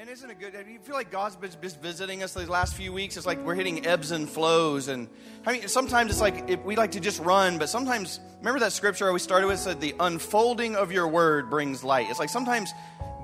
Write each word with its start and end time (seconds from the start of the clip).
Man, 0.00 0.08
isn't 0.08 0.30
it 0.30 0.38
good? 0.40 0.54
Do 0.54 0.72
you 0.72 0.78
feel 0.78 0.94
like 0.94 1.10
God's 1.10 1.36
been 1.36 1.50
visiting 1.82 2.22
us 2.22 2.32
these 2.32 2.48
last 2.48 2.74
few 2.74 2.90
weeks? 2.90 3.18
It's 3.18 3.26
like 3.26 3.38
we're 3.44 3.54
hitting 3.54 3.84
ebbs 3.84 4.12
and 4.12 4.26
flows, 4.26 4.88
and 4.88 5.10
I 5.44 5.52
mean, 5.52 5.68
sometimes 5.68 6.10
it's 6.10 6.22
like 6.22 6.48
it, 6.48 6.64
we 6.64 6.74
like 6.74 6.92
to 6.92 7.00
just 7.00 7.20
run, 7.20 7.58
but 7.58 7.68
sometimes 7.68 8.18
remember 8.38 8.60
that 8.60 8.72
scripture 8.72 9.12
we 9.12 9.18
started 9.18 9.46
with 9.46 9.58
said 9.58 9.78
the 9.78 9.94
unfolding 10.00 10.74
of 10.74 10.90
your 10.90 11.06
word 11.06 11.50
brings 11.50 11.84
light. 11.84 12.06
It's 12.08 12.18
like 12.18 12.30
sometimes 12.30 12.72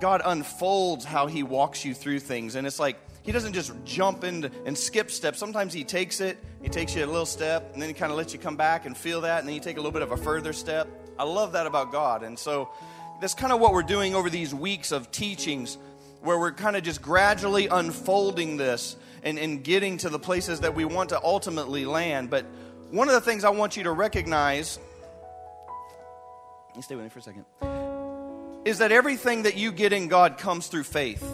God 0.03 0.21
unfolds 0.23 1.07
how 1.07 1.29
He 1.29 1.43
walks 1.43 1.83
you 1.83 1.95
through 1.95 2.21
things, 2.21 2.57
and 2.57 2.67
it's 2.67 2.79
like 2.79 2.99
He 3.23 3.33
doesn't 3.33 3.55
just 3.55 3.73
jump 3.87 4.23
in 4.23 4.51
and 4.67 4.77
skip 4.77 5.11
steps. 5.11 5.39
Sometimes 5.39 5.73
He 5.73 5.83
takes 5.83 6.21
it, 6.21 6.37
He 6.61 6.69
takes 6.69 6.95
you 6.95 7.03
a 7.03 7.07
little 7.07 7.25
step, 7.25 7.73
and 7.73 7.81
then 7.81 7.89
He 7.89 7.95
kind 7.95 8.13
of 8.13 8.19
lets 8.19 8.35
you 8.35 8.39
come 8.39 8.59
back 8.59 8.85
and 8.85 8.95
feel 8.95 9.23
that, 9.23 9.39
and 9.39 9.49
then 9.49 9.55
you 9.55 9.63
take 9.63 9.79
a 9.79 9.81
little 9.81 9.93
bit 9.93 10.03
of 10.03 10.13
a 10.13 10.17
further 10.19 10.53
step. 10.53 10.89
I 11.19 11.25
love 11.25 11.53
that 11.53 11.67
about 11.67 11.91
God, 11.91 12.23
and 12.23 12.39
so 12.39 12.69
that's 13.19 13.33
kind 13.33 13.51
of 13.51 13.61
what 13.61 13.73
we're 13.73 13.83
doing 13.83 14.15
over 14.15 14.29
these 14.29 14.55
weeks 14.55 14.93
of 14.93 15.11
teachings 15.11 15.79
where 16.27 16.39
we're 16.39 16.53
kind 16.53 16.77
of 16.77 16.83
just 16.83 17.01
gradually 17.01 17.69
unfolding 17.69 18.57
this 18.57 18.97
and, 19.23 19.39
and 19.39 19.63
getting 19.63 19.97
to 19.99 20.09
the 20.09 20.19
places 20.19 20.61
that 20.61 20.75
we 20.75 20.85
want 20.85 21.11
to 21.11 21.23
ultimately 21.23 21.85
land. 21.85 22.31
But 22.31 22.45
one 22.91 23.09
of 23.09 23.15
the 23.15 23.21
things 23.21 23.45
I 23.45 23.51
want 23.51 23.77
you 23.77 23.85
to 23.85 23.93
recognize, 23.93 24.79
you 26.75 26.83
stay 26.83 26.97
with 26.97 27.05
me 27.05 27.11
for 27.11 27.21
a 27.21 27.23
second, 27.23 27.45
is 28.65 28.79
that 28.79 28.91
everything 28.91 29.45
that 29.45 29.57
you 29.57 29.71
get 29.71 29.93
in 29.93 30.09
God 30.09 30.37
comes 30.37 30.67
through 30.67 30.83
faith. 30.83 31.25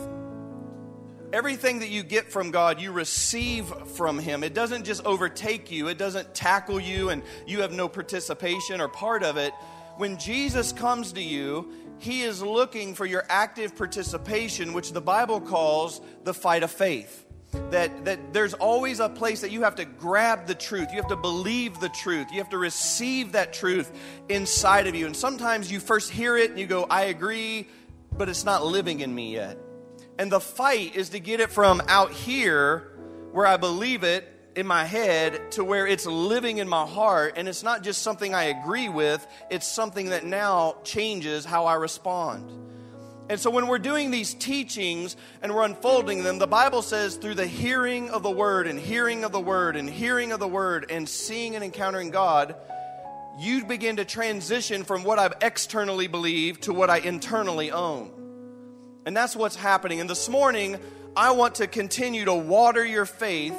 Everything 1.33 1.79
that 1.79 1.89
you 1.89 2.03
get 2.03 2.31
from 2.31 2.51
God, 2.51 2.79
you 2.79 2.93
receive 2.93 3.65
from 3.95 4.19
Him. 4.19 4.45
It 4.45 4.53
doesn't 4.53 4.85
just 4.85 5.07
overtake 5.07 5.71
you, 5.71 5.89
it 5.89 5.97
doesn't 5.97 6.35
tackle 6.35 6.79
you, 6.79 7.09
and 7.09 7.23
you 7.47 7.63
have 7.63 7.73
no 7.73 7.89
participation 7.89 8.83
or 8.83 8.89
part 8.89 9.23
of 9.23 9.39
it. 9.39 9.55
When 9.97 10.19
Jesus 10.19 10.73
comes 10.73 11.13
to 11.13 11.23
you, 11.23 11.73
he 12.03 12.23
is 12.23 12.43
looking 12.43 12.95
for 12.95 13.07
your 13.07 13.25
active 13.29 13.77
participation, 13.77 14.73
which 14.73 14.93
the 14.93 15.01
Bible 15.01 15.41
calls 15.41 16.01
the 16.25 16.35
fight 16.35 16.65
of 16.65 16.71
faith. 16.71 17.25
That, 17.71 18.07
that 18.07 18.33
there's 18.33 18.55
always 18.55 18.99
a 18.99 19.09
place 19.09 19.43
that 19.43 19.51
you 19.51 19.63
have 19.63 19.77
to 19.77 19.85
grab 19.85 20.47
the 20.47 20.55
truth. 20.55 20.89
You 20.91 20.97
have 20.97 21.09
to 21.09 21.17
believe 21.17 21.79
the 21.79 21.91
truth. 21.91 22.27
You 22.33 22.39
have 22.39 22.49
to 22.51 22.59
receive 22.59 23.33
that 23.33 23.53
truth 23.53 23.93
inside 24.29 24.87
of 24.89 24.95
you. 24.97 25.07
And 25.07 25.15
sometimes 25.15 25.71
you 25.71 25.79
first 25.79 26.11
hear 26.11 26.37
it 26.37 26.51
and 26.51 26.59
you 26.59 26.67
go, 26.67 26.87
I 26.91 27.03
agree, 27.05 27.69
but 28.17 28.29
it's 28.29 28.45
not 28.45 28.65
living 28.65 29.01
in 29.01 29.15
me 29.15 29.35
yet. 29.35 29.59
And 30.19 30.33
the 30.33 30.41
fight 30.41 30.97
is 30.97 31.11
to 31.11 31.21
get 31.21 31.41
it 31.41 31.51
from 31.51 31.83
out 31.87 32.11
here, 32.11 32.99
where 33.31 33.47
I 33.47 33.59
believe 33.59 34.03
it, 34.03 34.27
in 34.55 34.67
my 34.67 34.85
head 34.85 35.53
to 35.53 35.65
where 35.65 35.87
it's 35.87 36.07
living 36.07 36.59
in 36.59 36.69
my 36.69 36.87
heart 36.87 37.35
and 37.37 37.49
it's 37.49 37.63
not 37.63 37.83
just 37.83 38.03
something 38.03 38.35
I 38.35 38.45
agree 38.45 38.89
with, 38.89 39.27
it's 39.51 39.67
something 39.67 40.11
that 40.11 40.25
now 40.25 40.77
changes 40.85 41.45
how 41.45 41.67
I 41.67 41.75
respond. 41.75 42.51
And 43.29 43.41
so 43.41 43.51
when 43.51 43.67
we're 43.67 43.79
doing 43.79 44.11
these 44.11 44.35
teachings 44.35 45.17
and 45.41 45.55
we're 45.55 45.65
unfolding 45.65 46.23
them, 46.23 46.39
the 46.39 46.47
Bible 46.47 46.83
says 46.83 47.17
through 47.17 47.37
the 47.37 47.47
hearing 47.47 48.11
of 48.11 48.23
the 48.23 48.31
word 48.31 48.67
and 48.67 48.79
hearing 48.79 49.25
of 49.25 49.33
the 49.33 49.41
word 49.41 49.77
and 49.77 49.89
hearing 49.89 50.33
of 50.33 50.41
the 50.41 50.49
word 50.49 50.91
and 50.91 51.09
seeing 51.09 51.55
and 51.55 51.65
encountering 51.65 52.11
God, 52.11 52.55
you 53.39 53.65
begin 53.65 53.97
to 53.97 54.05
transition 54.05 54.85
from 54.85 55.05
what 55.05 55.19
I've 55.19 55.35
externally 55.41 56.09
believed 56.09 56.65
to 56.65 56.75
what 56.75 56.91
I 56.91 56.99
internally 56.99 57.71
own. 57.71 58.11
And 59.07 59.17
that's 59.17 59.35
what's 59.35 59.57
happening. 59.57 60.01
And 60.01 60.11
this 60.11 60.29
morning, 60.29 60.79
I 61.17 61.31
want 61.31 61.57
to 61.57 61.67
continue 61.67 62.27
to 62.27 62.35
water 62.35 62.85
your 62.85 63.07
faith 63.07 63.57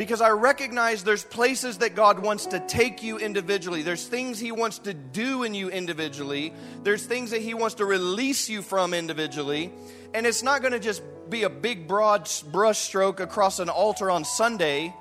because 0.00 0.22
I 0.22 0.30
recognize 0.30 1.04
there's 1.04 1.24
places 1.24 1.76
that 1.78 1.94
God 1.94 2.20
wants 2.20 2.46
to 2.46 2.60
take 2.60 3.02
you 3.02 3.18
individually. 3.18 3.82
There's 3.82 4.06
things 4.06 4.38
He 4.38 4.50
wants 4.50 4.78
to 4.78 4.94
do 4.94 5.42
in 5.42 5.52
you 5.52 5.68
individually. 5.68 6.54
There's 6.82 7.04
things 7.04 7.32
that 7.32 7.42
He 7.42 7.52
wants 7.52 7.74
to 7.74 7.84
release 7.84 8.48
you 8.48 8.62
from 8.62 8.94
individually. 8.94 9.70
And 10.14 10.26
it's 10.26 10.42
not 10.42 10.62
going 10.62 10.72
to 10.72 10.78
just 10.78 11.02
be 11.28 11.42
a 11.42 11.50
big, 11.50 11.86
broad 11.86 12.24
brushstroke 12.24 13.20
across 13.20 13.58
an 13.58 13.68
altar 13.68 14.10
on 14.10 14.24
Sunday. 14.24 14.94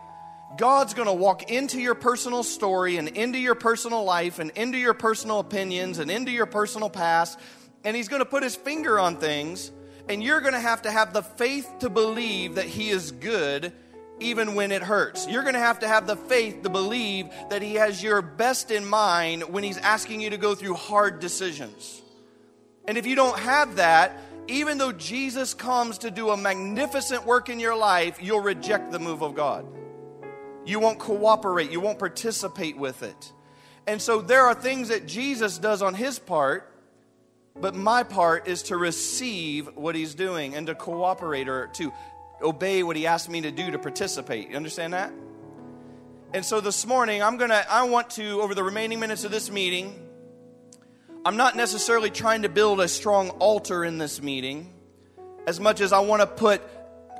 God's 0.57 0.93
going 0.93 1.07
to 1.07 1.13
walk 1.13 1.49
into 1.49 1.79
your 1.79 1.95
personal 1.95 2.43
story 2.43 2.97
and 2.97 3.07
into 3.07 3.39
your 3.39 3.55
personal 3.55 4.03
life 4.03 4.39
and 4.39 4.51
into 4.51 4.77
your 4.77 4.93
personal 4.93 5.39
opinions 5.39 5.99
and 5.99 6.11
into 6.11 6.31
your 6.31 6.45
personal 6.45 6.89
past. 6.89 7.39
And 7.85 7.95
He's 7.95 8.09
going 8.09 8.21
to 8.21 8.25
put 8.25 8.43
His 8.43 8.57
finger 8.57 8.99
on 8.99 9.15
things. 9.15 9.71
And 10.09 10.21
you're 10.21 10.41
going 10.41 10.55
to 10.55 10.59
have 10.59 10.81
to 10.81 10.91
have 10.91 11.13
the 11.13 11.23
faith 11.23 11.71
to 11.79 11.89
believe 11.89 12.55
that 12.55 12.65
He 12.65 12.89
is 12.89 13.13
good 13.13 13.71
even 14.19 14.55
when 14.55 14.71
it 14.71 14.81
hurts. 14.81 15.27
You're 15.27 15.43
going 15.43 15.53
to 15.53 15.59
have 15.59 15.79
to 15.79 15.87
have 15.87 16.07
the 16.07 16.15
faith 16.15 16.63
to 16.63 16.69
believe 16.69 17.27
that 17.49 17.61
He 17.61 17.75
has 17.75 18.01
your 18.01 18.21
best 18.21 18.71
in 18.71 18.85
mind 18.85 19.43
when 19.43 19.63
He's 19.63 19.77
asking 19.77 20.21
you 20.21 20.31
to 20.31 20.37
go 20.37 20.55
through 20.55 20.75
hard 20.75 21.19
decisions. 21.19 22.01
And 22.87 22.97
if 22.97 23.05
you 23.05 23.15
don't 23.15 23.37
have 23.37 23.75
that, 23.75 24.17
even 24.47 24.79
though 24.79 24.91
Jesus 24.91 25.53
comes 25.53 25.99
to 25.99 26.11
do 26.11 26.29
a 26.29 26.37
magnificent 26.37 27.25
work 27.25 27.49
in 27.49 27.59
your 27.59 27.75
life, 27.75 28.17
you'll 28.21 28.41
reject 28.41 28.91
the 28.91 28.99
move 28.99 29.21
of 29.21 29.35
God. 29.35 29.65
You 30.65 30.79
won't 30.79 30.99
cooperate, 30.99 31.71
you 31.71 31.79
won't 31.79 31.99
participate 31.99 32.77
with 32.77 33.03
it. 33.03 33.33
And 33.87 34.01
so 34.01 34.21
there 34.21 34.45
are 34.45 34.53
things 34.53 34.89
that 34.89 35.07
Jesus 35.07 35.57
does 35.57 35.81
on 35.81 35.93
his 35.93 36.19
part, 36.19 36.71
but 37.55 37.75
my 37.75 38.03
part 38.03 38.47
is 38.47 38.63
to 38.63 38.77
receive 38.77 39.75
what 39.75 39.95
he's 39.95 40.15
doing 40.15 40.55
and 40.55 40.67
to 40.67 40.75
cooperate 40.75 41.47
or 41.47 41.67
to 41.73 41.91
obey 42.41 42.83
what 42.83 42.95
he 42.95 43.07
asked 43.07 43.29
me 43.29 43.41
to 43.41 43.51
do 43.51 43.71
to 43.71 43.79
participate. 43.79 44.49
You 44.49 44.55
understand 44.55 44.93
that? 44.93 45.11
And 46.33 46.45
so 46.45 46.61
this 46.61 46.85
morning, 46.85 47.23
I'm 47.23 47.37
going 47.37 47.49
to, 47.49 47.71
I 47.71 47.83
want 47.83 48.11
to, 48.11 48.41
over 48.41 48.53
the 48.53 48.63
remaining 48.63 48.99
minutes 48.99 49.23
of 49.23 49.31
this 49.31 49.49
meeting, 49.49 50.07
I'm 51.25 51.37
not 51.37 51.55
necessarily 51.55 52.09
trying 52.09 52.43
to 52.43 52.49
build 52.49 52.79
a 52.79 52.87
strong 52.87 53.29
altar 53.31 53.83
in 53.83 53.97
this 53.97 54.21
meeting 54.21 54.73
as 55.47 55.59
much 55.59 55.81
as 55.81 55.91
I 55.91 55.99
want 55.99 56.21
to 56.21 56.27
put 56.27 56.61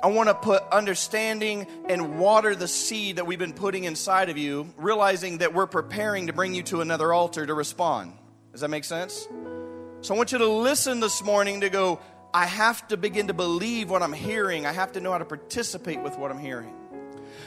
I 0.02 0.06
want 0.06 0.30
to 0.30 0.34
put 0.34 0.62
understanding 0.72 1.66
and 1.86 2.18
water 2.18 2.54
the 2.54 2.68
seed 2.68 3.16
that 3.16 3.26
we've 3.26 3.38
been 3.38 3.52
putting 3.52 3.84
inside 3.84 4.30
of 4.30 4.38
you, 4.38 4.72
realizing 4.78 5.38
that 5.38 5.52
we're 5.52 5.66
preparing 5.66 6.28
to 6.28 6.32
bring 6.32 6.54
you 6.54 6.62
to 6.64 6.80
another 6.80 7.12
altar 7.12 7.44
to 7.44 7.52
respond. 7.52 8.14
Does 8.52 8.62
that 8.62 8.70
make 8.70 8.84
sense? 8.84 9.28
So 10.00 10.14
I 10.14 10.16
want 10.16 10.32
you 10.32 10.38
to 10.38 10.48
listen 10.48 11.00
this 11.00 11.22
morning 11.22 11.60
to 11.60 11.68
go, 11.68 12.00
I 12.32 12.46
have 12.46 12.86
to 12.88 12.96
begin 12.96 13.26
to 13.26 13.34
believe 13.34 13.90
what 13.90 14.02
I'm 14.02 14.12
hearing. 14.12 14.64
I 14.64 14.72
have 14.72 14.92
to 14.92 15.00
know 15.00 15.10
how 15.10 15.18
to 15.18 15.24
participate 15.24 16.00
with 16.00 16.16
what 16.16 16.30
I'm 16.30 16.38
hearing. 16.38 16.72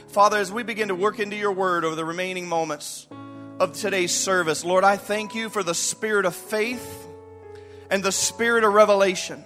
Father, 0.07 0.38
as 0.38 0.51
we 0.51 0.63
begin 0.63 0.89
to 0.89 0.95
work 0.95 1.19
into 1.19 1.38
your 1.38 1.53
word 1.53 1.85
over 1.85 1.95
the 1.95 2.03
remaining 2.03 2.49
moments 2.49 3.07
of 3.59 3.73
today's 3.73 4.13
service, 4.13 4.66
Lord, 4.66 4.83
I 4.83 4.97
thank 4.97 5.35
you 5.35 5.49
for 5.49 5.63
the 5.63 5.73
spirit 5.73 6.25
of 6.25 6.35
faith 6.35 7.07
and 7.89 8.03
the 8.03 8.11
spirit 8.11 8.66
of 8.66 8.73
revelation. 8.73 9.45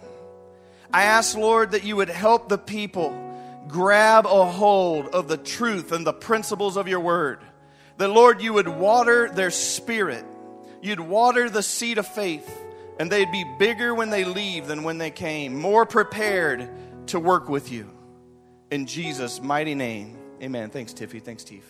I 0.92 1.04
ask, 1.04 1.38
Lord, 1.38 1.72
that 1.72 1.84
you 1.84 1.96
would 1.98 2.10
help 2.10 2.50
the 2.50 2.58
people 2.58 3.24
grab 3.68 4.26
a 4.26 4.46
hold 4.46 5.08
of 5.08 5.28
the 5.28 5.38
truth 5.38 5.92
and 5.92 6.08
the 6.08 6.14
principles 6.14 6.78
of 6.78 6.88
your 6.88 7.02
word. 7.02 7.42
That, 7.98 8.08
Lord, 8.08 8.42
you 8.42 8.54
would 8.54 8.68
water 8.68 9.30
their 9.30 9.52
spirit, 9.52 10.26
you'd 10.82 11.00
water 11.00 11.48
the 11.48 11.64
seed 11.64 12.00
of 12.00 12.08
faith 12.08 12.64
and 13.00 13.12
they'd 13.12 13.32
be 13.32 13.46
bigger 13.58 13.94
when 13.94 14.10
they 14.10 14.24
leave 14.24 14.68
than 14.68 14.84
when 14.84 14.98
they 14.98 15.12
came, 15.12 15.56
more 15.56 15.86
prepared 15.86 16.70
to 17.08 17.20
work 17.20 17.50
with 17.50 17.72
you. 17.72 17.90
In 18.72 18.86
Jesus' 18.86 19.42
mighty 19.42 19.76
name, 19.76 20.18
amen. 20.42 20.70
Thanks, 20.70 20.94
Tiffy. 20.94 21.22
Thanks, 21.22 21.44
Tiff. 21.44 21.64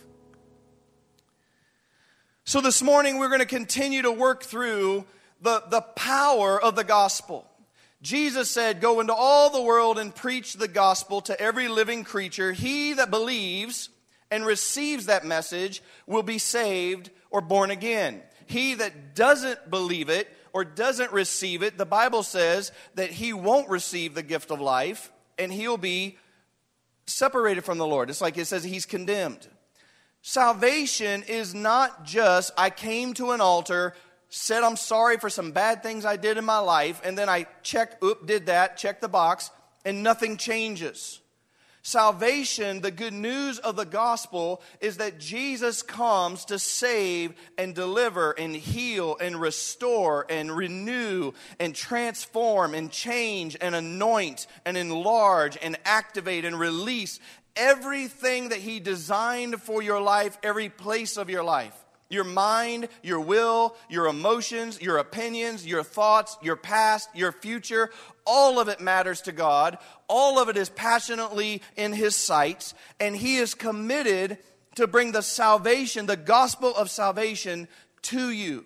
So, 2.46 2.62
this 2.62 2.82
morning 2.82 3.20
we're 3.20 3.28
going 3.28 3.42
to 3.42 3.46
continue 3.46 4.04
to 4.04 4.12
work 4.12 4.44
through 4.44 5.06
the, 5.42 5.64
the 5.70 5.82
power 5.82 6.62
of 6.62 6.76
the 6.76 6.84
gospel. 6.84 7.46
Jesus 8.02 8.50
said, 8.50 8.80
Go 8.80 9.00
into 9.00 9.14
all 9.14 9.50
the 9.50 9.62
world 9.62 10.00
and 10.00 10.16
preach 10.16 10.54
the 10.54 10.68
gospel 10.68 11.22
to 11.22 11.40
every 11.40 11.68
living 11.68 12.04
creature. 12.04 12.54
He 12.54 12.94
that 12.94 13.12
believes 13.12 13.90
and 14.32 14.46
receives 14.46 15.08
that 15.08 15.26
message 15.26 15.82
will 16.06 16.24
be 16.24 16.38
saved 16.38 17.10
or 17.30 17.42
born 17.42 17.70
again. 17.70 18.22
He 18.46 18.76
that 18.76 19.14
doesn't 19.14 19.70
believe 19.70 20.10
it 20.10 20.30
or 20.58 20.66
doesn't 20.66 21.12
receive 21.12 21.62
it, 21.62 21.78
the 21.78 21.86
Bible 21.86 22.24
says 22.24 22.72
that 22.96 23.12
he 23.12 23.32
won't 23.32 23.70
receive 23.70 24.16
the 24.16 24.24
gift 24.24 24.50
of 24.50 24.60
life 24.60 25.12
and 25.38 25.54
he'll 25.54 25.78
be 25.78 26.18
separated 27.06 27.64
from 27.64 27.78
the 27.78 27.86
Lord. 27.86 28.10
It's 28.10 28.22
like 28.22 28.40
it 28.40 28.46
says 28.46 28.64
he's 28.64 28.88
condemned. 28.88 29.48
Salvation 30.24 31.22
is 31.28 31.54
not 31.54 32.06
just, 32.06 32.52
I 32.58 32.72
came 32.72 33.14
to 33.14 33.34
an 33.34 33.40
altar, 33.40 33.94
said 34.30 34.64
I'm 34.64 34.78
sorry 34.78 35.18
for 35.18 35.30
some 35.30 35.52
bad 35.52 35.84
things 35.84 36.06
I 36.06 36.18
did 36.18 36.38
in 36.38 36.44
my 36.44 36.58
life, 36.58 37.02
and 37.06 37.16
then 37.16 37.30
I 37.30 37.46
check, 37.62 38.04
oop, 38.04 38.26
did 38.26 38.48
that, 38.48 38.78
check 38.78 39.00
the 39.00 39.08
box, 39.08 39.52
and 39.86 40.02
nothing 40.02 40.38
changes. 40.38 41.22
Salvation, 41.88 42.82
the 42.82 42.92
good 42.92 43.14
news 43.14 43.60
of 43.60 43.78
the 43.78 43.86
gospel, 43.86 44.62
is 44.82 44.98
that 44.98 45.22
Jesus 45.22 45.82
comes 45.82 46.44
to 46.44 46.60
save 46.60 47.34
and 47.58 47.74
deliver 47.74 48.34
and 48.34 48.54
heal 48.54 49.16
and 49.22 49.40
restore 49.40 50.26
and 50.30 50.52
renew 50.52 51.32
and 51.62 51.74
transform 51.74 52.74
and 52.74 52.92
change 52.92 53.56
and 53.62 53.74
anoint 53.74 54.48
and 54.66 54.76
enlarge 54.76 55.58
and 55.62 55.78
activate 55.86 56.44
and 56.44 56.60
release 56.60 57.22
everything 57.56 58.50
that 58.50 58.60
He 58.60 58.82
designed 58.82 59.62
for 59.62 59.82
your 59.82 60.02
life, 60.02 60.38
every 60.44 60.68
place 60.68 61.16
of 61.16 61.30
your 61.30 61.44
life. 61.46 61.87
Your 62.10 62.24
mind, 62.24 62.88
your 63.04 63.20
will, 63.20 63.76
your 63.90 64.08
emotions, 64.08 64.82
your 64.82 64.98
opinions, 64.98 65.66
your 65.66 65.84
thoughts, 65.84 66.38
your 66.42 66.56
past, 66.56 67.10
your 67.14 67.32
future, 67.32 67.90
all 68.26 68.60
of 68.60 68.70
it 68.70 68.80
matters 68.80 69.22
to 69.22 69.32
God. 69.32 69.78
All 70.08 70.40
of 70.40 70.48
it 70.48 70.58
is 70.58 70.70
passionately 70.70 71.62
in 71.76 71.94
His 71.94 72.16
sights, 72.16 72.74
and 73.00 73.16
He 73.16 73.38
is 73.38 73.54
committed 73.54 74.38
to 74.76 74.88
bring 74.88 75.12
the 75.12 75.22
salvation, 75.22 76.06
the 76.06 76.16
gospel 76.16 76.74
of 76.76 76.90
salvation 76.90 77.68
to 78.04 78.30
you. 78.30 78.64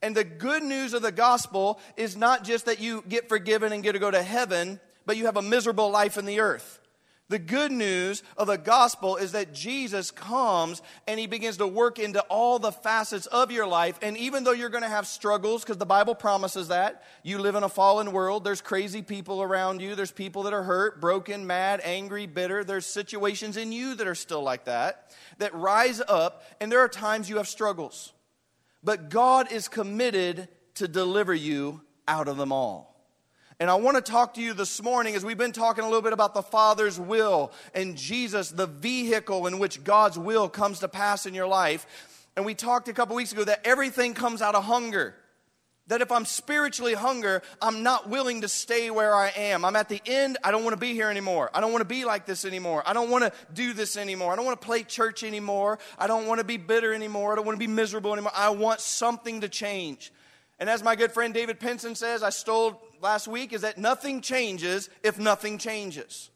And 0.00 0.16
the 0.16 0.24
good 0.24 0.62
news 0.62 0.94
of 0.94 1.02
the 1.02 1.12
gospel 1.12 1.80
is 1.96 2.16
not 2.16 2.44
just 2.44 2.66
that 2.66 2.80
you 2.80 3.02
get 3.08 3.28
forgiven 3.28 3.72
and 3.72 3.82
get 3.82 3.92
to 3.92 3.98
go 3.98 4.10
to 4.10 4.22
heaven, 4.22 4.80
but 5.04 5.16
you 5.16 5.26
have 5.26 5.36
a 5.36 5.42
miserable 5.42 5.90
life 5.90 6.16
in 6.16 6.24
the 6.24 6.40
earth. 6.40 6.80
The 7.30 7.38
good 7.38 7.70
news 7.70 8.22
of 8.38 8.46
the 8.46 8.56
gospel 8.56 9.16
is 9.16 9.32
that 9.32 9.52
Jesus 9.52 10.10
comes 10.10 10.80
and 11.06 11.20
he 11.20 11.26
begins 11.26 11.58
to 11.58 11.66
work 11.66 11.98
into 11.98 12.22
all 12.22 12.58
the 12.58 12.72
facets 12.72 13.26
of 13.26 13.52
your 13.52 13.66
life. 13.66 13.98
And 14.00 14.16
even 14.16 14.44
though 14.44 14.52
you're 14.52 14.70
going 14.70 14.82
to 14.82 14.88
have 14.88 15.06
struggles, 15.06 15.62
because 15.62 15.76
the 15.76 15.84
Bible 15.84 16.14
promises 16.14 16.68
that, 16.68 17.02
you 17.22 17.38
live 17.38 17.54
in 17.54 17.64
a 17.64 17.68
fallen 17.68 18.12
world, 18.12 18.44
there's 18.44 18.62
crazy 18.62 19.02
people 19.02 19.42
around 19.42 19.82
you, 19.82 19.94
there's 19.94 20.10
people 20.10 20.44
that 20.44 20.54
are 20.54 20.62
hurt, 20.62 21.02
broken, 21.02 21.46
mad, 21.46 21.82
angry, 21.84 22.24
bitter. 22.24 22.64
There's 22.64 22.86
situations 22.86 23.58
in 23.58 23.72
you 23.72 23.94
that 23.96 24.06
are 24.06 24.14
still 24.14 24.42
like 24.42 24.64
that, 24.64 25.14
that 25.36 25.54
rise 25.54 26.00
up, 26.08 26.44
and 26.62 26.72
there 26.72 26.80
are 26.80 26.88
times 26.88 27.28
you 27.28 27.36
have 27.36 27.48
struggles. 27.48 28.14
But 28.82 29.10
God 29.10 29.52
is 29.52 29.68
committed 29.68 30.48
to 30.76 30.88
deliver 30.88 31.34
you 31.34 31.82
out 32.06 32.26
of 32.26 32.38
them 32.38 32.52
all. 32.52 32.87
And 33.60 33.68
I 33.68 33.74
want 33.74 33.96
to 33.96 34.00
talk 34.00 34.34
to 34.34 34.40
you 34.40 34.54
this 34.54 34.80
morning 34.80 35.16
as 35.16 35.24
we've 35.24 35.36
been 35.36 35.50
talking 35.50 35.82
a 35.82 35.88
little 35.88 36.02
bit 36.02 36.12
about 36.12 36.32
the 36.32 36.44
Father's 36.44 36.98
will 37.00 37.50
and 37.74 37.96
Jesus, 37.96 38.50
the 38.50 38.68
vehicle 38.68 39.48
in 39.48 39.58
which 39.58 39.82
God's 39.82 40.16
will 40.16 40.48
comes 40.48 40.78
to 40.78 40.88
pass 40.88 41.26
in 41.26 41.34
your 41.34 41.48
life. 41.48 41.84
And 42.36 42.46
we 42.46 42.54
talked 42.54 42.86
a 42.86 42.92
couple 42.92 43.16
weeks 43.16 43.32
ago 43.32 43.42
that 43.42 43.66
everything 43.66 44.14
comes 44.14 44.42
out 44.42 44.54
of 44.54 44.62
hunger. 44.62 45.16
That 45.88 46.02
if 46.02 46.12
I'm 46.12 46.24
spiritually 46.24 46.94
hunger, 46.94 47.42
I'm 47.60 47.82
not 47.82 48.08
willing 48.08 48.42
to 48.42 48.48
stay 48.48 48.90
where 48.90 49.12
I 49.12 49.30
am. 49.30 49.64
I'm 49.64 49.74
at 49.74 49.88
the 49.88 50.00
end, 50.06 50.38
I 50.44 50.52
don't 50.52 50.62
want 50.62 50.74
to 50.74 50.80
be 50.80 50.92
here 50.92 51.10
anymore. 51.10 51.50
I 51.52 51.60
don't 51.60 51.72
want 51.72 51.80
to 51.80 51.88
be 51.88 52.04
like 52.04 52.26
this 52.26 52.44
anymore. 52.44 52.84
I 52.86 52.92
don't 52.92 53.10
want 53.10 53.24
to 53.24 53.32
do 53.54 53.72
this 53.72 53.96
anymore. 53.96 54.32
I 54.32 54.36
don't 54.36 54.44
want 54.44 54.60
to 54.60 54.64
play 54.64 54.84
church 54.84 55.24
anymore. 55.24 55.80
I 55.98 56.06
don't 56.06 56.28
want 56.28 56.38
to 56.38 56.44
be 56.44 56.58
bitter 56.58 56.94
anymore. 56.94 57.32
I 57.32 57.34
don't 57.34 57.46
want 57.46 57.56
to 57.58 57.66
be 57.66 57.72
miserable 57.72 58.12
anymore. 58.12 58.32
I 58.36 58.50
want 58.50 58.78
something 58.78 59.40
to 59.40 59.48
change. 59.48 60.12
And 60.60 60.70
as 60.70 60.80
my 60.84 60.94
good 60.94 61.10
friend 61.10 61.34
David 61.34 61.58
Penson 61.58 61.96
says, 61.96 62.22
I 62.22 62.30
stole 62.30 62.80
last 63.00 63.28
week, 63.28 63.52
is 63.52 63.62
that 63.62 63.78
nothing 63.78 64.20
changes 64.20 64.90
if 65.02 65.18
nothing 65.18 65.58
changes. 65.58 66.30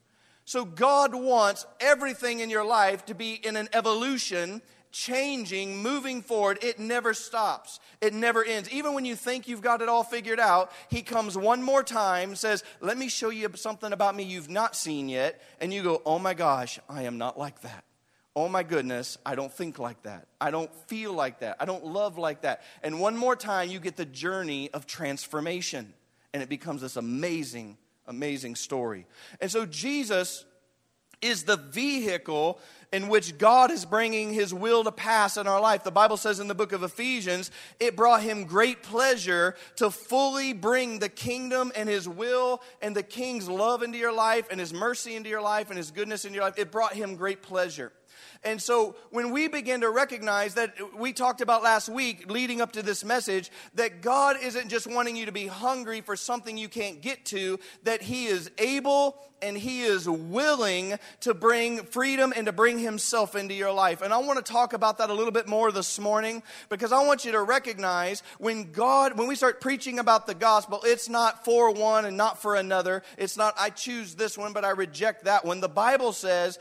So 0.44 0.64
God 0.64 1.14
wants 1.14 1.66
everything 1.80 2.40
in 2.40 2.50
your 2.50 2.64
life 2.64 3.06
to 3.06 3.14
be 3.14 3.34
in 3.34 3.56
an 3.56 3.68
evolution, 3.72 4.60
changing, 4.90 5.82
moving 5.82 6.20
forward. 6.20 6.58
It 6.62 6.78
never 6.78 7.14
stops. 7.14 7.78
It 8.00 8.12
never 8.12 8.44
ends. 8.44 8.70
Even 8.70 8.94
when 8.94 9.04
you 9.04 9.14
think 9.14 9.46
you've 9.46 9.62
got 9.62 9.82
it 9.82 9.88
all 9.88 10.02
figured 10.02 10.40
out, 10.40 10.72
He 10.90 11.02
comes 11.02 11.38
one 11.38 11.62
more 11.62 11.82
time, 11.82 12.34
says, 12.34 12.64
Let 12.80 12.98
me 12.98 13.08
show 13.08 13.30
you 13.30 13.48
something 13.54 13.92
about 13.92 14.16
me 14.16 14.24
you've 14.24 14.50
not 14.50 14.74
seen 14.74 15.08
yet. 15.08 15.40
And 15.60 15.72
you 15.72 15.82
go, 15.82 16.02
Oh 16.04 16.18
my 16.18 16.34
gosh, 16.34 16.80
I 16.88 17.02
am 17.02 17.18
not 17.18 17.38
like 17.38 17.60
that 17.62 17.84
oh 18.34 18.48
my 18.48 18.62
goodness, 18.62 19.18
I 19.24 19.34
don't 19.34 19.52
think 19.52 19.78
like 19.78 20.02
that. 20.04 20.26
I 20.40 20.50
don't 20.50 20.74
feel 20.86 21.12
like 21.12 21.40
that. 21.40 21.56
I 21.60 21.64
don't 21.64 21.84
love 21.84 22.18
like 22.18 22.42
that. 22.42 22.62
And 22.82 23.00
one 23.00 23.16
more 23.16 23.36
time, 23.36 23.70
you 23.70 23.78
get 23.78 23.96
the 23.96 24.06
journey 24.06 24.70
of 24.72 24.86
transformation. 24.86 25.92
And 26.32 26.42
it 26.42 26.48
becomes 26.48 26.80
this 26.80 26.96
amazing, 26.96 27.76
amazing 28.06 28.56
story. 28.56 29.06
And 29.40 29.50
so 29.50 29.66
Jesus 29.66 30.44
is 31.22 31.44
the 31.44 31.56
vehicle 31.56 32.58
in 32.92 33.08
which 33.08 33.38
God 33.38 33.70
is 33.70 33.86
bringing 33.86 34.34
his 34.34 34.52
will 34.52 34.84
to 34.84 34.92
pass 34.92 35.36
in 35.36 35.46
our 35.46 35.60
life. 35.60 35.82
The 35.82 35.90
Bible 35.90 36.18
says 36.18 36.40
in 36.40 36.48
the 36.48 36.54
book 36.54 36.72
of 36.72 36.82
Ephesians, 36.82 37.50
it 37.80 37.96
brought 37.96 38.22
him 38.22 38.44
great 38.44 38.82
pleasure 38.82 39.54
to 39.76 39.90
fully 39.90 40.52
bring 40.52 40.98
the 40.98 41.08
kingdom 41.08 41.72
and 41.74 41.88
his 41.88 42.06
will 42.06 42.60
and 42.82 42.94
the 42.94 43.02
king's 43.02 43.48
love 43.48 43.82
into 43.82 43.96
your 43.96 44.12
life 44.12 44.48
and 44.50 44.60
his 44.60 44.74
mercy 44.74 45.14
into 45.14 45.30
your 45.30 45.40
life 45.40 45.70
and 45.70 45.78
his 45.78 45.90
goodness 45.90 46.24
into 46.24 46.34
your 46.34 46.44
life. 46.44 46.58
It 46.58 46.70
brought 46.70 46.92
him 46.92 47.16
great 47.16 47.40
pleasure. 47.40 47.92
And 48.44 48.60
so 48.60 48.96
when 49.10 49.30
we 49.30 49.46
begin 49.46 49.82
to 49.82 49.90
recognize 49.90 50.54
that 50.54 50.74
we 50.96 51.12
talked 51.12 51.40
about 51.40 51.62
last 51.62 51.88
week, 51.88 52.28
leading 52.30 52.60
up 52.60 52.72
to 52.72 52.82
this 52.82 53.04
message, 53.04 53.50
that 53.74 54.02
God 54.02 54.36
isn't 54.42 54.68
just 54.68 54.88
wanting 54.88 55.16
you 55.16 55.26
to 55.26 55.32
be 55.32 55.46
hungry 55.46 56.00
for 56.00 56.16
something 56.16 56.58
you 56.58 56.68
can't 56.68 57.00
get 57.00 57.24
to, 57.26 57.60
that 57.84 58.02
He 58.02 58.26
is 58.26 58.50
able 58.58 59.16
and 59.40 59.56
He 59.56 59.82
is 59.82 60.08
willing 60.08 60.94
to 61.20 61.34
bring 61.34 61.84
freedom 61.84 62.32
and 62.34 62.46
to 62.46 62.52
bring 62.52 62.80
Himself 62.80 63.36
into 63.36 63.54
your 63.54 63.72
life. 63.72 64.02
And 64.02 64.12
I 64.12 64.18
want 64.18 64.44
to 64.44 64.52
talk 64.52 64.72
about 64.72 64.98
that 64.98 65.10
a 65.10 65.14
little 65.14 65.32
bit 65.32 65.46
more 65.46 65.70
this 65.70 66.00
morning 66.00 66.42
because 66.68 66.92
I 66.92 67.04
want 67.06 67.24
you 67.24 67.32
to 67.32 67.42
recognize 67.42 68.24
when 68.38 68.72
God, 68.72 69.16
when 69.16 69.28
we 69.28 69.36
start 69.36 69.60
preaching 69.60 70.00
about 70.00 70.26
the 70.26 70.34
gospel, 70.34 70.80
it's 70.84 71.08
not 71.08 71.44
for 71.44 71.72
one 71.72 72.06
and 72.06 72.16
not 72.16 72.42
for 72.42 72.56
another. 72.56 73.04
It's 73.16 73.36
not, 73.36 73.54
I 73.56 73.70
choose 73.70 74.16
this 74.16 74.36
one, 74.36 74.52
but 74.52 74.64
I 74.64 74.70
reject 74.70 75.24
that 75.24 75.44
one. 75.44 75.60
The 75.60 75.68
Bible 75.68 76.12
says, 76.12 76.58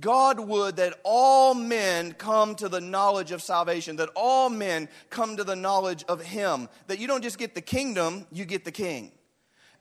God 0.00 0.40
would 0.40 0.76
that 0.76 0.98
all 1.04 1.54
men 1.54 2.12
come 2.12 2.54
to 2.56 2.68
the 2.68 2.80
knowledge 2.80 3.32
of 3.32 3.42
salvation, 3.42 3.96
that 3.96 4.08
all 4.16 4.48
men 4.48 4.88
come 5.10 5.36
to 5.36 5.44
the 5.44 5.56
knowledge 5.56 6.04
of 6.08 6.22
Him, 6.22 6.68
that 6.86 6.98
you 6.98 7.06
don't 7.06 7.22
just 7.22 7.38
get 7.38 7.54
the 7.54 7.60
kingdom, 7.60 8.26
you 8.32 8.44
get 8.44 8.64
the 8.64 8.72
King. 8.72 9.12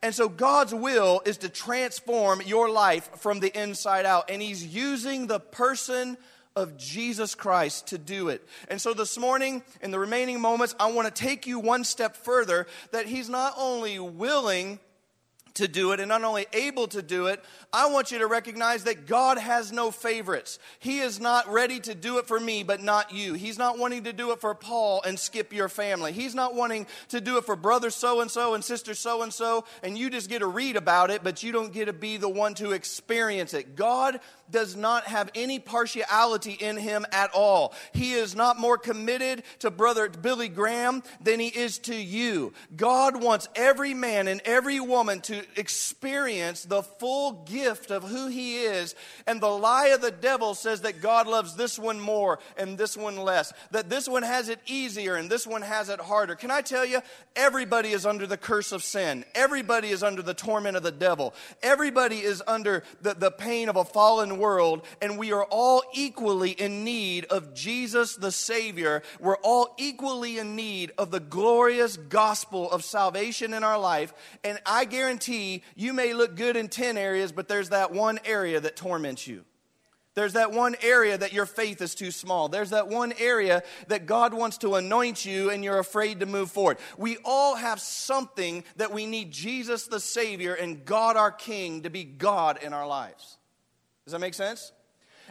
And 0.02 0.14
so 0.14 0.28
God's 0.28 0.74
will 0.74 1.22
is 1.26 1.38
to 1.38 1.50
transform 1.50 2.42
your 2.42 2.70
life 2.70 3.10
from 3.20 3.40
the 3.40 3.58
inside 3.58 4.06
out, 4.06 4.30
and 4.30 4.42
He's 4.42 4.66
using 4.66 5.28
the 5.28 5.40
person 5.40 6.18
of 6.56 6.78
Jesus 6.78 7.34
Christ 7.34 7.88
to 7.88 7.98
do 7.98 8.28
it. 8.28 8.46
And 8.68 8.82
so 8.82 8.94
this 8.94 9.18
morning, 9.18 9.64
in 9.82 9.92
the 9.92 10.00
remaining 10.00 10.40
moments, 10.42 10.76
I 10.80 10.92
want 10.92 11.08
to 11.08 11.24
take 11.24 11.48
you 11.48 11.60
one 11.60 11.84
step 11.84 12.16
further 12.18 12.68
that 12.92 13.06
He's 13.06 13.30
not 13.30 13.54
only 13.58 13.98
willing, 13.98 14.80
to 15.56 15.68
do 15.68 15.92
it 15.92 16.00
and 16.00 16.10
not 16.10 16.24
only 16.24 16.48
able 16.54 16.88
to 16.88 17.02
do 17.02 17.28
it, 17.28 17.44
I 17.72 17.88
want 17.88 18.12
you 18.12 18.20
to 18.20 18.28
recognize 18.28 18.86
that 18.86 19.06
God 19.06 19.38
has 19.38 19.72
no 19.72 19.92
favorites. 19.92 20.60
He 20.80 21.00
is 21.00 21.20
not 21.20 21.52
ready 21.52 21.80
to 21.82 21.96
do 21.96 22.18
it 22.18 22.28
for 22.28 22.40
me, 22.40 22.64
but 22.64 22.82
not 22.82 23.14
you. 23.14 23.34
He's 23.34 23.58
not 23.58 23.78
wanting 23.78 24.04
to 24.06 24.14
do 24.14 24.32
it 24.32 24.42
for 24.42 24.56
Paul 24.56 25.02
and 25.04 25.20
skip 25.20 25.54
your 25.54 25.70
family. 25.70 26.12
He's 26.12 26.36
not 26.36 26.56
wanting 26.56 26.88
to 27.10 27.22
do 27.22 27.38
it 27.38 27.46
for 27.46 27.56
brother 27.56 27.90
so 27.90 28.22
and 28.22 28.32
so 28.32 28.54
and 28.54 28.64
sister 28.64 28.94
so 28.94 29.22
and 29.22 29.34
so, 29.34 29.66
and 29.84 29.98
you 29.98 30.10
just 30.10 30.30
get 30.30 30.40
to 30.40 30.48
read 30.48 30.76
about 30.76 31.12
it, 31.12 31.24
but 31.24 31.44
you 31.44 31.52
don't 31.52 31.72
get 31.72 31.86
to 31.86 31.94
be 31.94 32.18
the 32.18 32.30
one 32.30 32.54
to 32.56 32.72
experience 32.72 33.54
it. 33.54 33.76
God 33.76 34.20
does 34.54 34.78
not 34.78 35.04
have 35.06 35.30
any 35.36 35.60
partiality 35.60 36.54
in 36.54 36.78
him 36.78 37.06
at 37.12 37.32
all. 37.34 37.74
He 37.92 38.14
is 38.14 38.36
not 38.36 38.58
more 38.58 38.78
committed 38.78 39.44
to 39.60 39.70
brother 39.70 40.08
Billy 40.08 40.48
Graham 40.48 41.04
than 41.22 41.42
he 41.42 41.48
is 41.48 41.80
to 41.80 41.96
you. 41.96 42.54
God 42.76 43.22
wants 43.22 43.50
every 43.56 43.94
man 43.94 44.28
and 44.28 44.42
every 44.46 44.80
woman 44.80 45.22
to 45.22 45.44
experience 45.58 46.64
the 46.64 46.84
full 46.84 47.44
gift 47.46 47.92
of 47.92 48.04
who 48.04 48.28
He 48.28 48.64
is. 48.64 48.96
And 49.28 49.42
the 49.42 49.48
lie 49.48 49.88
of 49.88 50.02
the 50.02 50.12
devil 50.12 50.54
says 50.54 50.82
that 50.82 51.02
God 51.02 51.28
loves 51.28 51.56
this 51.56 51.80
one 51.80 52.00
more 52.00 52.40
and 52.58 52.78
this 52.78 52.96
one 52.96 53.18
less, 53.18 53.54
that 53.72 53.90
this 53.90 54.08
one 54.08 54.24
has 54.24 54.50
it 54.50 54.60
easier 54.66 55.16
and 55.16 55.30
this 55.30 55.48
one 55.48 55.62
has 55.62 55.90
it 55.90 56.00
harder. 56.00 56.36
Can 56.36 56.52
I 56.52 56.62
tell 56.62 56.86
you, 56.86 57.02
everybody 57.36 57.90
is 57.90 58.06
under 58.06 58.28
the 58.28 58.38
curse 58.38 58.72
of 58.72 58.84
sin, 58.84 59.26
everybody 59.34 59.90
is 59.90 60.04
under 60.04 60.22
the 60.22 60.34
torment 60.34 60.78
of 60.78 60.84
the 60.84 60.92
devil, 60.92 61.34
everybody 61.62 62.20
is 62.20 62.44
under 62.48 62.84
the, 63.02 63.14
the 63.14 63.32
pain 63.32 63.70
of 63.70 63.76
a 63.76 63.86
fallen 63.86 64.38
world, 64.38 64.43
and 65.02 65.18
we 65.18 65.32
are 65.32 65.46
all 65.46 65.84
equally 65.94 66.52
in 66.52 66.84
need 66.84 67.26
of 67.26 67.54
Jesus 67.54 68.16
the 68.16 68.32
Savior. 68.32 69.04
We're 69.20 69.38
all 69.38 69.74
equally 69.78 70.38
in 70.38 70.56
need 70.56 70.92
of 70.98 71.12
the 71.12 71.20
glorious 71.20 71.98
gospel 71.98 72.70
of 72.70 72.84
salvation 72.84 73.54
in 73.54 73.64
our 73.64 73.80
life. 73.80 74.14
And 74.44 74.60
I 74.66 74.86
guarantee 74.86 75.14
guarantee 75.14 75.64
you 75.76 75.94
may 75.94 76.14
look 76.14 76.36
good 76.36 76.56
in 76.56 76.68
10 76.68 76.98
areas, 76.98 77.32
but 77.32 77.48
there's 77.48 77.70
that 77.70 77.92
one 77.92 78.20
area 78.26 78.60
that 78.60 78.76
torments 78.76 79.28
you. 79.28 79.46
There's 80.16 80.34
that 80.34 80.52
one 80.52 80.76
area 80.84 81.18
that 81.18 81.34
your 81.34 81.48
faith 81.48 81.82
is 81.82 81.96
too 81.96 82.12
small. 82.12 82.48
There's 82.48 82.70
that 82.70 82.88
one 82.88 83.14
area 83.18 83.64
that 83.88 84.06
God 84.06 84.34
wants 84.34 84.60
to 84.60 84.76
anoint 84.76 85.26
you 85.26 85.50
and 85.50 85.64
you're 85.64 85.80
afraid 85.80 86.20
to 86.20 86.28
move 86.28 86.52
forward. 86.52 86.78
We 86.98 87.18
all 87.26 87.56
have 87.56 87.80
something 87.80 88.64
that 88.76 88.94
we 88.94 89.08
need 89.08 89.32
Jesus 89.32 89.88
the 89.88 90.00
Savior 90.00 90.54
and 90.54 90.86
God 90.86 91.18
our 91.18 91.32
King 91.32 91.82
to 91.82 91.90
be 91.90 92.04
God 92.04 92.60
in 92.62 92.74
our 92.74 92.88
lives. 92.88 93.38
Does 94.06 94.12
that 94.12 94.20
make 94.20 94.34
sense? 94.34 94.72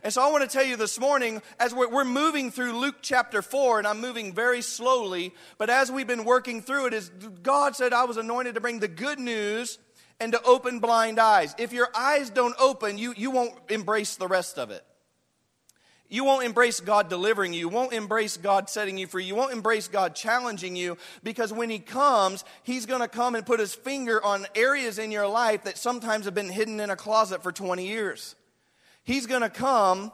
And 0.02 0.12
so 0.12 0.23
I 0.23 0.31
want 0.33 0.49
to 0.49 0.52
tell 0.52 0.64
you 0.64 0.76
this 0.76 0.99
morning, 0.99 1.43
as 1.61 1.75
we're, 1.75 2.05
moving 2.05 2.50
through 2.50 2.73
Luke 2.79 2.97
chapter 3.02 3.43
4, 3.43 3.79
and 3.79 3.87
I'm 3.87 4.00
moving 4.00 4.33
very 4.33 4.62
slowly, 4.62 5.35
but 5.59 5.71
as 5.71 5.93
we've 5.93 6.07
been 6.07 6.25
working 6.25 6.62
through 6.62 6.87
it, 6.87 6.95
is 6.95 7.11
God 7.43 7.76
said 7.76 7.93
I 7.93 8.05
was 8.05 8.17
anointed 8.17 8.55
to 8.55 8.61
bring 8.61 8.81
the 8.81 8.88
good 8.88 9.19
news 9.19 9.79
and 10.19 10.33
to 10.33 10.43
open 10.43 10.81
blind 10.81 11.21
eyes. 11.21 11.55
If 11.59 11.73
your 11.73 11.88
eyes 11.95 12.31
don't 12.31 12.55
open, 12.59 12.99
you, 12.99 13.14
you 13.17 13.31
won't 13.31 13.55
embrace 13.69 14.17
the 14.17 14.26
rest 14.26 14.59
of 14.59 14.71
it. 14.71 14.85
You 16.09 16.25
won't 16.25 16.45
embrace 16.45 16.81
God 16.81 17.09
delivering 17.09 17.55
you. 17.55 17.61
You 17.61 17.69
won't 17.69 17.93
embrace 17.93 18.37
God 18.37 18.69
setting 18.69 18.99
you 18.99 19.07
free. 19.07 19.25
You 19.25 19.35
won't 19.35 19.52
embrace 19.52 19.88
God 19.88 20.14
challenging 20.14 20.76
you 20.76 20.99
because 21.23 21.52
when 21.52 21.71
He 21.71 21.79
comes, 21.79 22.45
He's 22.64 22.87
going 22.87 23.00
to 23.00 23.09
come 23.09 23.35
and 23.35 23.47
put 23.47 23.61
His 23.61 23.75
finger 23.75 24.23
on 24.23 24.47
areas 24.55 24.99
in 24.99 25.11
your 25.11 25.26
life 25.26 25.64
that 25.64 25.79
sometimes 25.79 26.26
have 26.26 26.35
been 26.35 26.50
hidden 26.50 26.81
in 26.81 26.91
a 26.91 26.97
closet 26.97 27.43
for 27.43 27.50
20 27.50 27.87
years. 27.87 28.35
He's 29.04 29.26
going 29.26 29.42
to 29.42 29.50
come 29.50 30.12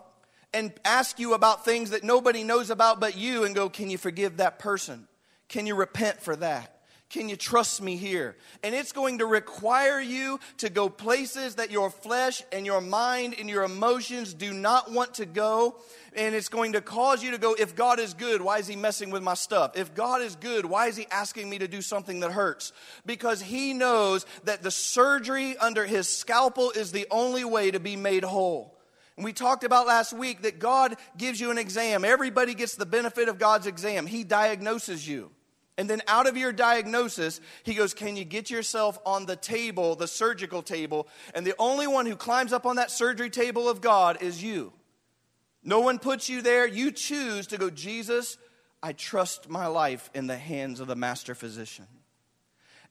and 0.54 0.72
ask 0.84 1.18
you 1.18 1.34
about 1.34 1.64
things 1.64 1.90
that 1.90 2.04
nobody 2.04 2.42
knows 2.42 2.70
about 2.70 3.00
but 3.00 3.16
you 3.16 3.44
and 3.44 3.54
go, 3.54 3.68
Can 3.68 3.90
you 3.90 3.98
forgive 3.98 4.38
that 4.38 4.58
person? 4.58 5.06
Can 5.48 5.66
you 5.66 5.74
repent 5.74 6.20
for 6.20 6.36
that? 6.36 6.74
Can 7.10 7.30
you 7.30 7.36
trust 7.36 7.80
me 7.80 7.96
here? 7.96 8.36
And 8.62 8.74
it's 8.74 8.92
going 8.92 9.18
to 9.18 9.26
require 9.26 9.98
you 9.98 10.38
to 10.58 10.68
go 10.68 10.90
places 10.90 11.54
that 11.54 11.70
your 11.70 11.88
flesh 11.88 12.42
and 12.52 12.66
your 12.66 12.82
mind 12.82 13.34
and 13.38 13.48
your 13.48 13.62
emotions 13.62 14.34
do 14.34 14.52
not 14.52 14.92
want 14.92 15.14
to 15.14 15.24
go. 15.24 15.76
And 16.14 16.34
it's 16.34 16.50
going 16.50 16.74
to 16.74 16.82
cause 16.82 17.22
you 17.22 17.30
to 17.30 17.38
go, 17.38 17.54
if 17.54 17.74
God 17.74 17.98
is 17.98 18.12
good, 18.12 18.42
why 18.42 18.58
is 18.58 18.66
he 18.66 18.76
messing 18.76 19.08
with 19.08 19.22
my 19.22 19.32
stuff? 19.32 19.74
If 19.74 19.94
God 19.94 20.20
is 20.20 20.36
good, 20.36 20.66
why 20.66 20.88
is 20.88 20.96
he 20.96 21.06
asking 21.10 21.48
me 21.48 21.58
to 21.60 21.68
do 21.68 21.80
something 21.80 22.20
that 22.20 22.30
hurts? 22.30 22.74
Because 23.06 23.40
he 23.40 23.72
knows 23.72 24.26
that 24.44 24.62
the 24.62 24.70
surgery 24.70 25.56
under 25.56 25.86
his 25.86 26.08
scalpel 26.08 26.72
is 26.72 26.92
the 26.92 27.06
only 27.10 27.44
way 27.44 27.70
to 27.70 27.80
be 27.80 27.96
made 27.96 28.22
whole. 28.22 28.77
And 29.18 29.24
we 29.24 29.32
talked 29.32 29.64
about 29.64 29.88
last 29.88 30.12
week 30.12 30.42
that 30.42 30.60
God 30.60 30.94
gives 31.16 31.40
you 31.40 31.50
an 31.50 31.58
exam. 31.58 32.04
Everybody 32.04 32.54
gets 32.54 32.76
the 32.76 32.86
benefit 32.86 33.28
of 33.28 33.36
God's 33.36 33.66
exam. 33.66 34.06
He 34.06 34.22
diagnoses 34.22 35.08
you. 35.08 35.32
And 35.76 35.90
then 35.90 36.02
out 36.06 36.28
of 36.28 36.36
your 36.36 36.52
diagnosis, 36.52 37.40
he 37.64 37.74
goes, 37.74 37.94
Can 37.94 38.14
you 38.14 38.24
get 38.24 38.48
yourself 38.48 38.96
on 39.04 39.26
the 39.26 39.34
table, 39.34 39.96
the 39.96 40.06
surgical 40.06 40.62
table? 40.62 41.08
And 41.34 41.44
the 41.44 41.56
only 41.58 41.88
one 41.88 42.06
who 42.06 42.14
climbs 42.14 42.52
up 42.52 42.64
on 42.64 42.76
that 42.76 42.92
surgery 42.92 43.28
table 43.28 43.68
of 43.68 43.80
God 43.80 44.22
is 44.22 44.40
you. 44.40 44.72
No 45.64 45.80
one 45.80 45.98
puts 45.98 46.28
you 46.28 46.40
there. 46.40 46.64
You 46.64 46.92
choose 46.92 47.48
to 47.48 47.58
go, 47.58 47.70
Jesus, 47.70 48.38
I 48.84 48.92
trust 48.92 49.48
my 49.48 49.66
life 49.66 50.10
in 50.14 50.28
the 50.28 50.38
hands 50.38 50.78
of 50.78 50.86
the 50.86 50.94
master 50.94 51.34
physician. 51.34 51.88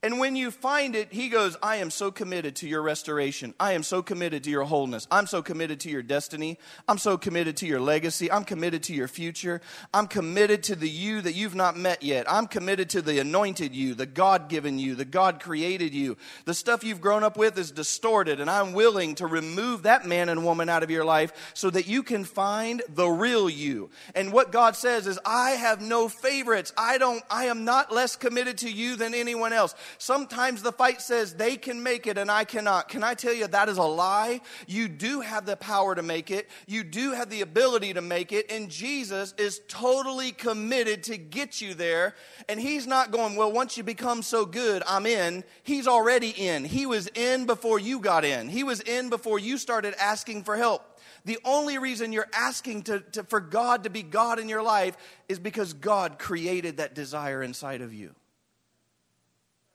And 0.04 0.20
when 0.20 0.36
you 0.36 0.52
find 0.52 0.96
it, 0.96 1.12
he 1.12 1.28
goes, 1.28 1.58
I 1.64 1.78
am 1.78 1.90
so 1.90 2.12
committed 2.12 2.58
to 2.58 2.68
your 2.68 2.84
restoration. 2.84 3.56
I 3.60 3.74
am 3.74 3.82
so 3.82 4.04
committed 4.04 4.44
to 4.44 4.52
your 4.52 4.64
wholeness. 4.64 5.08
I'm 5.10 5.26
so 5.26 5.42
committed 5.42 5.80
to 5.82 5.90
your 5.90 6.04
destiny. 6.04 6.60
I'm 6.88 7.00
so 7.00 7.18
committed 7.18 7.58
to 7.58 7.66
your 7.66 7.80
legacy. 7.80 8.32
I'm 8.32 8.44
committed 8.44 8.84
to 8.84 8.94
your 8.94 9.08
future. 9.08 9.60
I'm 9.96 10.06
committed 10.06 10.62
to 10.64 10.76
the 10.76 10.88
you 10.88 11.22
that 11.22 11.34
you've 11.34 11.56
not 11.56 11.78
met 11.78 12.04
yet. 12.04 12.32
I'm 12.32 12.46
committed 12.46 12.92
to 12.92 13.02
the 13.02 13.18
anointed 13.18 13.74
you, 13.74 13.96
the 13.96 14.06
God 14.06 14.50
given 14.50 14.78
you, 14.78 14.94
the 14.94 15.04
God 15.04 15.40
created 15.40 15.96
you. 15.96 16.16
The 16.46 16.54
stuff 16.54 16.84
you've 16.84 17.02
grown 17.02 17.24
up 17.24 17.36
with 17.36 17.58
is 17.58 17.72
distorted, 17.72 18.40
and 18.40 18.52
I'm 18.52 18.74
willing 18.74 19.16
to 19.16 19.26
remove 19.26 19.84
that 19.84 20.06
man 20.06 20.30
and 20.30 20.46
woman 20.46 20.70
out 20.70 20.84
of 20.84 20.92
your 20.92 21.06
life 21.06 21.52
so 21.56 21.72
that 21.72 21.88
you 21.88 22.04
can 22.04 22.24
find 22.24 22.84
the 22.88 23.08
real 23.08 23.50
you. 23.50 23.90
And 24.14 24.32
what 24.32 24.52
God 24.52 24.76
says 24.76 25.08
is, 25.08 25.18
I 25.26 25.52
have 25.52 25.82
no 25.82 26.08
favorites. 26.08 26.72
I 26.78 27.00
don't, 27.00 27.24
I 27.32 27.46
am 27.46 27.66
not 27.66 27.92
less 27.92 28.16
committed 28.16 28.60
to 28.60 28.72
you 28.72 28.96
than 28.96 29.16
anyone 29.16 29.54
else. 29.54 29.74
Sometimes 29.98 30.62
the 30.62 30.72
fight 30.72 31.02
says 31.02 31.34
they 31.34 31.58
can 31.58 31.84
make 31.84 32.08
it 32.08 32.18
and 32.18 32.30
I 32.30 32.44
cannot. 32.44 32.90
Can 32.90 33.04
I 33.04 33.14
tell 33.14 33.34
you 33.34 33.48
that 33.48 33.70
is 33.70 33.78
a 33.78 33.84
lie? 33.84 34.42
You 34.68 34.88
do 34.88 35.22
have 35.22 35.46
the 35.46 35.58
power 35.58 35.96
to 35.96 36.04
make 36.04 36.32
it, 36.32 36.50
you 36.68 36.84
do 36.84 37.12
have 37.12 37.30
the 37.30 37.42
ability 37.42 37.94
to 37.94 38.02
make 38.02 38.32
it, 38.32 38.52
and 38.52 38.70
Jesus 38.70 39.34
is 39.38 39.62
totally 39.68 40.32
committed 40.32 41.04
to 41.04 41.18
get 41.18 41.62
you 41.62 41.74
there. 41.74 42.16
And 42.50 42.60
He's 42.60 42.88
not 42.88 43.12
going, 43.12 43.36
well, 43.36 43.52
once 43.52 43.78
you 43.78 43.84
become 43.84 44.22
so 44.22 44.46
good, 44.46 44.84
I'm 44.88 45.06
in. 45.06 45.44
He's 45.64 45.88
already 45.88 46.30
in. 46.30 46.66
He 46.66 46.86
was 46.86 47.08
in 47.16 47.46
before 47.46 47.80
you 47.80 48.00
got 48.00 48.26
in, 48.26 48.50
He 48.50 48.64
was 48.64 48.82
in 48.82 49.10
before 49.10 49.40
you 49.40 49.58
started 49.58 49.94
asking 50.00 50.44
for 50.44 50.56
help. 50.56 50.84
The 51.28 51.40
only 51.44 51.78
reason 51.78 52.14
you're 52.14 52.30
asking 52.34 52.84
to, 52.84 53.02
to, 53.02 53.24
for 53.26 53.42
God 53.42 53.84
to 53.84 53.90
be 53.90 54.02
God 54.02 54.40
in 54.40 54.48
your 54.48 54.64
life 54.64 54.96
is 55.28 55.40
because 55.40 55.74
God 55.74 56.20
created 56.20 56.78
that 56.78 56.96
desire 56.96 57.44
inside 57.44 57.82
of 57.82 57.94
you. 57.94 58.16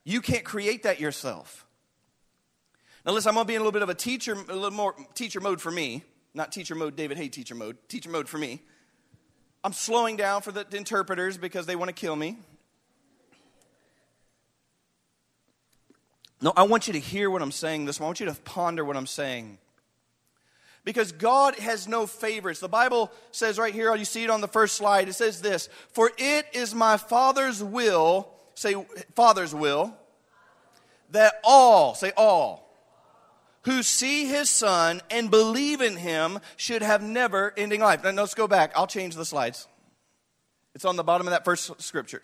You 0.04 0.21
can't 0.21 0.44
create 0.44 0.82
that 0.82 1.00
yourself. 1.00 1.66
Now, 3.04 3.12
listen, 3.12 3.30
I'm 3.30 3.35
going 3.35 3.47
to 3.47 3.49
be 3.49 3.54
in 3.54 3.61
a 3.61 3.64
little 3.64 3.73
bit 3.73 3.82
of 3.82 3.88
a 3.88 3.94
teacher, 3.94 4.32
a 4.32 4.54
little 4.54 4.71
more 4.71 4.94
teacher 5.14 5.40
mode 5.40 5.61
for 5.61 5.71
me. 5.71 6.04
Not 6.35 6.52
teacher 6.52 6.75
mode, 6.75 6.97
David 6.97 7.18
Hey, 7.18 7.28
teacher 7.28 7.54
mode. 7.54 7.76
Teacher 7.88 8.11
mode 8.11 8.28
for 8.28 8.38
me. 8.38 8.61
I'm 9.64 9.73
slowing 9.73 10.16
down 10.16 10.42
for 10.42 10.50
the 10.50 10.66
interpreters 10.76 11.37
because 11.37 11.66
they 11.66 11.76
want 11.76 11.88
to 11.88 11.92
kill 11.92 12.16
me. 12.16 12.38
No, 16.40 16.52
I 16.56 16.64
want 16.64 16.88
you 16.88 16.92
to 16.94 16.99
hear 16.99 17.30
what 17.30 17.42
I'm 17.42 17.52
saying 17.52 17.85
this. 17.85 18.00
I 18.00 18.04
want 18.04 18.18
you 18.18 18.26
to 18.26 18.35
ponder 18.35 18.85
what 18.85 18.97
I'm 18.97 19.06
saying. 19.06 19.59
Because 20.85 21.12
God 21.12 21.54
has 21.56 21.87
no 21.87 22.09
favorites. 22.09 22.59
The 22.59 22.68
Bible 22.68 23.12
says 23.30 23.59
right 23.59 23.73
here, 23.73 23.94
you 23.94 24.04
see 24.04 24.25
it 24.25 24.30
on 24.30 24.40
the 24.40 24.49
first 24.49 24.75
slide, 24.75 25.09
it 25.09 25.12
says 25.12 25.40
this 25.40 25.68
For 25.92 26.11
it 26.18 26.47
is 26.52 26.75
my 26.75 26.97
Father's 26.97 27.62
will 27.62 28.28
say 28.54 28.75
Father's 29.14 29.54
will, 29.54 29.94
that 31.11 31.35
all, 31.44 31.94
say 31.94 32.12
all, 32.16 32.68
who 33.62 33.82
see 33.82 34.26
his 34.26 34.49
son 34.49 35.00
and 35.11 35.30
believe 35.30 35.80
in 35.80 35.97
him 35.97 36.38
should 36.56 36.82
have 36.82 37.02
never 37.02 37.54
ending 37.56 37.80
life. 37.80 38.02
Now, 38.02 38.11
let's 38.11 38.35
go 38.35 38.49
back. 38.49 38.73
I'll 38.75 38.87
change 38.87 39.14
the 39.14 39.25
slides. 39.25 39.68
It's 40.75 40.85
on 40.85 40.97
the 40.97 41.04
bottom 41.04 41.26
of 41.26 41.32
that 41.32 41.44
first 41.44 41.80
scripture. 41.80 42.23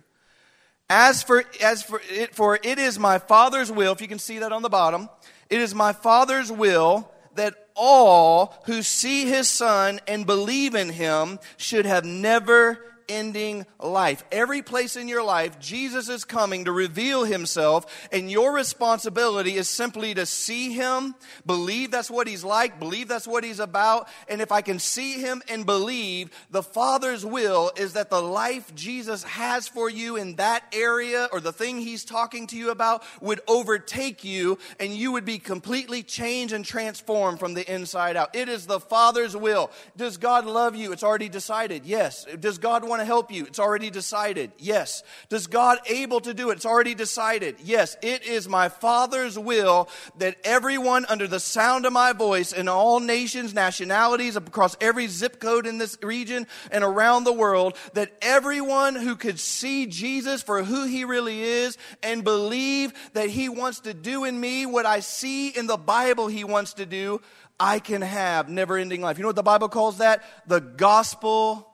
As 0.91 1.23
for, 1.23 1.45
as 1.61 1.83
for 1.83 2.01
it, 2.11 2.35
for 2.35 2.59
it 2.63 2.79
is 2.79 2.99
my 2.99 3.19
Father's 3.19 3.71
will, 3.71 3.93
if 3.93 4.01
you 4.01 4.09
can 4.09 4.19
see 4.19 4.39
that 4.39 4.53
on 4.53 4.63
the 4.63 4.71
bottom, 4.71 5.11
it 5.51 5.61
is 5.61 5.75
my 5.75 5.93
Father's 5.93 6.51
will 6.51 7.11
that 7.35 7.55
all 7.77 8.55
who 8.65 8.83
see 8.83 9.27
his 9.27 9.49
son 9.49 10.01
and 10.09 10.27
believe 10.27 10.75
in 10.75 10.89
him 10.89 11.39
should 11.57 11.87
have 11.87 12.05
never 12.05 12.79
ending 13.09 13.67
life. 13.81 14.25
Every 14.31 14.63
place 14.63 14.97
in 14.97 15.09
your 15.09 15.23
life, 15.23 15.59
Jesus 15.59 16.09
is 16.09 16.25
coming 16.25 16.65
to 16.65 16.73
reveal 16.73 17.25
himself, 17.25 18.09
and 18.13 18.31
your 18.31 18.53
responsibility 18.53 19.55
is 19.55 19.69
simply 19.69 20.15
to 20.15 20.27
see 20.27 20.73
him, 20.73 21.15
believe 21.47 21.91
that's 21.91 22.11
what 22.11 22.27
he's 22.27 22.45
like, 22.45 22.79
believe 22.79 23.09
that's 23.09 23.27
what 23.27 23.45
he's 23.45 23.61
about. 23.61 24.09
And 24.29 24.41
if 24.41 24.53
I 24.53 24.63
can 24.63 24.79
see 24.79 25.15
him 25.15 25.43
and 25.49 25.67
believe, 25.67 26.31
the 26.51 26.63
Father's 26.63 27.25
will 27.25 27.73
is 27.77 27.95
that 27.95 28.11
the 28.11 28.23
life 28.23 28.75
Jesus 28.75 29.23
has 29.25 29.69
for 29.69 29.89
you 29.91 30.17
in 30.17 30.37
that 30.37 30.65
area 30.73 31.29
or 31.33 31.41
the 31.41 31.53
thing 31.53 31.81
he's 31.81 32.05
talking 32.05 32.47
to 32.49 32.57
you 32.57 32.71
about 32.71 33.03
would 33.21 33.41
overtake 33.49 34.25
you, 34.25 34.59
and 34.79 34.93
you 34.93 35.13
would 35.13 35.25
be 35.25 35.39
completely 35.39 36.03
changed 36.03 36.53
and 36.53 36.65
transformed 36.65 37.39
from 37.39 37.55
the 37.55 37.73
inside 37.73 38.17
out. 38.17 38.35
It 38.35 38.49
is 38.49 38.67
the 38.67 38.81
Father's 38.81 39.37
will. 39.37 39.71
Does 39.97 40.17
God 40.17 40.47
love 40.47 40.75
you? 40.75 40.93
It's 40.93 41.03
already 41.03 41.29
decided. 41.29 41.85
Yes. 41.85 42.25
Does 42.39 42.59
God 42.59 42.87
want 42.87 42.98
want 42.99 43.07
to 43.07 43.13
help 43.13 43.31
you? 43.31 43.47
It's 43.47 43.61
already 43.61 43.91
decided. 43.91 44.51
Yes. 44.59 45.05
Does 45.29 45.47
God 45.47 45.79
able 45.87 46.21
to 46.21 46.35
do 46.35 46.51
it? 46.51 46.55
It's 46.55 46.67
already 46.67 46.95
decided. 46.95 47.57
Yes. 47.63 47.97
It 48.03 48.27
is 48.27 48.49
my 48.49 48.69
Father's 48.69 49.39
will 49.39 49.89
that 50.19 50.37
everyone 50.43 51.07
under 51.09 51.29
the 51.29 51.39
sound 51.39 51.87
of 51.87 51.93
my 51.93 52.13
voice 52.13 52.53
in 52.53 52.67
all 52.69 52.99
nations, 52.99 53.55
nationalities, 53.55 54.35
across 54.35 54.77
every 54.81 55.07
zip 55.07 55.39
code 55.39 55.67
in 55.67 55.79
this 55.79 55.97
region 56.03 56.47
and 56.73 56.83
around 56.83 57.23
the 57.23 57.33
world, 57.33 57.77
that 57.95 58.11
everyone 58.21 58.97
who 58.97 59.15
could 59.15 59.39
see 59.39 59.87
Jesus 59.87 60.43
for 60.43 60.65
who 60.65 60.87
he 60.87 61.05
really 61.05 61.43
is 61.43 61.79
and 62.03 62.25
believe 62.25 62.93
that 63.13 63.31
he 63.31 63.49
wants 63.49 63.81
to 63.81 63.95
do 63.95 64.25
in 64.25 64.39
me 64.39 64.67
what 64.67 64.87
I 64.87 65.01
see 65.01 65.49
in 65.49 65.69
the 65.69 65.77
Bible 65.77 66.27
he 66.27 66.43
wants 66.43 66.75
to 66.75 66.87
do, 66.87 67.21
I 67.61 67.79
can 67.79 68.03
have 68.03 68.49
never 68.49 68.77
ending 68.77 69.03
life. 69.03 69.19
You 69.19 69.23
know 69.23 69.29
what 69.29 69.37
the 69.37 69.43
Bible 69.43 69.69
calls 69.69 69.99
that? 69.99 70.25
The 70.49 70.61
gospel 70.61 71.68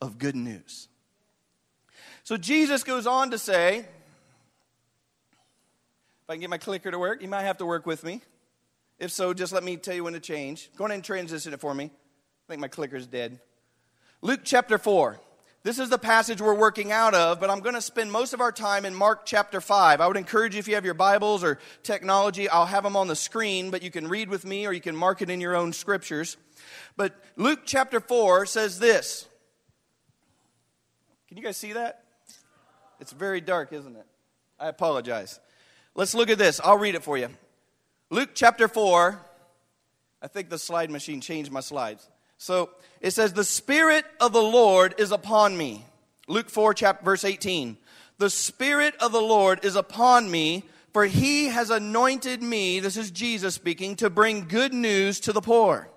of 0.00 0.18
good 0.18 0.36
news. 0.36 0.88
So 2.24 2.36
Jesus 2.36 2.84
goes 2.84 3.06
on 3.06 3.30
to 3.32 3.38
say, 3.38 3.78
if 3.78 3.86
I 6.30 6.34
can 6.34 6.40
get 6.40 6.50
my 6.50 6.58
clicker 6.58 6.90
to 6.90 6.98
work, 6.98 7.20
you 7.20 7.28
might 7.28 7.42
have 7.42 7.58
to 7.58 7.66
work 7.66 7.84
with 7.86 8.02
me. 8.02 8.22
If 8.98 9.10
so, 9.10 9.34
just 9.34 9.52
let 9.52 9.62
me 9.62 9.76
tell 9.76 9.94
you 9.94 10.04
when 10.04 10.14
to 10.14 10.20
change. 10.20 10.70
Go 10.76 10.84
ahead 10.84 10.94
and 10.94 11.04
transition 11.04 11.52
it 11.52 11.60
for 11.60 11.74
me. 11.74 11.84
I 11.84 12.46
think 12.48 12.60
my 12.60 12.68
clicker's 12.68 13.06
dead. 13.06 13.40
Luke 14.22 14.40
chapter 14.42 14.78
4. 14.78 15.20
This 15.64 15.78
is 15.78 15.88
the 15.88 15.98
passage 15.98 16.42
we're 16.42 16.54
working 16.54 16.92
out 16.92 17.14
of, 17.14 17.40
but 17.40 17.48
I'm 17.48 17.60
going 17.60 17.74
to 17.74 17.80
spend 17.80 18.12
most 18.12 18.34
of 18.34 18.40
our 18.42 18.52
time 18.52 18.84
in 18.84 18.94
Mark 18.94 19.24
chapter 19.24 19.62
5. 19.62 20.00
I 20.00 20.06
would 20.06 20.18
encourage 20.18 20.54
you, 20.54 20.58
if 20.58 20.68
you 20.68 20.74
have 20.74 20.84
your 20.84 20.94
Bibles 20.94 21.42
or 21.42 21.58
technology, 21.82 22.48
I'll 22.48 22.66
have 22.66 22.84
them 22.84 22.96
on 22.96 23.08
the 23.08 23.16
screen, 23.16 23.70
but 23.70 23.82
you 23.82 23.90
can 23.90 24.06
read 24.06 24.28
with 24.28 24.44
me 24.44 24.66
or 24.66 24.72
you 24.72 24.82
can 24.82 24.94
mark 24.94 25.22
it 25.22 25.30
in 25.30 25.40
your 25.40 25.56
own 25.56 25.72
scriptures. 25.72 26.36
But 26.96 27.14
Luke 27.36 27.60
chapter 27.64 28.00
4 28.00 28.44
says 28.44 28.78
this 28.78 29.26
can 31.34 31.42
you 31.42 31.48
guys 31.48 31.56
see 31.56 31.72
that? 31.72 32.04
It's 33.00 33.10
very 33.10 33.40
dark, 33.40 33.72
isn't 33.72 33.96
it? 33.96 34.06
I 34.60 34.68
apologize. 34.68 35.40
Let's 35.96 36.14
look 36.14 36.30
at 36.30 36.38
this. 36.38 36.60
I'll 36.62 36.78
read 36.78 36.94
it 36.94 37.02
for 37.02 37.18
you. 37.18 37.28
Luke 38.08 38.30
chapter 38.34 38.68
4. 38.68 39.20
I 40.22 40.28
think 40.28 40.48
the 40.48 40.60
slide 40.60 40.92
machine 40.92 41.20
changed 41.20 41.50
my 41.50 41.58
slides. 41.58 42.08
So 42.38 42.70
it 43.00 43.10
says, 43.10 43.32
The 43.32 43.42
Spirit 43.42 44.04
of 44.20 44.32
the 44.32 44.44
Lord 44.44 44.94
is 44.96 45.10
upon 45.10 45.56
me. 45.56 45.84
Luke 46.28 46.48
4, 46.48 46.72
chapter, 46.72 47.04
verse 47.04 47.24
18. 47.24 47.78
The 48.18 48.30
Spirit 48.30 48.94
of 49.00 49.10
the 49.10 49.20
Lord 49.20 49.64
is 49.64 49.74
upon 49.74 50.30
me, 50.30 50.62
for 50.92 51.04
he 51.04 51.46
has 51.46 51.68
anointed 51.68 52.44
me, 52.44 52.78
this 52.78 52.96
is 52.96 53.10
Jesus 53.10 53.56
speaking, 53.56 53.96
to 53.96 54.08
bring 54.08 54.46
good 54.46 54.72
news 54.72 55.18
to 55.18 55.32
the 55.32 55.40
poor. 55.40 55.88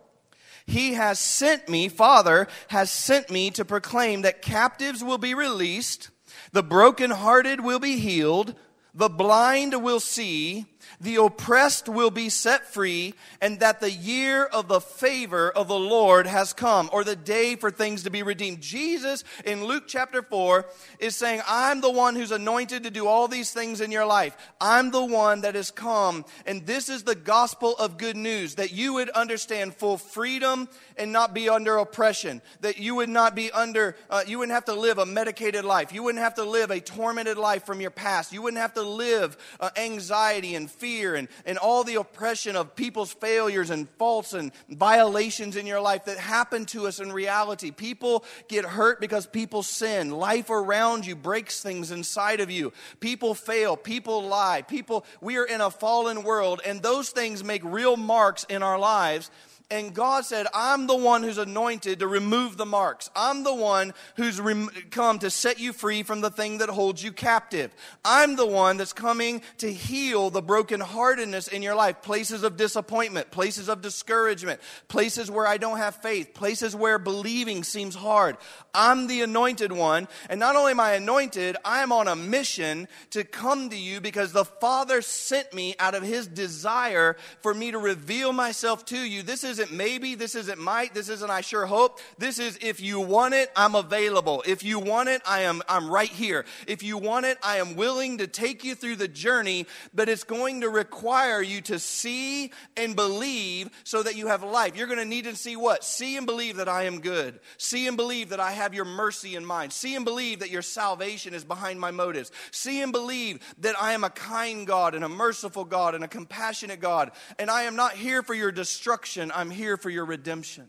He 0.68 0.94
has 0.94 1.18
sent 1.18 1.70
me, 1.70 1.88
Father 1.88 2.48
has 2.68 2.92
sent 2.92 3.32
me 3.32 3.50
to 3.52 3.64
proclaim 3.64 4.22
that 4.22 4.42
captives 4.42 5.02
will 5.02 5.18
be 5.18 5.34
released, 5.34 6.10
the 6.52 6.62
brokenhearted 6.62 7.62
will 7.62 7.80
be 7.80 7.98
healed, 7.98 8.54
the 8.94 9.10
blind 9.10 9.82
will 9.82 10.02
see, 10.02 10.66
the 11.00 11.16
oppressed 11.18 11.90
will 11.90 12.12
be 12.12 12.30
set 12.30 12.66
free, 12.66 13.14
and 13.42 13.60
that 13.60 13.80
the 13.80 13.92
year 13.92 14.46
of 14.46 14.68
the 14.68 14.82
favor 14.82 15.50
of 15.50 15.68
the 15.68 15.80
Lord 15.80 16.28
has 16.28 16.54
come, 16.54 16.90
or 16.92 17.04
the 17.04 17.16
day 17.16 17.56
for 17.56 17.72
things 17.72 18.04
to 18.04 18.10
be 18.10 18.24
redeemed. 18.24 18.62
Jesus 18.62 19.24
in 19.46 19.66
Luke 19.66 19.84
chapter 19.88 20.22
4 20.22 20.66
is 21.00 21.16
saying, 21.16 21.42
I'm 21.48 21.82
the 21.82 21.92
one 21.92 22.16
who's 22.16 22.32
anointed 22.32 22.84
to 22.84 22.92
do 22.92 23.08
all 23.08 23.28
these 23.28 23.52
things 23.52 23.82
in 23.82 23.92
your 23.92 24.06
life. 24.06 24.36
I'm 24.60 24.92
the 24.92 25.04
one 25.04 25.42
that 25.42 25.56
has 25.56 25.72
come. 25.72 26.26
And 26.46 26.66
this 26.66 26.90
is 26.90 27.04
the 27.04 27.16
gospel 27.16 27.76
of 27.78 27.98
good 27.98 28.18
news 28.18 28.56
that 28.56 28.72
you 28.72 28.94
would 28.94 29.10
understand 29.10 29.76
full 29.76 29.98
freedom 29.98 30.68
and 30.98 31.12
not 31.12 31.34
be 31.34 31.50
under 31.50 31.78
oppression, 31.78 32.42
that 32.62 32.78
you 32.78 32.96
would 32.96 33.10
not 33.10 33.36
be 33.36 33.52
under, 33.52 33.96
uh, 34.10 34.24
you 34.28 34.40
wouldn't 34.40 34.54
have 34.54 34.66
to 34.66 34.74
live 34.74 34.98
a 34.98 35.06
medicated 35.06 35.66
life. 35.66 35.94
You 35.94 36.04
wouldn't 36.04 36.24
have 36.24 36.36
to 36.36 36.44
live 36.44 36.72
a 36.72 36.80
tormented 36.80 37.38
life 37.38 37.66
from 37.66 37.82
your 37.82 37.92
past. 37.92 38.34
You 38.34 38.42
wouldn't 38.42 38.62
have 38.62 38.74
to 38.74 38.82
live 38.82 39.38
uh, 39.60 39.70
anxiety 39.78 40.56
and 40.56 40.70
fear 40.78 41.16
and, 41.16 41.28
and 41.46 41.58
all 41.58 41.84
the 41.84 41.96
oppression 41.96 42.56
of 42.56 42.76
people's 42.76 43.12
failures 43.12 43.70
and 43.70 43.90
faults 43.98 44.34
and 44.34 44.52
violations 44.70 45.56
in 45.56 45.66
your 45.66 45.82
life 45.82 46.06
that 46.06 46.18
happen 46.18 46.66
to 46.68 46.88
us 46.88 47.00
in 47.00 47.12
reality. 47.12 47.72
People 47.72 48.24
get 48.48 48.66
hurt 48.66 49.00
because 49.00 49.26
people 49.26 49.64
sin. 49.64 50.12
Life 50.12 50.50
around 50.50 51.06
you 51.06 51.16
breaks 51.16 51.62
things 51.62 51.92
inside 51.92 52.40
of 52.40 52.50
you. 52.50 52.74
People 53.00 53.34
fail. 53.34 53.76
People 53.76 54.24
lie. 54.28 54.62
People, 54.62 55.06
we 55.22 55.38
are 55.38 55.46
in 55.46 55.62
a 55.62 55.72
fallen 55.72 56.24
world, 56.24 56.62
and 56.66 56.82
those 56.82 57.10
things 57.10 57.44
make 57.44 57.64
real 57.64 57.98
marks 57.98 58.44
in 58.46 58.64
our 58.64 58.80
lives 58.80 59.32
and 59.70 59.94
God 59.94 60.24
said, 60.24 60.48
I'm 60.54 60.88
the 60.88 60.96
one 60.96 61.24
who's 61.24 61.38
anointed 61.38 62.00
to 62.00 62.08
remove 62.08 62.56
the 62.56 62.66
marks. 62.66 63.10
I'm 63.14 63.44
the 63.44 63.54
one 63.54 63.94
who's 64.16 64.40
rem- 64.40 64.70
come 64.92 65.20
to 65.20 65.30
set 65.30 65.60
you 65.60 65.74
free 65.74 66.04
from 66.04 66.22
the 66.22 66.30
thing 66.30 66.60
that 66.60 66.70
holds 66.70 67.04
you 67.04 67.12
captive. 67.12 67.76
I'm 68.06 68.38
the 68.38 68.46
one 68.46 68.78
that's 68.78 68.94
coming 68.94 69.42
to 69.58 69.72
heal 69.72 70.30
the 70.30 70.42
brokenheartedness 70.42 71.52
in 71.52 71.62
your 71.62 71.76
life, 71.76 72.02
places 72.02 72.44
of 72.44 72.56
disappointment, 72.56 73.30
places 73.30 73.68
of 73.68 73.82
discouragement, 73.82 74.62
places 74.88 75.30
where 75.30 75.46
I 75.46 75.58
don't 75.58 75.80
have 75.80 75.98
faith, 75.98 76.34
places 76.34 76.74
where 76.74 76.98
believing 76.98 77.66
seems 77.66 77.94
hard. 77.94 78.38
I'm 78.78 79.08
the 79.08 79.22
anointed 79.22 79.74
one. 79.74 80.08
And 80.30 80.40
not 80.40 80.56
only 80.56 80.72
am 80.72 80.80
I 80.80 80.94
anointed, 80.94 81.58
I 81.66 81.84
am 81.84 81.92
on 81.92 82.08
a 82.08 82.16
mission 82.16 82.88
to 83.10 83.26
come 83.26 83.70
to 83.72 83.78
you 83.78 84.00
because 84.00 84.32
the 84.32 84.46
Father 84.46 85.02
sent 85.02 85.54
me 85.54 85.76
out 85.78 85.94
of 85.94 86.04
his 86.04 86.26
desire 86.26 87.18
for 87.42 87.54
me 87.54 87.72
to 87.72 87.78
reveal 87.78 88.32
myself 88.32 88.86
to 88.86 88.98
you. 88.98 89.24
This 89.24 89.44
is 89.44 89.58
isn't 89.58 89.76
maybe, 89.76 90.16
this 90.16 90.36
isn't 90.36 90.60
might, 90.60 90.94
this 90.94 91.10
isn't 91.10 91.30
I 91.30 91.42
sure 91.42 91.66
hope. 91.66 92.00
This 92.18 92.40
is 92.40 92.58
if 92.62 92.80
you 92.80 93.00
want 93.00 93.34
it, 93.34 93.52
I'm 93.56 93.76
available. 93.76 94.44
If 94.46 94.64
you 94.64 94.80
want 94.80 95.10
it, 95.10 95.22
I 95.26 95.42
am 95.42 95.62
I'm 95.68 95.90
right 95.90 96.10
here. 96.10 96.46
If 96.68 96.84
you 96.84 96.98
want 96.98 97.26
it, 97.26 97.38
I 97.44 97.58
am 97.58 97.76
willing 97.76 98.20
to 98.20 98.28
take 98.28 98.64
you 98.64 98.76
through 98.76 98.98
the 98.98 99.08
journey, 99.08 99.66
but 99.94 100.10
it's 100.10 100.24
going 100.24 100.62
to 100.62 100.70
require 100.70 101.42
you 101.42 101.62
to 101.62 101.80
see 101.80 102.52
and 102.76 102.96
believe 102.96 103.70
so 103.84 104.04
that 104.04 104.16
you 104.16 104.28
have 104.28 104.44
life. 104.44 104.78
You're 104.78 104.88
going 104.88 105.00
to 105.00 105.06
need 105.06 105.26
to 105.26 105.36
see 105.36 105.56
what? 105.56 105.84
See 105.84 106.18
and 106.18 106.26
believe 106.26 106.58
that 106.58 106.70
I 106.70 106.84
am 106.84 107.02
good. 107.02 107.40
See 107.58 107.88
and 107.88 107.98
believe 107.98 108.30
that 108.30 108.40
I 108.40 108.52
have 108.52 108.67
your 108.76 108.86
mercy 108.86 109.36
in 109.36 109.44
mind. 109.44 109.74
See 109.74 109.96
and 109.96 110.06
believe 110.06 110.40
that 110.40 110.52
your 110.52 110.62
salvation 110.62 111.34
is 111.34 111.44
behind 111.44 111.80
my 111.80 111.90
motives. 111.90 112.32
See 112.52 112.82
and 112.84 112.92
believe 112.92 113.40
that 113.60 113.76
I 113.82 113.94
am 113.94 114.04
a 114.04 114.12
kind 114.12 114.68
God 114.68 114.94
and 114.94 115.04
a 115.04 115.10
merciful 115.10 115.66
God 115.66 115.96
and 115.96 116.04
a 116.04 116.08
compassionate 116.08 116.80
God. 116.80 117.12
And 117.40 117.50
I 117.50 117.64
am 117.64 117.76
not 117.76 117.94
here 117.94 118.22
for 118.22 118.36
your 118.36 118.52
destruction. 118.52 119.32
I'm 119.34 119.48
I'm 119.48 119.52
here 119.52 119.78
for 119.78 119.90
your 119.90 120.04
redemption. 120.04 120.68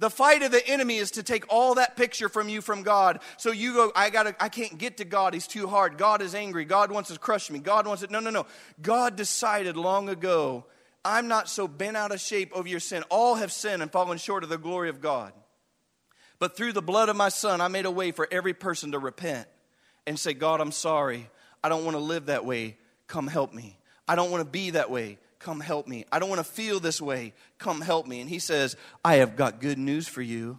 The 0.00 0.10
fight 0.10 0.42
of 0.42 0.52
the 0.52 0.64
enemy 0.68 0.98
is 0.98 1.12
to 1.12 1.22
take 1.22 1.46
all 1.48 1.76
that 1.76 1.96
picture 1.96 2.28
from 2.28 2.50
you 2.50 2.60
from 2.60 2.82
God. 2.82 3.20
So 3.38 3.50
you 3.50 3.72
go, 3.72 3.92
I 3.96 4.10
gotta, 4.10 4.36
I 4.38 4.50
can't 4.50 4.76
get 4.76 4.98
to 4.98 5.06
God. 5.06 5.32
He's 5.32 5.46
too 5.46 5.66
hard. 5.66 5.96
God 5.96 6.20
is 6.20 6.34
angry. 6.34 6.66
God 6.66 6.92
wants 6.92 7.10
to 7.10 7.18
crush 7.18 7.50
me. 7.50 7.58
God 7.58 7.86
wants 7.86 8.02
it. 8.02 8.10
No, 8.10 8.20
no, 8.20 8.28
no. 8.28 8.46
God 8.82 9.16
decided 9.16 9.78
long 9.78 10.10
ago, 10.10 10.66
I'm 11.04 11.26
not 11.26 11.48
so 11.48 11.66
bent 11.66 11.96
out 11.96 12.12
of 12.12 12.20
shape 12.20 12.52
over 12.52 12.68
your 12.68 12.80
sin. 12.80 13.02
All 13.08 13.36
have 13.36 13.50
sinned 13.50 13.80
and 13.80 13.90
fallen 13.90 14.18
short 14.18 14.44
of 14.44 14.50
the 14.50 14.58
glory 14.58 14.90
of 14.90 15.00
God. 15.00 15.32
But 16.38 16.56
through 16.56 16.72
the 16.72 16.82
blood 16.82 17.08
of 17.08 17.16
my 17.16 17.28
son, 17.30 17.60
I 17.60 17.68
made 17.68 17.84
a 17.86 17.90
way 17.90 18.12
for 18.12 18.28
every 18.30 18.54
person 18.54 18.92
to 18.92 18.98
repent 18.98 19.48
and 20.06 20.18
say, 20.18 20.34
God, 20.34 20.60
I'm 20.60 20.72
sorry. 20.72 21.28
I 21.62 21.68
don't 21.68 21.84
want 21.84 21.96
to 21.96 22.02
live 22.02 22.26
that 22.26 22.44
way. 22.44 22.76
Come 23.06 23.26
help 23.26 23.52
me. 23.52 23.78
I 24.06 24.14
don't 24.14 24.30
want 24.30 24.44
to 24.44 24.50
be 24.50 24.70
that 24.70 24.90
way. 24.90 25.18
Come 25.38 25.60
help 25.60 25.86
me. 25.86 26.04
I 26.10 26.18
don't 26.18 26.28
want 26.28 26.40
to 26.40 26.50
feel 26.50 26.80
this 26.80 27.00
way. 27.00 27.32
Come 27.58 27.80
help 27.80 28.06
me. 28.06 28.20
And 28.20 28.30
he 28.30 28.38
says, 28.38 28.76
I 29.04 29.16
have 29.16 29.36
got 29.36 29.60
good 29.60 29.78
news 29.78 30.08
for 30.08 30.22
you. 30.22 30.58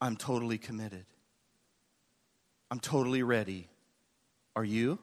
I'm 0.00 0.16
totally 0.16 0.58
committed. 0.58 1.06
I'm 2.70 2.80
totally 2.80 3.22
ready. 3.22 3.68
Are 4.56 4.64
you? 4.64 4.98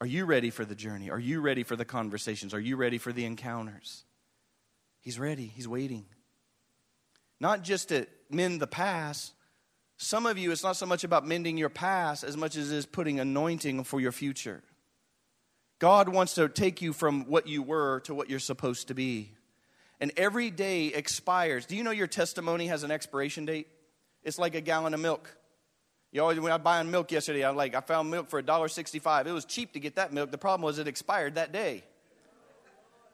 Are 0.00 0.06
you 0.06 0.24
ready 0.24 0.50
for 0.50 0.64
the 0.64 0.74
journey? 0.74 1.10
Are 1.10 1.18
you 1.18 1.40
ready 1.40 1.62
for 1.62 1.76
the 1.76 1.84
conversations? 1.84 2.54
Are 2.54 2.60
you 2.60 2.76
ready 2.76 2.98
for 2.98 3.12
the 3.12 3.24
encounters? 3.24 4.04
He's 5.00 5.18
ready. 5.18 5.46
He's 5.46 5.68
waiting. 5.68 6.04
Not 7.40 7.62
just 7.62 7.88
to 7.88 8.06
mend 8.30 8.60
the 8.60 8.66
past. 8.66 9.34
Some 9.96 10.26
of 10.26 10.38
you, 10.38 10.52
it's 10.52 10.62
not 10.62 10.76
so 10.76 10.86
much 10.86 11.04
about 11.04 11.26
mending 11.26 11.56
your 11.58 11.68
past 11.68 12.22
as 12.24 12.36
much 12.36 12.56
as 12.56 12.70
it 12.70 12.76
is 12.76 12.86
putting 12.86 13.18
anointing 13.18 13.84
for 13.84 14.00
your 14.00 14.12
future. 14.12 14.62
God 15.78 16.08
wants 16.08 16.34
to 16.34 16.48
take 16.48 16.82
you 16.82 16.92
from 16.92 17.26
what 17.26 17.46
you 17.46 17.62
were 17.62 18.00
to 18.00 18.14
what 18.14 18.30
you're 18.30 18.38
supposed 18.38 18.88
to 18.88 18.94
be. 18.94 19.32
And 20.00 20.12
every 20.16 20.50
day 20.50 20.86
expires. 20.86 21.66
Do 21.66 21.76
you 21.76 21.82
know 21.82 21.90
your 21.90 22.06
testimony 22.06 22.68
has 22.68 22.84
an 22.84 22.90
expiration 22.90 23.46
date? 23.46 23.68
It's 24.22 24.38
like 24.38 24.54
a 24.54 24.60
gallon 24.60 24.94
of 24.94 25.00
milk. 25.00 25.36
You 26.12 26.22
always, 26.22 26.40
when 26.40 26.52
I 26.52 26.58
buying 26.58 26.90
milk 26.90 27.12
yesterday, 27.12 27.44
I 27.44 27.50
like 27.50 27.74
I 27.74 27.80
found 27.80 28.10
milk 28.10 28.28
for 28.28 28.42
$1.65. 28.42 29.26
It 29.26 29.32
was 29.32 29.44
cheap 29.44 29.72
to 29.72 29.80
get 29.80 29.96
that 29.96 30.12
milk. 30.12 30.30
The 30.30 30.38
problem 30.38 30.62
was 30.62 30.78
it 30.78 30.88
expired 30.88 31.34
that 31.34 31.52
day. 31.52 31.84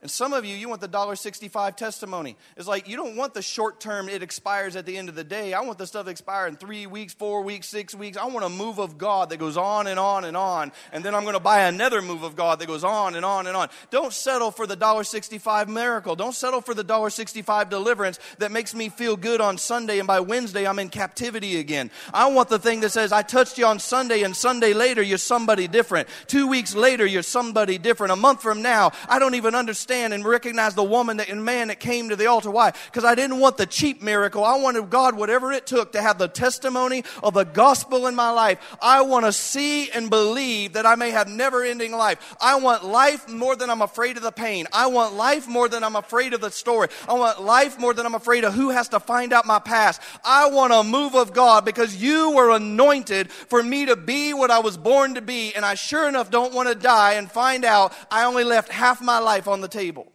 And 0.04 0.10
some 0.10 0.34
of 0.34 0.44
you, 0.44 0.54
you 0.54 0.68
want 0.68 0.82
the 0.82 0.88
$1.65 0.88 1.76
testimony. 1.76 2.36
It's 2.58 2.68
like 2.68 2.86
you 2.86 2.94
don't 2.94 3.16
want 3.16 3.32
the 3.32 3.40
short 3.40 3.80
term, 3.80 4.10
it 4.10 4.22
expires 4.22 4.76
at 4.76 4.84
the 4.84 4.98
end 4.98 5.08
of 5.08 5.14
the 5.14 5.24
day. 5.24 5.54
I 5.54 5.62
want 5.62 5.78
the 5.78 5.86
stuff 5.86 6.04
that 6.04 6.10
expires 6.10 6.50
in 6.50 6.56
three 6.58 6.86
weeks, 6.86 7.14
four 7.14 7.40
weeks, 7.40 7.68
six 7.68 7.94
weeks. 7.94 8.18
I 8.18 8.26
want 8.26 8.44
a 8.44 8.50
move 8.50 8.78
of 8.78 8.98
God 8.98 9.30
that 9.30 9.38
goes 9.38 9.56
on 9.56 9.86
and 9.86 9.98
on 9.98 10.26
and 10.26 10.36
on. 10.36 10.72
And 10.92 11.02
then 11.02 11.14
I'm 11.14 11.22
going 11.22 11.36
to 11.36 11.40
buy 11.40 11.62
another 11.68 12.02
move 12.02 12.22
of 12.22 12.36
God 12.36 12.58
that 12.58 12.66
goes 12.66 12.84
on 12.84 13.14
and 13.14 13.24
on 13.24 13.46
and 13.46 13.56
on. 13.56 13.70
Don't 13.88 14.12
settle 14.12 14.50
for 14.50 14.66
the 14.66 14.76
$1.65 14.76 15.68
miracle. 15.68 16.14
Don't 16.16 16.34
settle 16.34 16.60
for 16.60 16.74
the 16.74 16.84
$1.65 16.84 17.70
deliverance 17.70 18.18
that 18.40 18.52
makes 18.52 18.74
me 18.74 18.90
feel 18.90 19.16
good 19.16 19.40
on 19.40 19.56
Sunday 19.56 20.00
and 20.00 20.06
by 20.06 20.20
Wednesday 20.20 20.66
I'm 20.66 20.78
in 20.80 20.90
captivity 20.90 21.60
again. 21.60 21.90
I 22.12 22.30
want 22.30 22.50
the 22.50 22.58
thing 22.58 22.80
that 22.80 22.90
says, 22.90 23.10
I 23.10 23.22
touched 23.22 23.56
you 23.56 23.64
on 23.64 23.78
Sunday 23.78 24.22
and 24.22 24.36
Sunday 24.36 24.74
later 24.74 25.00
you're 25.00 25.16
somebody 25.16 25.66
different. 25.66 26.10
Two 26.26 26.46
weeks 26.46 26.74
later 26.74 27.06
you're 27.06 27.22
somebody 27.22 27.78
different. 27.78 28.12
A 28.12 28.16
month 28.16 28.42
from 28.42 28.60
now, 28.60 28.92
I 29.08 29.18
don't 29.18 29.36
even 29.36 29.54
understand 29.54 29.93
understand 29.94 30.14
and 30.14 30.24
recognize 30.24 30.74
the 30.74 30.84
woman 30.84 31.18
that, 31.18 31.28
and 31.28 31.44
man 31.44 31.68
that 31.68 31.80
came 31.80 32.08
to 32.08 32.16
the 32.16 32.26
altar. 32.26 32.50
Why? 32.50 32.72
Because 32.86 33.04
I 33.04 33.14
didn't 33.14 33.38
want 33.38 33.56
the 33.56 33.66
cheap 33.66 34.02
miracle. 34.02 34.44
I 34.44 34.56
wanted 34.56 34.90
God, 34.90 35.16
whatever 35.16 35.52
it 35.52 35.66
took, 35.66 35.92
to 35.92 36.02
have 36.02 36.18
the 36.18 36.28
testimony 36.28 37.04
of 37.22 37.34
the 37.34 37.44
gospel 37.44 38.06
in 38.06 38.14
my 38.14 38.30
life. 38.30 38.58
I 38.80 39.02
want 39.02 39.24
to 39.24 39.32
see 39.32 39.90
and 39.90 40.10
believe 40.10 40.74
that 40.74 40.86
I 40.86 40.94
may 40.96 41.10
have 41.10 41.28
never 41.28 41.62
ending 41.62 41.92
life. 41.92 42.36
I 42.40 42.56
want 42.56 42.84
life 42.84 43.28
more 43.28 43.56
than 43.56 43.70
I'm 43.70 43.82
afraid 43.82 44.16
of 44.16 44.22
the 44.22 44.32
pain. 44.32 44.66
I 44.72 44.86
want 44.88 45.14
life 45.14 45.46
more 45.46 45.68
than 45.68 45.84
I'm 45.84 45.96
afraid 45.96 46.34
of 46.34 46.40
the 46.40 46.50
story. 46.50 46.88
I 47.08 47.14
want 47.14 47.42
life 47.42 47.78
more 47.78 47.94
than 47.94 48.06
I'm 48.06 48.14
afraid 48.14 48.44
of 48.44 48.54
who 48.54 48.70
has 48.70 48.88
to 48.88 49.00
find 49.00 49.32
out 49.32 49.46
my 49.46 49.58
past. 49.58 50.00
I 50.24 50.48
want 50.50 50.72
a 50.72 50.82
move 50.82 51.14
of 51.14 51.32
God 51.32 51.64
because 51.64 51.96
you 51.96 52.32
were 52.32 52.50
anointed 52.50 53.30
for 53.30 53.62
me 53.62 53.86
to 53.86 53.96
be 53.96 54.34
what 54.34 54.50
I 54.50 54.58
was 54.58 54.76
born 54.76 55.14
to 55.14 55.22
be. 55.22 55.54
And 55.54 55.64
I 55.64 55.74
sure 55.74 56.08
enough 56.08 56.30
don't 56.30 56.52
want 56.52 56.68
to 56.68 56.74
die 56.74 57.14
and 57.14 57.30
find 57.30 57.64
out 57.64 57.92
I 58.10 58.24
only 58.24 58.44
left 58.44 58.70
half 58.70 59.00
my 59.00 59.18
life 59.18 59.48
on 59.48 59.60
the 59.60 59.68
table 59.68 59.73
table. 59.74 60.10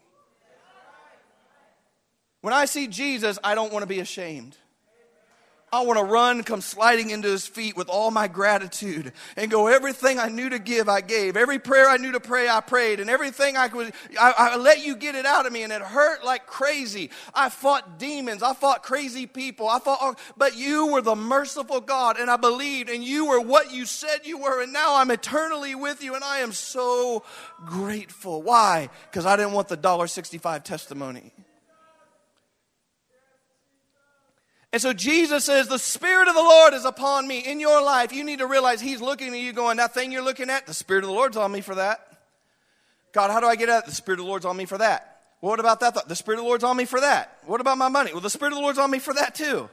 When 2.41 2.53
I 2.53 2.65
see 2.65 2.87
Jesus, 2.87 3.37
I 3.43 3.53
don't 3.53 3.71
want 3.73 3.83
to 3.83 3.87
be 3.87 3.99
ashamed. 3.99 4.55
I 5.71 5.81
want 5.81 5.99
to 5.99 6.03
run, 6.03 6.43
come 6.43 6.61
sliding 6.61 7.11
into 7.11 7.27
his 7.27 7.45
feet 7.45 7.77
with 7.77 7.89
all 7.89 8.09
my 8.09 8.27
gratitude 8.27 9.13
and 9.35 9.51
go, 9.51 9.67
everything 9.67 10.17
I 10.17 10.29
knew 10.29 10.49
to 10.49 10.57
give, 10.57 10.89
I 10.89 11.01
gave. 11.01 11.37
Every 11.37 11.59
prayer 11.59 11.87
I 11.87 11.97
knew 11.97 12.11
to 12.13 12.19
pray, 12.19 12.49
I 12.49 12.59
prayed. 12.61 12.99
And 12.99 13.09
everything 13.09 13.55
I 13.55 13.67
could, 13.67 13.93
I, 14.19 14.33
I, 14.35 14.55
let 14.55 14.83
you 14.83 14.95
get 14.95 15.13
it 15.13 15.25
out 15.25 15.45
of 15.45 15.53
me 15.53 15.61
and 15.61 15.71
it 15.71 15.81
hurt 15.81 16.25
like 16.25 16.47
crazy. 16.47 17.11
I 17.33 17.49
fought 17.49 17.99
demons. 17.99 18.41
I 18.41 18.53
fought 18.53 18.81
crazy 18.81 19.27
people. 19.27 19.69
I 19.69 19.79
fought, 19.79 20.19
but 20.37 20.57
you 20.57 20.87
were 20.87 21.01
the 21.01 21.15
merciful 21.15 21.81
God 21.81 22.19
and 22.19 22.31
I 22.31 22.37
believed 22.37 22.89
and 22.89 23.03
you 23.03 23.25
were 23.27 23.39
what 23.39 23.71
you 23.71 23.85
said 23.85 24.21
you 24.25 24.39
were. 24.39 24.63
And 24.63 24.73
now 24.73 24.95
I'm 24.95 25.11
eternally 25.11 25.75
with 25.75 26.03
you 26.03 26.15
and 26.15 26.23
I 26.23 26.39
am 26.39 26.51
so 26.51 27.23
grateful. 27.65 28.41
Why? 28.41 28.89
Because 29.09 29.27
I 29.27 29.35
didn't 29.35 29.53
want 29.53 29.67
the 29.67 29.77
$1.65 29.77 30.63
testimony. 30.63 31.31
And 34.71 34.81
so 34.81 34.93
Jesus 34.93 35.45
says, 35.45 35.67
The 35.67 35.79
Spirit 35.79 36.27
of 36.27 36.35
the 36.35 36.41
Lord 36.41 36.73
is 36.73 36.85
upon 36.85 37.27
me 37.27 37.39
in 37.39 37.59
your 37.59 37.81
life. 37.83 38.13
You 38.13 38.23
need 38.23 38.39
to 38.39 38.47
realize 38.47 38.79
He's 38.79 39.01
looking 39.01 39.33
at 39.33 39.39
you 39.39 39.51
going, 39.53 39.77
That 39.77 39.93
thing 39.93 40.11
you're 40.11 40.23
looking 40.23 40.49
at, 40.49 40.67
the 40.67 40.73
Spirit 40.73 41.03
of 41.03 41.09
the 41.09 41.15
Lord's 41.15 41.37
on 41.37 41.51
me 41.51 41.61
for 41.61 41.75
that. 41.75 42.05
God, 43.11 43.31
how 43.31 43.39
do 43.39 43.47
I 43.47 43.55
get 43.55 43.69
out? 43.69 43.85
The 43.85 43.91
Spirit 43.91 44.19
of 44.19 44.25
the 44.25 44.29
Lord's 44.29 44.45
on 44.45 44.55
me 44.55 44.65
for 44.65 44.77
that. 44.77 45.21
Well, 45.41 45.51
what 45.51 45.59
about 45.59 45.79
that? 45.79 45.93
thought? 45.93 46.07
The 46.07 46.15
Spirit 46.15 46.37
of 46.37 46.43
the 46.43 46.47
Lord's 46.47 46.63
on 46.63 46.77
me 46.77 46.85
for 46.85 46.99
that. 46.99 47.37
What 47.45 47.61
about 47.61 47.77
my 47.77 47.89
money? 47.89 48.11
Well, 48.11 48.21
the 48.21 48.29
Spirit 48.29 48.51
of 48.51 48.57
the 48.57 48.61
Lord's 48.61 48.77
on 48.77 48.91
me 48.91 48.99
for 48.99 49.13
that 49.13 49.35
too. 49.35 49.69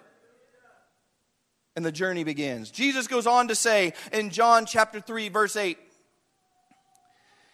And 1.75 1.85
the 1.85 1.93
journey 1.93 2.25
begins. 2.25 2.71
Jesus 2.71 3.07
goes 3.07 3.27
on 3.27 3.49
to 3.49 3.55
say 3.55 3.93
in 4.13 4.31
John 4.31 4.65
chapter 4.65 5.01
3, 5.01 5.29
verse 5.29 5.57
8, 5.57 5.77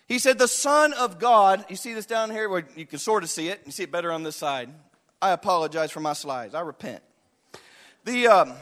He 0.06 0.20
said, 0.20 0.38
The 0.38 0.46
Son 0.46 0.92
of 0.92 1.18
God, 1.18 1.64
you 1.68 1.74
see 1.74 1.92
this 1.92 2.06
down 2.06 2.30
here 2.30 2.48
where 2.48 2.64
you 2.76 2.86
can 2.86 3.00
sort 3.00 3.24
of 3.24 3.30
see 3.30 3.48
it. 3.48 3.62
You 3.66 3.72
see 3.72 3.82
it 3.82 3.90
better 3.90 4.12
on 4.12 4.22
this 4.22 4.36
side. 4.36 4.68
I 5.20 5.30
apologize 5.30 5.90
for 5.90 6.00
my 6.00 6.12
slides. 6.12 6.54
I 6.54 6.60
repent. 6.60 7.02
The, 8.04 8.26
um, 8.26 8.52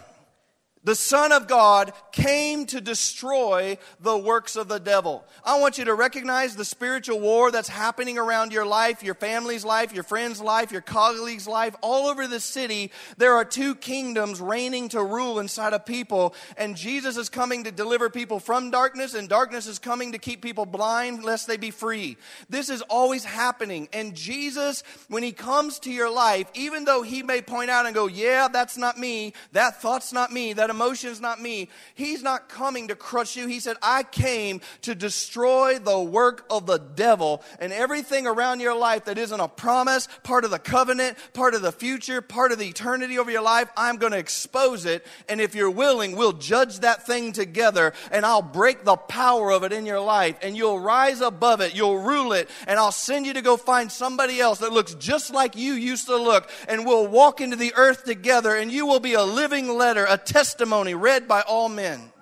the 0.83 0.95
Son 0.95 1.31
of 1.31 1.47
God 1.47 1.93
came 2.11 2.64
to 2.66 2.81
destroy 2.81 3.77
the 4.01 4.16
works 4.16 4.57
of 4.57 4.69
the 4.69 4.79
devil. 4.79 5.27
I 5.45 5.61
want 5.61 5.77
you 5.77 5.85
to 5.85 5.95
recognize 5.95 6.57
the 6.57 6.64
spiritual 6.64 7.21
war 7.21 7.51
that's 7.51 7.69
happening 7.69 8.16
around 8.16 8.51
your 8.53 8.64
life, 8.64 9.03
your 9.03 9.14
family's 9.14 9.62
life, 9.62 9.93
your 9.93 10.05
friend's 10.05 10.40
life, 10.40 10.73
your 10.73 10.81
colleague's 10.81 11.47
life. 11.47 11.77
All 11.83 12.09
over 12.09 12.27
the 12.27 12.40
city, 12.40 12.93
there 13.19 13.35
are 13.35 13.45
two 13.45 13.75
kingdoms 13.75 14.40
reigning 14.40 14.88
to 14.90 15.05
rule 15.05 15.38
inside 15.38 15.75
of 15.75 15.85
people. 15.85 16.35
And 16.57 16.77
Jesus 16.77 17.19
is 17.19 17.29
coming 17.29 17.64
to 17.64 17.71
deliver 17.71 18.09
people 18.09 18.40
from 18.40 18.71
darkness, 18.71 19.12
and 19.12 19.29
darkness 19.29 19.66
is 19.66 19.79
coming 19.79 20.12
to 20.12 20.19
keep 20.19 20.40
people 20.40 20.64
blind 20.64 21.25
lest 21.25 21.47
they 21.47 21.59
be 21.59 21.71
free. 21.71 22.16
This 22.49 22.71
is 22.71 22.81
always 22.83 23.25
happening. 23.25 23.90
And 23.93 24.14
Jesus, 24.14 24.83
when 25.09 25.23
he 25.23 25.33
comes 25.33 25.79
to 25.81 25.90
your 25.90 26.11
life, 26.11 26.51
even 26.55 26.87
though 26.87 27.03
he 27.03 27.23
may 27.23 27.43
point 27.43 27.69
out 27.69 27.85
and 27.85 27.95
go, 27.95 28.07
Yeah, 28.07 28.49
that's 28.49 28.79
not 28.79 28.97
me, 28.97 29.35
that 29.53 29.83
thought's 29.83 30.12
not 30.12 30.33
me, 30.33 30.55
that 30.55 30.70
emotion's 30.71 31.21
not 31.21 31.41
me. 31.41 31.69
He's 31.95 32.23
not 32.23 32.49
coming 32.49 32.89
to 32.89 32.95
crush 32.95 33.37
you. 33.37 33.47
He 33.47 33.61
said, 33.61 33.77
I 33.83 34.03
came 34.03 34.61
to 34.83 34.95
destroy 34.95 35.79
the 35.79 36.01
work 36.01 36.47
of 36.49 36.67
the 36.67 36.79
devil 36.79 37.43
and 37.59 37.73
everything 37.73 38.27
around 38.27 38.61
your 38.61 38.77
life 38.77 39.05
that 39.07 39.19
isn't 39.19 39.41
a 39.41 39.49
promise, 39.49 40.09
part 40.23 40.45
of 40.45 40.51
the 40.51 40.59
covenant, 40.59 41.19
part 41.33 41.55
of 41.55 41.63
the 41.63 41.73
future, 41.73 42.23
part 42.23 42.53
of 42.53 42.59
the 42.59 42.69
eternity 42.69 43.19
over 43.19 43.31
your 43.31 43.43
life. 43.43 43.69
I'm 43.77 43.97
going 43.97 44.13
to 44.13 44.19
expose 44.19 44.87
it. 44.87 45.05
And 45.29 45.41
if 45.41 45.55
you're 45.55 45.71
willing, 45.71 46.17
we'll 46.17 46.33
judge 46.33 46.81
that 46.81 47.07
thing 47.07 47.33
together 47.33 47.93
and 48.13 48.25
I'll 48.25 48.43
break 48.43 48.85
the 48.85 48.97
power 48.97 49.51
of 49.51 49.65
it 49.65 49.73
in 49.73 49.87
your 49.87 50.01
life 50.01 50.37
and 50.43 50.57
you'll 50.57 50.81
rise 50.81 51.21
above 51.21 51.61
it. 51.61 51.75
You'll 51.75 51.99
rule 51.99 52.33
it. 52.33 52.49
And 52.67 52.79
I'll 52.79 52.93
send 52.93 53.27
you 53.27 53.35
to 53.35 53.43
go 53.43 53.57
find 53.57 53.91
somebody 53.91 54.41
else 54.41 54.59
that 54.61 54.73
looks 54.73 54.95
just 54.95 55.33
like 55.33 55.57
you 55.57 55.75
used 55.75 56.07
to 56.07 56.17
look. 56.17 56.49
And 56.69 56.87
we'll 56.87 57.07
walk 57.07 57.41
into 57.41 57.57
the 57.57 57.75
earth 57.75 58.05
together 58.05 58.55
and 58.55 58.71
you 58.71 58.87
will 58.87 59.01
be 59.01 59.15
a 59.15 59.25
living 59.25 59.69
letter, 59.69 60.07
a 60.09 60.17
testimony 60.17 60.60
testimony 60.61 60.94
read 60.94 61.27
by 61.27 61.40
all 61.40 61.70
men. 61.70 62.12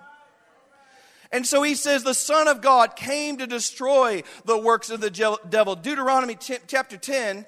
And 1.29 1.45
so 1.45 1.61
he 1.61 1.75
says 1.75 2.03
the 2.03 2.13
Son 2.13 2.47
of 2.47 2.61
God 2.61 2.95
came 2.95 3.37
to 3.37 3.45
destroy 3.45 4.23
the 4.45 4.57
works 4.57 4.89
of 4.89 5.01
the 5.01 5.09
devil. 5.49 5.75
Deuteronomy 5.75 6.37
chapter 6.65 6.95
10 6.95 7.45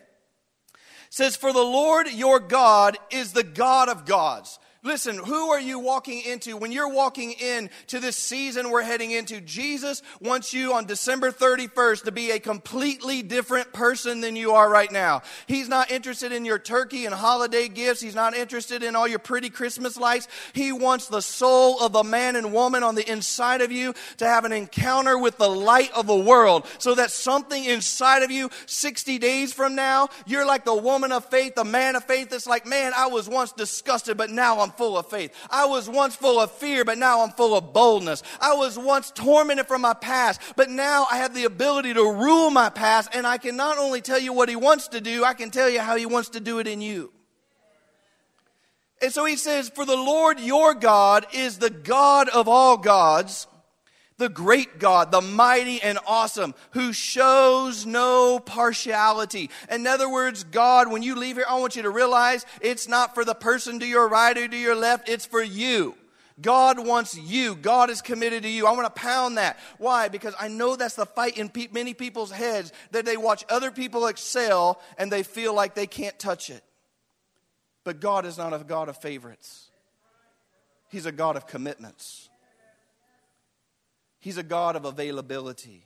says, 1.09 1.37
For 1.37 1.53
the 1.53 1.59
Lord 1.59 2.09
your 2.11 2.41
God 2.41 2.97
is 3.09 3.31
the 3.31 3.43
God 3.43 3.87
of 3.87 4.05
gods. 4.05 4.59
Listen, 4.83 5.15
who 5.15 5.51
are 5.51 5.59
you 5.59 5.77
walking 5.77 6.23
into? 6.23 6.57
When 6.57 6.71
you're 6.71 6.91
walking 6.91 7.33
in 7.33 7.69
to 7.87 7.99
this 7.99 8.15
season 8.15 8.71
we're 8.71 8.81
heading 8.81 9.11
into, 9.11 9.39
Jesus 9.39 10.01
wants 10.19 10.55
you 10.55 10.73
on 10.73 10.85
December 10.85 11.31
31st 11.31 12.05
to 12.05 12.11
be 12.11 12.31
a 12.31 12.39
completely 12.39 13.21
different 13.21 13.73
person 13.73 14.21
than 14.21 14.35
you 14.35 14.53
are 14.53 14.67
right 14.67 14.91
now. 14.91 15.21
He's 15.45 15.69
not 15.69 15.91
interested 15.91 16.31
in 16.31 16.45
your 16.45 16.57
turkey 16.57 17.05
and 17.05 17.13
holiday 17.13 17.67
gifts. 17.67 18.01
He's 18.01 18.15
not 18.15 18.35
interested 18.35 18.81
in 18.81 18.95
all 18.95 19.07
your 19.07 19.19
pretty 19.19 19.51
Christmas 19.51 19.97
lights. 19.97 20.27
He 20.53 20.71
wants 20.71 21.09
the 21.09 21.21
soul 21.21 21.79
of 21.79 21.93
the 21.93 22.03
man 22.03 22.35
and 22.35 22.51
woman 22.51 22.81
on 22.81 22.95
the 22.95 23.07
inside 23.07 23.61
of 23.61 23.71
you 23.71 23.93
to 24.17 24.25
have 24.25 24.45
an 24.45 24.51
encounter 24.51 25.15
with 25.15 25.37
the 25.37 25.49
light 25.49 25.91
of 25.91 26.07
the 26.07 26.15
world 26.15 26.65
so 26.79 26.95
that 26.95 27.11
something 27.11 27.65
inside 27.65 28.23
of 28.23 28.31
you 28.31 28.49
60 28.65 29.19
days 29.19 29.53
from 29.53 29.75
now, 29.75 30.09
you're 30.25 30.45
like 30.45 30.65
the 30.65 30.73
woman 30.73 31.11
of 31.11 31.23
faith, 31.25 31.53
the 31.53 31.63
man 31.63 31.95
of 31.95 32.03
faith 32.05 32.31
that's 32.31 32.47
like, 32.47 32.65
man, 32.65 32.93
I 32.97 33.05
was 33.05 33.29
once 33.29 33.51
disgusted, 33.51 34.17
but 34.17 34.31
now 34.31 34.59
I'm 34.59 34.70
full 34.71 34.97
of 34.97 35.07
faith. 35.07 35.33
I 35.49 35.65
was 35.65 35.89
once 35.89 36.15
full 36.15 36.39
of 36.39 36.51
fear, 36.51 36.83
but 36.85 36.97
now 36.97 37.21
I'm 37.21 37.31
full 37.31 37.55
of 37.55 37.73
boldness. 37.73 38.23
I 38.39 38.53
was 38.55 38.77
once 38.77 39.11
tormented 39.11 39.67
from 39.67 39.81
my 39.81 39.93
past, 39.93 40.41
but 40.55 40.69
now 40.69 41.07
I 41.11 41.17
have 41.17 41.33
the 41.33 41.45
ability 41.45 41.93
to 41.93 42.03
rule 42.03 42.49
my 42.49 42.69
past, 42.69 43.09
and 43.13 43.27
I 43.27 43.37
can 43.37 43.55
not 43.55 43.77
only 43.77 44.01
tell 44.01 44.19
you 44.19 44.33
what 44.33 44.49
He 44.49 44.55
wants 44.55 44.89
to 44.89 45.01
do, 45.01 45.23
I 45.23 45.33
can 45.33 45.51
tell 45.51 45.69
you 45.69 45.79
how 45.79 45.95
He 45.95 46.05
wants 46.05 46.29
to 46.29 46.39
do 46.39 46.59
it 46.59 46.67
in 46.67 46.81
you. 46.81 47.11
And 49.01 49.11
so 49.11 49.25
he 49.25 49.35
says, 49.35 49.69
For 49.69 49.83
the 49.83 49.95
Lord 49.95 50.39
your 50.39 50.75
God 50.75 51.25
is 51.33 51.57
the 51.57 51.71
God 51.71 52.29
of 52.29 52.47
all 52.47 52.77
gods 52.77 53.47
the 54.21 54.29
great 54.29 54.77
God, 54.77 55.11
the 55.11 55.19
mighty 55.19 55.81
and 55.81 55.97
awesome, 56.05 56.53
who 56.71 56.93
shows 56.93 57.87
no 57.87 58.37
partiality. 58.39 59.49
In 59.69 59.87
other 59.87 60.07
words, 60.09 60.43
God, 60.43 60.91
when 60.91 61.01
you 61.01 61.15
leave 61.15 61.37
here, 61.37 61.45
I 61.49 61.59
want 61.59 61.75
you 61.75 61.81
to 61.81 61.89
realize 61.89 62.45
it's 62.61 62.87
not 62.87 63.15
for 63.15 63.25
the 63.25 63.33
person 63.33 63.79
to 63.79 63.85
your 63.85 64.07
right 64.07 64.37
or 64.37 64.47
to 64.47 64.57
your 64.57 64.75
left, 64.75 65.09
it's 65.09 65.25
for 65.25 65.41
you. 65.41 65.95
God 66.39 66.85
wants 66.85 67.17
you. 67.17 67.55
God 67.55 67.89
is 67.89 68.03
committed 68.03 68.43
to 68.43 68.49
you. 68.49 68.67
I 68.67 68.73
want 68.73 68.85
to 68.85 69.01
pound 69.01 69.37
that. 69.37 69.57
Why? 69.79 70.07
Because 70.07 70.35
I 70.39 70.47
know 70.49 70.75
that's 70.75 70.95
the 70.95 71.07
fight 71.07 71.37
in 71.37 71.49
pe- 71.49 71.69
many 71.71 71.95
people's 71.95 72.31
heads 72.31 72.71
that 72.91 73.05
they 73.05 73.17
watch 73.17 73.43
other 73.49 73.71
people 73.71 74.05
excel 74.05 74.79
and 74.99 75.11
they 75.11 75.23
feel 75.23 75.55
like 75.55 75.73
they 75.73 75.87
can't 75.87 76.17
touch 76.19 76.51
it. 76.51 76.63
But 77.83 77.99
God 77.99 78.27
is 78.27 78.37
not 78.37 78.53
a 78.53 78.59
God 78.59 78.87
of 78.87 78.97
favorites, 78.97 79.71
He's 80.89 81.07
a 81.07 81.11
God 81.11 81.37
of 81.37 81.47
commitments. 81.47 82.29
He's 84.21 84.37
a 84.37 84.43
God 84.43 84.75
of 84.75 84.85
availability. 84.85 85.83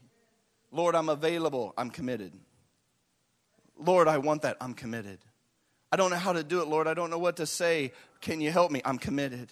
Lord, 0.71 0.93
I'm 0.93 1.09
available. 1.09 1.73
I'm 1.77 1.89
committed. 1.89 2.33
Lord, 3.77 4.09
I 4.09 4.17
want 4.19 4.43
that. 4.43 4.57
I'm 4.59 4.73
committed. 4.73 5.19
I 5.91 5.95
don't 5.95 6.11
know 6.11 6.17
how 6.17 6.33
to 6.33 6.43
do 6.43 6.61
it, 6.61 6.67
Lord. 6.67 6.87
I 6.87 6.93
don't 6.93 7.09
know 7.09 7.17
what 7.17 7.37
to 7.37 7.45
say. 7.45 7.93
Can 8.19 8.41
you 8.41 8.51
help 8.51 8.71
me? 8.71 8.81
I'm 8.83 8.97
committed. 8.97 9.49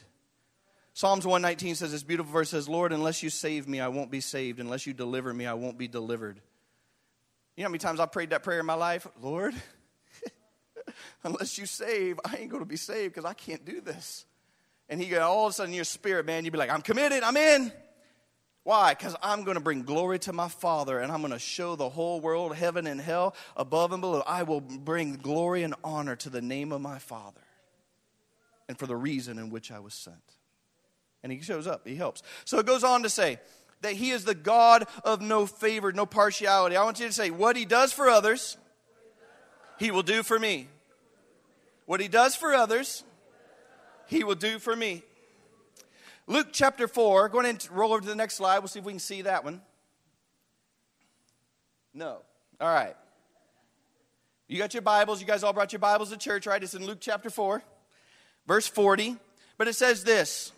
Psalms 0.94 1.26
119 1.26 1.76
says 1.76 1.94
this 1.94 2.04
beautiful 2.04 2.32
verse 2.32 2.50
says, 2.50 2.68
Lord, 2.68 2.92
unless 2.92 3.24
you 3.24 3.30
save 3.30 3.70
me, 3.70 3.80
I 3.80 3.88
won't 3.88 4.12
be 4.12 4.20
saved. 4.20 4.60
Unless 4.60 4.86
you 4.86 4.94
deliver 4.94 5.34
me, 5.34 5.46
I 5.46 5.54
won't 5.54 5.78
be 5.78 5.88
delivered. 5.88 6.42
You 7.56 7.64
know 7.64 7.68
how 7.68 7.72
many 7.72 7.80
times 7.80 8.02
I 8.02 8.06
prayed 8.06 8.32
that 8.32 8.44
prayer 8.44 8.60
in 8.60 8.66
my 8.66 8.74
life? 8.74 9.08
Lord, 9.22 9.56
unless 11.24 11.58
you 11.58 11.66
save, 11.66 12.20
I 12.26 12.36
ain't 12.36 12.50
going 12.50 12.64
to 12.64 12.70
be 12.70 12.76
saved 12.76 13.14
because 13.14 13.26
I 13.26 13.34
can't 13.34 13.64
do 13.64 13.80
this. 13.80 14.26
And 14.90 15.02
he 15.02 15.08
go, 15.08 15.22
all 15.22 15.48
of 15.48 15.52
a 15.52 15.54
sudden, 15.54 15.74
your 15.74 15.86
spirit, 15.86 16.26
man, 16.26 16.44
you'd 16.44 16.52
be 16.52 16.58
like, 16.58 16.70
I'm 16.70 16.82
committed, 16.82 17.24
I'm 17.24 17.38
in. 17.38 17.72
Why? 18.64 18.94
Because 18.94 19.16
I'm 19.22 19.44
going 19.44 19.56
to 19.56 19.64
bring 19.64 19.84
glory 19.84 20.20
to 20.20 20.34
my 20.34 20.48
Father 20.48 21.00
and 21.00 21.12
I'm 21.12 21.22
going 21.22 21.34
to 21.34 21.40
show 21.40 21.76
the 21.76 21.90
whole 21.90 22.22
world, 22.22 22.56
heaven 22.56 22.88
and 22.88 23.00
hell, 23.00 23.36
above 23.58 23.92
and 23.92 24.02
below. 24.02 24.24
I 24.26 24.44
will 24.44 24.62
bring 24.62 25.16
glory 25.16 25.64
and 25.64 25.76
honor 25.84 26.16
to 26.18 26.30
the 26.30 26.42
name 26.42 26.72
of 26.72 26.80
my 26.80 26.98
Father 26.98 27.42
and 28.70 28.80
for 28.80 28.88
the 28.88 28.96
reason 28.96 29.38
in 29.38 29.50
which 29.50 29.72
I 29.72 29.80
was 29.80 29.94
sent. 29.94 30.18
And 31.24 31.32
he 31.32 31.42
shows 31.42 31.68
up, 31.68 31.86
he 31.86 31.96
helps. 31.96 32.24
So 32.46 32.60
it 32.60 32.66
goes 32.66 32.84
on 32.84 33.04
to 33.04 33.10
say 33.10 33.40
that 33.82 33.94
he 33.94 34.12
is 34.12 34.24
the 34.24 34.36
God 34.36 34.88
of 35.04 35.22
no 35.22 35.46
favor, 35.46 35.92
no 35.92 36.06
partiality. 36.06 36.78
I 36.78 36.84
want 36.84 37.00
you 37.00 37.08
to 37.08 37.14
say, 37.14 37.32
what 37.32 37.58
he 37.58 37.66
does 37.66 37.92
for 37.92 38.10
others, 38.10 38.58
he 39.78 39.92
will 39.92 40.04
do 40.04 40.24
for 40.24 40.40
me. 40.40 40.70
What 41.86 42.00
he 42.00 42.08
does 42.08 42.34
for 42.34 42.54
others, 42.54 43.04
he 44.08 44.24
will 44.24 44.36
do 44.36 44.58
for 44.58 44.74
me. 44.74 45.04
Luke 46.26 46.48
chapter 46.52 46.88
4, 46.88 47.30
go 47.30 47.40
ahead 47.40 47.50
and 47.50 47.72
roll 47.72 47.92
over 47.92 48.02
to 48.02 48.08
the 48.08 48.16
next 48.16 48.36
slide. 48.36 48.60
We'll 48.60 48.70
see 48.70 48.80
if 48.80 48.86
we 48.86 48.94
can 48.94 49.00
see 49.00 49.24
that 49.24 49.44
one. 49.44 49.62
No. 51.94 52.20
All 52.62 52.74
right. 52.74 52.96
You 54.48 54.58
got 54.58 54.74
your 54.74 54.82
Bibles. 54.82 55.20
You 55.20 55.28
guys 55.28 55.44
all 55.44 55.54
brought 55.54 55.74
your 55.74 55.80
Bibles 55.80 56.12
to 56.12 56.18
church, 56.18 56.48
right? 56.48 56.62
It's 56.62 56.74
in 56.74 56.86
Luke 56.86 57.00
chapter 57.02 57.30
4, 57.30 57.62
verse 58.48 58.68
40. 58.68 59.18
But 59.58 59.68
it 59.68 59.74
says 59.74 60.04
this 60.04 60.52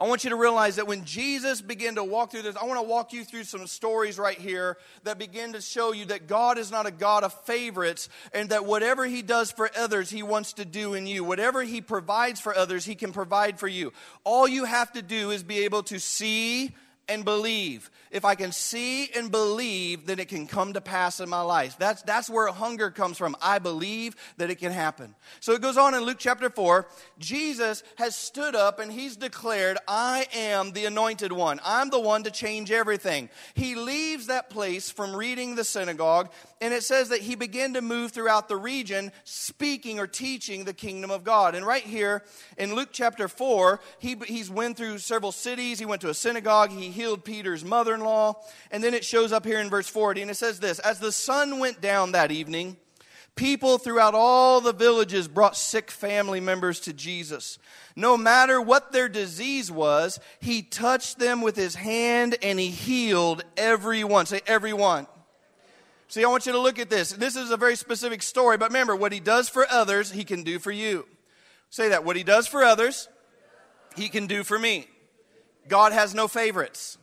I 0.00 0.08
want 0.08 0.24
you 0.24 0.30
to 0.30 0.36
realize 0.36 0.76
that 0.76 0.86
when 0.86 1.04
Jesus 1.04 1.60
began 1.60 1.96
to 1.96 2.04
walk 2.04 2.30
through 2.30 2.40
this, 2.42 2.56
I 2.56 2.64
want 2.64 2.80
to 2.80 2.86
walk 2.86 3.12
you 3.12 3.22
through 3.22 3.44
some 3.44 3.66
stories 3.66 4.18
right 4.18 4.38
here 4.38 4.78
that 5.04 5.18
begin 5.18 5.52
to 5.52 5.60
show 5.60 5.92
you 5.92 6.06
that 6.06 6.26
God 6.26 6.56
is 6.56 6.70
not 6.70 6.86
a 6.86 6.90
God 6.90 7.22
of 7.22 7.34
favorites 7.44 8.08
and 8.32 8.48
that 8.48 8.64
whatever 8.64 9.04
He 9.04 9.20
does 9.20 9.52
for 9.52 9.70
others, 9.76 10.08
He 10.08 10.22
wants 10.22 10.54
to 10.54 10.64
do 10.64 10.94
in 10.94 11.06
you. 11.06 11.22
Whatever 11.22 11.62
He 11.62 11.82
provides 11.82 12.40
for 12.40 12.56
others, 12.56 12.86
He 12.86 12.94
can 12.94 13.12
provide 13.12 13.58
for 13.58 13.68
you. 13.68 13.92
All 14.24 14.48
you 14.48 14.64
have 14.64 14.90
to 14.92 15.02
do 15.02 15.32
is 15.32 15.42
be 15.42 15.64
able 15.64 15.82
to 15.84 16.00
see 16.00 16.74
and 17.10 17.24
believe. 17.24 17.90
If 18.10 18.24
I 18.24 18.34
can 18.34 18.52
see 18.52 19.10
and 19.16 19.30
believe, 19.30 20.06
then 20.06 20.18
it 20.18 20.28
can 20.28 20.46
come 20.46 20.72
to 20.72 20.80
pass 20.80 21.20
in 21.20 21.28
my 21.28 21.42
life. 21.42 21.76
That's, 21.78 22.02
that's 22.02 22.30
where 22.30 22.48
hunger 22.48 22.90
comes 22.90 23.18
from. 23.18 23.36
I 23.42 23.58
believe 23.58 24.16
that 24.36 24.50
it 24.50 24.56
can 24.56 24.72
happen. 24.72 25.14
So 25.40 25.52
it 25.52 25.60
goes 25.60 25.76
on 25.76 25.94
in 25.94 26.02
Luke 26.02 26.18
chapter 26.18 26.50
4. 26.50 26.88
Jesus 27.18 27.82
has 27.96 28.16
stood 28.16 28.56
up 28.56 28.78
and 28.78 28.90
he's 28.90 29.16
declared, 29.16 29.78
I 29.86 30.26
am 30.34 30.72
the 30.72 30.86
anointed 30.86 31.32
one. 31.32 31.60
I'm 31.64 31.90
the 31.90 32.00
one 32.00 32.22
to 32.24 32.30
change 32.30 32.72
everything. 32.72 33.28
He 33.54 33.74
leaves 33.74 34.26
that 34.26 34.50
place 34.50 34.90
from 34.90 35.14
reading 35.14 35.54
the 35.54 35.64
synagogue, 35.64 36.30
and 36.60 36.74
it 36.74 36.82
says 36.82 37.08
that 37.08 37.20
he 37.20 37.34
began 37.34 37.72
to 37.74 37.80
move 37.80 38.12
throughout 38.12 38.48
the 38.48 38.56
region, 38.56 39.12
speaking 39.24 39.98
or 39.98 40.06
teaching 40.06 40.64
the 40.64 40.74
kingdom 40.74 41.10
of 41.10 41.24
God. 41.24 41.54
And 41.54 41.66
right 41.66 41.82
here 41.82 42.22
in 42.58 42.74
Luke 42.74 42.90
chapter 42.92 43.28
4, 43.28 43.80
he, 43.98 44.16
he's 44.26 44.50
went 44.50 44.76
through 44.76 44.98
several 44.98 45.32
cities. 45.32 45.78
He 45.78 45.86
went 45.86 46.02
to 46.02 46.10
a 46.10 46.14
synagogue. 46.14 46.70
He 46.70 46.90
healed 46.90 47.24
Peter's 47.24 47.64
mother 47.64 47.94
in 47.94 48.00
law. 48.00 48.34
And 48.70 48.84
then 48.84 48.92
it 48.92 49.04
shows 49.04 49.32
up 49.32 49.46
here 49.46 49.60
in 49.60 49.70
verse 49.70 49.88
40, 49.88 50.22
and 50.22 50.30
it 50.30 50.36
says 50.36 50.60
this 50.60 50.78
As 50.80 50.98
the 50.98 51.12
sun 51.12 51.58
went 51.58 51.80
down 51.80 52.12
that 52.12 52.30
evening, 52.30 52.76
People 53.36 53.78
throughout 53.78 54.14
all 54.14 54.60
the 54.60 54.72
villages 54.72 55.26
brought 55.26 55.56
sick 55.56 55.90
family 55.90 56.40
members 56.40 56.80
to 56.80 56.92
Jesus. 56.92 57.58
No 57.96 58.18
matter 58.18 58.60
what 58.60 58.92
their 58.92 59.08
disease 59.08 59.70
was, 59.70 60.20
he 60.40 60.60
touched 60.60 61.18
them 61.18 61.40
with 61.40 61.56
his 61.56 61.74
hand 61.74 62.36
and 62.42 62.58
he 62.58 62.68
healed 62.68 63.42
everyone. 63.56 64.26
Say, 64.26 64.40
everyone. 64.46 65.06
See, 66.10 66.24
I 66.24 66.28
want 66.28 66.44
you 66.44 66.50
to 66.50 66.58
look 66.58 66.80
at 66.80 66.90
this. 66.90 67.12
This 67.12 67.36
is 67.36 67.52
a 67.52 67.56
very 67.56 67.76
specific 67.76 68.20
story, 68.24 68.58
but 68.58 68.70
remember, 68.70 68.96
what 68.96 69.12
he 69.12 69.20
does 69.20 69.48
for 69.48 69.64
others, 69.70 70.10
he 70.10 70.24
can 70.24 70.42
do 70.42 70.58
for 70.58 70.72
you. 70.72 71.06
Say 71.70 71.90
that. 71.90 72.04
What 72.04 72.16
he 72.16 72.24
does 72.24 72.48
for 72.48 72.64
others, 72.64 73.08
he 73.94 74.08
can 74.08 74.26
do 74.26 74.42
for 74.42 74.58
me. 74.58 74.88
God 75.68 75.92
has 75.92 76.12
no 76.12 76.26
favorites. 76.26 76.98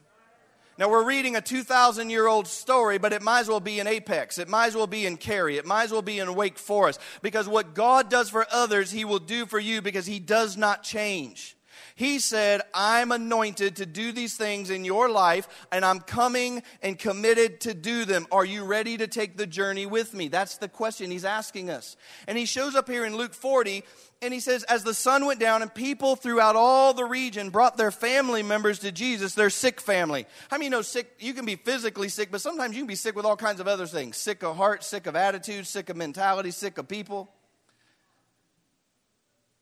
Now, 0.78 0.89
we're 0.89 1.06
reading 1.06 1.38
a 1.38 1.41
2,000 1.41 2.10
year 2.10 2.28
old 2.28 2.48
story, 2.48 2.98
but 2.98 3.13
it 3.13 3.22
might 3.22 3.39
as 3.39 3.48
well 3.48 3.62
be 3.62 3.80
in 3.80 3.88
Apex. 3.88 4.38
It 4.38 4.50
might 4.50 4.67
as 4.67 4.76
well 4.76 4.88
be 4.88 5.06
in 5.06 5.15
Cary. 5.15 5.56
It 5.56 5.65
might 5.65 5.86
as 5.86 5.93
well 5.93 6.02
be 6.02 6.20
in 6.20 6.36
Wake 6.36 6.60
Forest. 6.60 7.00
Because 7.22 7.48
what 7.48 7.74
God 7.74 8.10
does 8.10 8.30
for 8.30 8.46
others, 8.52 8.91
He 8.91 9.06
will 9.06 9.20
do 9.20 9.46
for 9.46 9.58
you 9.58 9.82
because 9.82 10.06
He 10.06 10.20
does 10.20 10.58
not 10.58 10.84
change. 10.84 11.57
He 11.97 12.19
said, 12.19 12.62
I'm 12.75 13.12
anointed 13.12 13.77
to 13.77 13.88
do 13.88 14.12
these 14.12 14.38
things 14.38 14.69
in 14.69 14.86
your 14.86 15.10
life, 15.10 15.47
and 15.71 15.83
I'm 15.83 15.99
coming 15.99 16.62
and 16.83 16.97
committed 16.97 17.62
to 17.62 17.73
do 17.73 18.05
them. 18.05 18.27
Are 18.31 18.45
you 18.45 18.65
ready 18.65 18.97
to 18.97 19.07
take 19.07 19.36
the 19.36 19.47
journey 19.47 19.88
with 19.88 20.13
me? 20.13 20.27
That's 20.27 20.57
the 20.57 20.67
question 20.67 21.10
he's 21.10 21.25
asking 21.25 21.71
us. 21.71 21.97
And 22.27 22.38
he 22.38 22.45
shows 22.45 22.75
up 22.75 22.88
here 22.88 23.03
in 23.03 23.17
Luke 23.17 23.33
40 23.33 23.83
and 24.21 24.31
he 24.31 24.39
says, 24.39 24.62
As 24.65 24.83
the 24.83 24.93
sun 24.93 25.25
went 25.25 25.39
down, 25.39 25.63
and 25.63 25.73
people 25.73 26.15
throughout 26.15 26.55
all 26.55 26.93
the 26.93 27.03
region 27.03 27.49
brought 27.49 27.77
their 27.77 27.89
family 27.89 28.43
members 28.43 28.77
to 28.79 28.91
Jesus, 28.91 29.33
their 29.33 29.49
sick 29.49 29.81
family. 29.81 30.27
How 30.51 30.60
many 30.60 30.69
know 30.69 30.83
sick? 30.83 31.12
You 31.17 31.33
can 31.33 31.47
be 31.47 31.55
physically 31.55 32.10
sick, 32.10 32.29
but 32.29 32.41
sometimes 32.41 32.75
you 32.75 32.81
can 32.81 32.88
be 32.88 32.93
sick 32.93 33.15
with 33.15 33.25
all 33.25 33.36
kinds 33.36 33.60
of 33.60 33.67
other 33.67 33.88
things 33.88 34.17
sick 34.17 34.43
of 34.43 34.55
heart, 34.55 34.83
sick 34.83 35.07
of 35.07 35.15
attitude, 35.15 35.65
sick 35.65 35.89
of 35.89 35.97
mentality, 35.97 36.51
sick 36.51 36.77
of 36.77 36.88
people. 36.88 37.27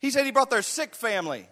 He 0.00 0.10
said 0.10 0.26
he 0.26 0.32
brought 0.32 0.50
their 0.50 0.60
sick 0.60 0.94
family. 0.94 1.48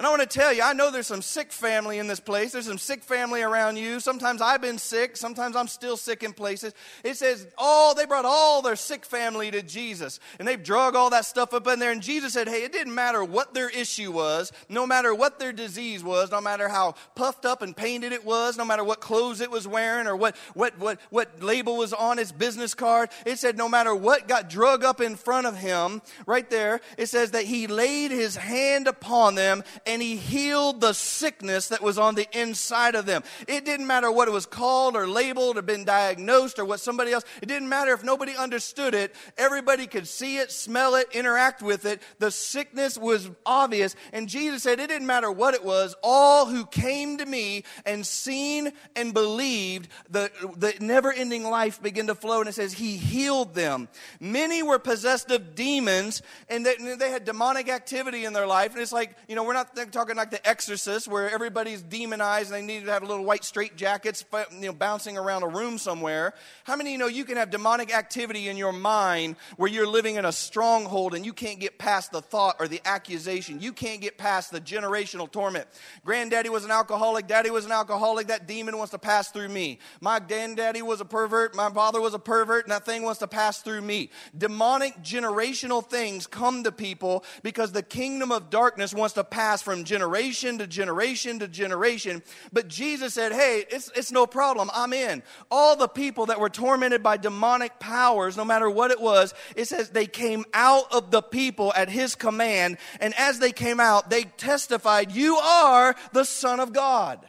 And 0.00 0.06
I 0.06 0.10
want 0.10 0.22
to 0.22 0.38
tell 0.38 0.50
you, 0.50 0.62
I 0.62 0.72
know 0.72 0.90
there's 0.90 1.06
some 1.06 1.20
sick 1.20 1.52
family 1.52 1.98
in 1.98 2.06
this 2.06 2.20
place. 2.20 2.52
There's 2.52 2.64
some 2.64 2.78
sick 2.78 3.02
family 3.02 3.42
around 3.42 3.76
you. 3.76 4.00
Sometimes 4.00 4.40
I've 4.40 4.62
been 4.62 4.78
sick. 4.78 5.14
Sometimes 5.14 5.54
I'm 5.54 5.68
still 5.68 5.98
sick 5.98 6.22
in 6.22 6.32
places. 6.32 6.72
It 7.04 7.18
says, 7.18 7.46
oh, 7.58 7.92
they 7.94 8.06
brought 8.06 8.24
all 8.24 8.62
their 8.62 8.76
sick 8.76 9.04
family 9.04 9.50
to 9.50 9.60
Jesus. 9.60 10.18
And 10.38 10.48
they've 10.48 10.62
drug 10.62 10.96
all 10.96 11.10
that 11.10 11.26
stuff 11.26 11.52
up 11.52 11.66
in 11.66 11.80
there. 11.80 11.92
And 11.92 12.00
Jesus 12.00 12.32
said, 12.32 12.48
hey, 12.48 12.62
it 12.62 12.72
didn't 12.72 12.94
matter 12.94 13.22
what 13.22 13.52
their 13.52 13.68
issue 13.68 14.10
was, 14.10 14.52
no 14.70 14.86
matter 14.86 15.14
what 15.14 15.38
their 15.38 15.52
disease 15.52 16.02
was, 16.02 16.30
no 16.30 16.40
matter 16.40 16.70
how 16.70 16.94
puffed 17.14 17.44
up 17.44 17.60
and 17.60 17.76
painted 17.76 18.12
it 18.12 18.24
was, 18.24 18.56
no 18.56 18.64
matter 18.64 18.82
what 18.82 19.02
clothes 19.02 19.42
it 19.42 19.50
was 19.50 19.68
wearing 19.68 20.06
or 20.06 20.16
what, 20.16 20.34
what, 20.54 20.78
what, 20.78 20.98
what 21.10 21.42
label 21.42 21.76
was 21.76 21.92
on 21.92 22.18
its 22.18 22.32
business 22.32 22.72
card. 22.72 23.10
It 23.26 23.38
said, 23.38 23.58
no 23.58 23.68
matter 23.68 23.94
what 23.94 24.28
got 24.28 24.48
drug 24.48 24.82
up 24.82 25.02
in 25.02 25.14
front 25.14 25.46
of 25.46 25.58
him, 25.58 26.00
right 26.24 26.48
there, 26.48 26.80
it 26.96 27.10
says 27.10 27.32
that 27.32 27.44
he 27.44 27.66
laid 27.66 28.12
his 28.12 28.36
hand 28.36 28.88
upon 28.88 29.34
them 29.34 29.62
and 29.90 30.00
he 30.00 30.14
healed 30.14 30.80
the 30.80 30.92
sickness 30.92 31.66
that 31.68 31.82
was 31.82 31.98
on 31.98 32.14
the 32.14 32.28
inside 32.32 32.94
of 32.94 33.06
them. 33.06 33.24
It 33.48 33.64
didn't 33.64 33.88
matter 33.88 34.10
what 34.10 34.28
it 34.28 34.30
was 34.30 34.46
called 34.46 34.94
or 34.94 35.08
labeled 35.08 35.58
or 35.58 35.62
been 35.62 35.84
diagnosed 35.84 36.60
or 36.60 36.64
what 36.64 36.78
somebody 36.78 37.10
else, 37.12 37.24
it 37.42 37.46
didn't 37.46 37.68
matter 37.68 37.92
if 37.92 38.04
nobody 38.04 38.36
understood 38.36 38.94
it. 38.94 39.16
Everybody 39.36 39.88
could 39.88 40.06
see 40.06 40.38
it, 40.38 40.52
smell 40.52 40.94
it, 40.94 41.08
interact 41.12 41.60
with 41.60 41.86
it. 41.86 42.00
The 42.20 42.30
sickness 42.30 42.96
was 42.96 43.30
obvious. 43.44 43.96
And 44.12 44.28
Jesus 44.28 44.62
said, 44.62 44.78
It 44.78 44.86
didn't 44.86 45.08
matter 45.08 45.30
what 45.32 45.54
it 45.54 45.64
was. 45.64 45.96
All 46.04 46.46
who 46.46 46.66
came 46.66 47.18
to 47.18 47.26
me 47.26 47.64
and 47.84 48.06
seen 48.06 48.72
and 48.94 49.12
believed, 49.12 49.88
the, 50.08 50.30
the 50.56 50.74
never 50.80 51.12
ending 51.12 51.42
life 51.42 51.82
began 51.82 52.06
to 52.06 52.14
flow. 52.14 52.38
And 52.38 52.48
it 52.48 52.52
says, 52.52 52.74
He 52.74 52.96
healed 52.96 53.54
them. 53.54 53.88
Many 54.20 54.62
were 54.62 54.78
possessed 54.78 55.32
of 55.32 55.56
demons 55.56 56.22
and 56.48 56.64
they, 56.64 56.76
they 56.76 57.10
had 57.10 57.24
demonic 57.24 57.68
activity 57.68 58.24
in 58.24 58.32
their 58.32 58.46
life. 58.46 58.72
And 58.72 58.80
it's 58.80 58.92
like, 58.92 59.16
you 59.26 59.34
know, 59.34 59.42
we're 59.42 59.54
not 59.54 59.79
talking 59.86 60.16
like 60.16 60.30
The 60.30 60.46
Exorcist, 60.46 61.08
where 61.08 61.30
everybody's 61.30 61.82
demonized 61.82 62.52
and 62.52 62.68
they 62.68 62.74
need 62.74 62.84
to 62.84 62.92
have 62.92 63.02
little 63.02 63.24
white 63.24 63.44
straight 63.44 63.76
jackets, 63.76 64.24
you 64.52 64.60
know, 64.60 64.72
bouncing 64.72 65.16
around 65.16 65.42
a 65.42 65.48
room 65.48 65.78
somewhere. 65.78 66.34
How 66.64 66.76
many 66.76 66.92
you 66.92 66.98
know 66.98 67.06
you 67.06 67.24
can 67.24 67.36
have 67.36 67.50
demonic 67.50 67.94
activity 67.94 68.48
in 68.48 68.56
your 68.56 68.72
mind 68.72 69.36
where 69.56 69.70
you're 69.70 69.86
living 69.86 70.16
in 70.16 70.24
a 70.24 70.32
stronghold 70.32 71.14
and 71.14 71.24
you 71.24 71.32
can't 71.32 71.60
get 71.60 71.78
past 71.78 72.12
the 72.12 72.20
thought 72.20 72.56
or 72.58 72.68
the 72.68 72.80
accusation? 72.84 73.60
You 73.60 73.72
can't 73.72 74.00
get 74.00 74.18
past 74.18 74.50
the 74.50 74.60
generational 74.60 75.30
torment. 75.30 75.66
Granddaddy 76.04 76.48
was 76.48 76.64
an 76.64 76.70
alcoholic. 76.70 77.26
Daddy 77.26 77.50
was 77.50 77.64
an 77.64 77.72
alcoholic. 77.72 78.28
That 78.28 78.46
demon 78.46 78.76
wants 78.76 78.90
to 78.92 78.98
pass 78.98 79.30
through 79.30 79.48
me. 79.48 79.78
My 80.00 80.20
granddaddy 80.20 80.82
was 80.82 81.00
a 81.00 81.04
pervert. 81.04 81.54
My 81.54 81.70
father 81.70 82.00
was 82.00 82.14
a 82.14 82.18
pervert, 82.18 82.64
and 82.64 82.72
that 82.72 82.84
thing 82.84 83.02
wants 83.02 83.20
to 83.20 83.28
pass 83.28 83.60
through 83.62 83.80
me. 83.82 84.10
Demonic 84.36 85.02
generational 85.02 85.84
things 85.84 86.26
come 86.26 86.64
to 86.64 86.72
people 86.72 87.24
because 87.42 87.72
the 87.72 87.82
kingdom 87.82 88.32
of 88.32 88.50
darkness 88.50 88.94
wants 88.94 89.14
to 89.14 89.24
pass 89.24 89.59
from 89.62 89.84
generation 89.84 90.58
to 90.58 90.66
generation 90.66 91.38
to 91.40 91.48
generation. 91.48 92.22
But 92.52 92.68
Jesus 92.68 93.14
said, 93.14 93.32
Hey, 93.32 93.64
it's, 93.70 93.90
it's 93.94 94.12
no 94.12 94.26
problem. 94.26 94.70
I'm 94.74 94.92
in. 94.92 95.22
All 95.50 95.76
the 95.76 95.88
people 95.88 96.26
that 96.26 96.40
were 96.40 96.50
tormented 96.50 97.02
by 97.02 97.16
demonic 97.16 97.78
powers, 97.78 98.36
no 98.36 98.44
matter 98.44 98.68
what 98.68 98.90
it 98.90 99.00
was, 99.00 99.34
it 99.56 99.68
says 99.68 99.90
they 99.90 100.06
came 100.06 100.44
out 100.54 100.92
of 100.92 101.10
the 101.10 101.22
people 101.22 101.72
at 101.74 101.88
his 101.88 102.14
command. 102.14 102.78
And 103.00 103.14
as 103.14 103.38
they 103.38 103.52
came 103.52 103.80
out, 103.80 104.10
they 104.10 104.24
testified, 104.24 105.12
You 105.12 105.36
are 105.36 105.96
the 106.12 106.24
Son 106.24 106.60
of 106.60 106.72
God. 106.72 107.26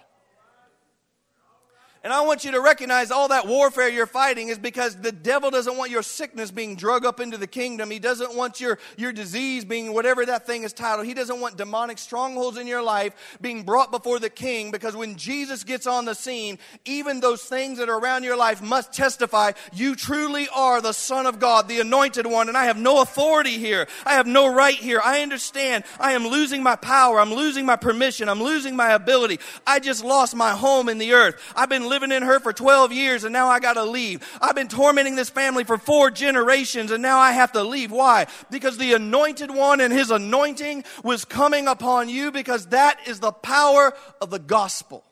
And 2.04 2.12
I 2.12 2.22
want 2.22 2.44
you 2.44 2.52
to 2.54 2.62
recognize 2.62 3.12
all 3.12 3.28
that 3.28 3.48
warfare 3.48 3.88
you're 3.88 4.08
fighting 4.08 4.48
is 4.48 4.58
because 4.58 4.96
the 4.96 5.12
devil 5.12 5.52
doesn't 5.52 5.78
want 5.78 5.92
your 5.92 6.02
sickness 6.02 6.50
being 6.50 6.76
drug 6.76 7.06
up 7.06 7.20
into 7.20 7.38
the 7.38 7.46
kingdom. 7.46 7.92
He 7.92 8.00
doesn't 8.00 8.36
want 8.36 8.60
your, 8.60 8.80
your 8.98 9.14
disease 9.14 9.66
being 9.66 9.94
whatever 9.94 10.26
that 10.26 10.48
thing 10.48 10.64
is 10.64 10.74
titled. 10.74 11.06
He 11.06 11.14
doesn't 11.14 11.40
want 11.40 11.58
demonic 11.58 12.00
strongholds 12.00 12.58
in 12.58 12.66
your 12.66 12.82
life 12.82 13.38
being 13.40 13.62
brought 13.62 13.92
before 13.92 14.18
the 14.18 14.32
king 14.32 14.72
because 14.72 14.96
when 14.96 15.16
Jesus 15.16 15.64
gets 15.64 15.86
on 15.86 16.06
the 16.06 16.16
scene, 16.16 16.58
even 16.86 17.20
those 17.20 17.44
things 17.44 17.78
that 17.78 17.88
are 17.88 18.00
around 18.00 18.24
your 18.24 18.38
life 18.38 18.64
must 18.64 18.94
testify 18.94 19.52
you 19.72 19.96
truly 19.96 20.48
are 20.56 20.82
the 20.82 20.94
Son 20.94 21.28
of 21.28 21.40
God, 21.40 21.68
the 21.68 21.82
anointed 21.82 22.26
one, 22.26 22.48
and 22.48 22.58
I 22.58 22.66
have 22.66 22.78
no 22.78 23.04
authority 23.04 23.60
here. 23.60 23.88
I 24.08 24.14
have 24.14 24.26
no 24.26 24.52
right 24.52 24.74
here. 24.74 25.02
I 25.04 25.22
understand 25.22 25.84
I 26.00 26.14
am 26.14 26.26
losing 26.26 26.64
my 26.64 26.78
power. 26.78 27.20
I'm 27.20 27.34
losing 27.34 27.68
my 27.68 27.76
permission. 27.76 28.28
I'm 28.28 28.42
losing 28.42 28.76
my 28.76 28.94
ability. 28.94 29.40
I 29.68 29.80
just 29.80 30.04
lost 30.04 30.36
my 30.36 30.52
home 30.52 30.90
in 30.90 30.98
the 30.98 31.14
earth. 31.14 31.40
I've 31.56 31.70
been 31.70 31.91
living 31.92 32.14
in 32.14 32.24
her 32.24 32.40
for 32.40 32.54
12 32.54 32.94
years 32.94 33.26
and 33.26 33.34
now 33.34 33.50
I 33.50 33.60
got 33.60 33.74
to 33.74 33.84
leave. 33.84 34.26
I've 34.42 34.56
been 34.56 34.70
tormenting 34.70 35.16
this 35.16 35.30
family 35.30 35.66
for 35.66 35.78
four 35.78 36.10
generations 36.10 36.90
and 36.90 37.04
now 37.04 37.20
I 37.20 37.34
have 37.34 37.52
to 37.52 37.64
leave. 37.64 37.92
Why? 37.92 38.28
Because 38.50 38.78
the 38.78 38.94
anointed 38.94 39.52
one 39.52 39.82
and 39.82 39.92
his 39.92 40.10
anointing 40.10 40.86
was 41.04 41.26
coming 41.26 41.68
upon 41.68 42.08
you 42.08 42.32
because 42.32 42.68
that 42.68 42.98
is 43.08 43.20
the 43.20 43.34
power 43.34 43.94
of 44.22 44.30
the 44.30 44.40
gospel. 44.40 45.04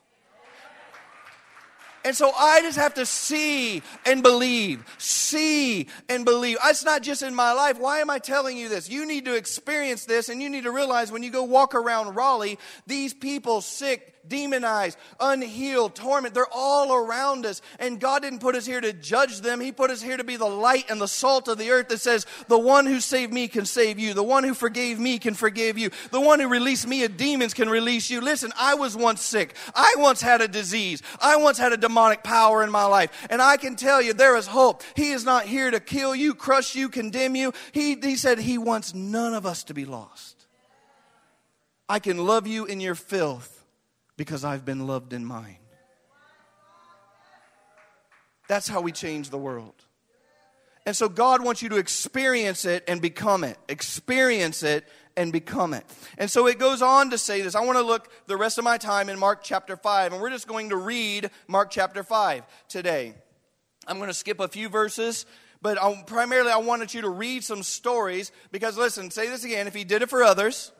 And 2.04 2.16
so 2.16 2.32
I 2.34 2.62
just 2.62 2.78
have 2.78 2.94
to 2.94 3.04
see 3.04 3.82
and 4.06 4.22
believe. 4.22 4.84
See 4.96 5.86
and 6.08 6.24
believe. 6.24 6.56
It's 6.64 6.84
not 6.84 7.02
just 7.02 7.22
in 7.22 7.34
my 7.34 7.52
life. 7.52 7.78
Why 7.78 8.00
am 8.00 8.08
I 8.08 8.18
telling 8.18 8.56
you 8.56 8.70
this? 8.70 8.88
You 8.88 9.06
need 9.06 9.26
to 9.26 9.34
experience 9.34 10.06
this 10.06 10.30
and 10.30 10.40
you 10.40 10.48
need 10.48 10.64
to 10.64 10.70
realize 10.70 11.12
when 11.12 11.22
you 11.22 11.30
go 11.30 11.42
walk 11.42 11.74
around 11.74 12.14
Raleigh, 12.14 12.58
these 12.86 13.12
people 13.12 13.60
sick, 13.60 14.14
demonized, 14.30 14.96
unhealed, 15.18 15.94
torment. 15.94 16.32
They're 16.32 16.46
all 16.50 16.94
around 16.94 17.44
us. 17.44 17.60
And 17.78 18.00
God 18.00 18.22
didn't 18.22 18.38
put 18.38 18.54
us 18.54 18.64
here 18.64 18.80
to 18.80 18.94
judge 18.94 19.42
them. 19.42 19.60
He 19.60 19.72
put 19.72 19.90
us 19.90 20.00
here 20.00 20.16
to 20.16 20.24
be 20.24 20.36
the 20.36 20.46
light 20.46 20.88
and 20.88 20.98
the 20.98 21.08
salt 21.08 21.48
of 21.48 21.58
the 21.58 21.70
earth 21.70 21.88
that 21.88 22.00
says, 22.00 22.24
the 22.48 22.58
one 22.58 22.86
who 22.86 23.00
saved 23.00 23.34
me 23.34 23.48
can 23.48 23.66
save 23.66 23.98
you. 23.98 24.14
The 24.14 24.22
one 24.22 24.44
who 24.44 24.54
forgave 24.54 24.98
me 24.98 25.18
can 25.18 25.34
forgive 25.34 25.76
you. 25.76 25.90
The 26.10 26.20
one 26.20 26.40
who 26.40 26.48
released 26.48 26.86
me 26.86 27.04
of 27.04 27.18
demons 27.18 27.52
can 27.52 27.68
release 27.68 28.08
you. 28.08 28.22
Listen, 28.22 28.52
I 28.58 28.76
was 28.76 28.96
once 28.96 29.20
sick. 29.20 29.54
I 29.74 29.96
once 29.98 30.22
had 30.22 30.40
a 30.40 30.48
disease. 30.48 31.02
I 31.20 31.36
once 31.36 31.58
had 31.58 31.72
a 31.72 31.76
demonic 31.76 32.22
power 32.22 32.62
in 32.62 32.70
my 32.70 32.86
life. 32.86 33.26
And 33.28 33.42
I 33.42 33.58
can 33.58 33.76
tell 33.76 34.00
you 34.00 34.14
there 34.14 34.36
is 34.36 34.46
hope. 34.46 34.82
He 34.94 35.10
is 35.10 35.24
not 35.24 35.44
here 35.44 35.70
to 35.70 35.80
kill 35.80 36.14
you, 36.14 36.34
crush 36.34 36.74
you, 36.74 36.88
condemn 36.88 37.34
you. 37.34 37.52
He, 37.72 37.96
he 37.96 38.16
said 38.16 38.38
he 38.38 38.56
wants 38.56 38.94
none 38.94 39.34
of 39.34 39.44
us 39.44 39.64
to 39.64 39.74
be 39.74 39.84
lost. 39.84 40.46
I 41.88 41.98
can 41.98 42.24
love 42.24 42.46
you 42.46 42.66
in 42.66 42.80
your 42.80 42.94
filth 42.94 43.59
because 44.20 44.44
I've 44.44 44.66
been 44.66 44.86
loved 44.86 45.14
in 45.14 45.24
mine. 45.24 45.56
That's 48.48 48.68
how 48.68 48.82
we 48.82 48.92
change 48.92 49.30
the 49.30 49.38
world. 49.38 49.72
And 50.84 50.94
so 50.94 51.08
God 51.08 51.42
wants 51.42 51.62
you 51.62 51.70
to 51.70 51.78
experience 51.78 52.66
it 52.66 52.84
and 52.86 53.00
become 53.00 53.44
it. 53.44 53.56
Experience 53.66 54.62
it 54.62 54.86
and 55.16 55.32
become 55.32 55.72
it. 55.72 55.86
And 56.18 56.30
so 56.30 56.48
it 56.48 56.58
goes 56.58 56.82
on 56.82 57.08
to 57.12 57.16
say 57.16 57.40
this. 57.40 57.54
I 57.54 57.62
want 57.62 57.78
to 57.78 57.82
look 57.82 58.10
the 58.26 58.36
rest 58.36 58.58
of 58.58 58.64
my 58.64 58.76
time 58.76 59.08
in 59.08 59.18
Mark 59.18 59.42
chapter 59.42 59.74
5, 59.74 60.12
and 60.12 60.20
we're 60.20 60.28
just 60.28 60.46
going 60.46 60.68
to 60.68 60.76
read 60.76 61.30
Mark 61.48 61.70
chapter 61.70 62.02
5 62.02 62.42
today. 62.68 63.14
I'm 63.86 63.96
going 63.96 64.10
to 64.10 64.14
skip 64.14 64.38
a 64.38 64.48
few 64.48 64.68
verses, 64.68 65.24
but 65.62 65.82
I, 65.82 66.02
primarily 66.06 66.50
I 66.50 66.58
wanted 66.58 66.92
you 66.92 67.00
to 67.00 67.08
read 67.08 67.42
some 67.42 67.62
stories 67.62 68.32
because, 68.52 68.76
listen, 68.76 69.10
say 69.10 69.28
this 69.28 69.44
again 69.44 69.66
if 69.66 69.74
he 69.74 69.84
did 69.84 70.02
it 70.02 70.10
for 70.10 70.22
others, 70.22 70.72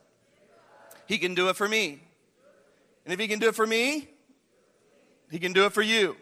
he 1.07 1.17
can 1.17 1.35
do 1.35 1.49
it 1.49 1.57
for 1.57 1.67
me. 1.67 2.01
And 3.05 3.13
if 3.13 3.21
he 3.21 3.29
can 3.29 3.39
do 3.39 3.49
it 3.49 3.55
for 3.55 3.67
me, 3.67 4.09
he 5.31 5.39
can 5.39 5.53
do 5.53 5.65
it 5.67 5.73
for 5.73 5.83
you. 5.83 6.17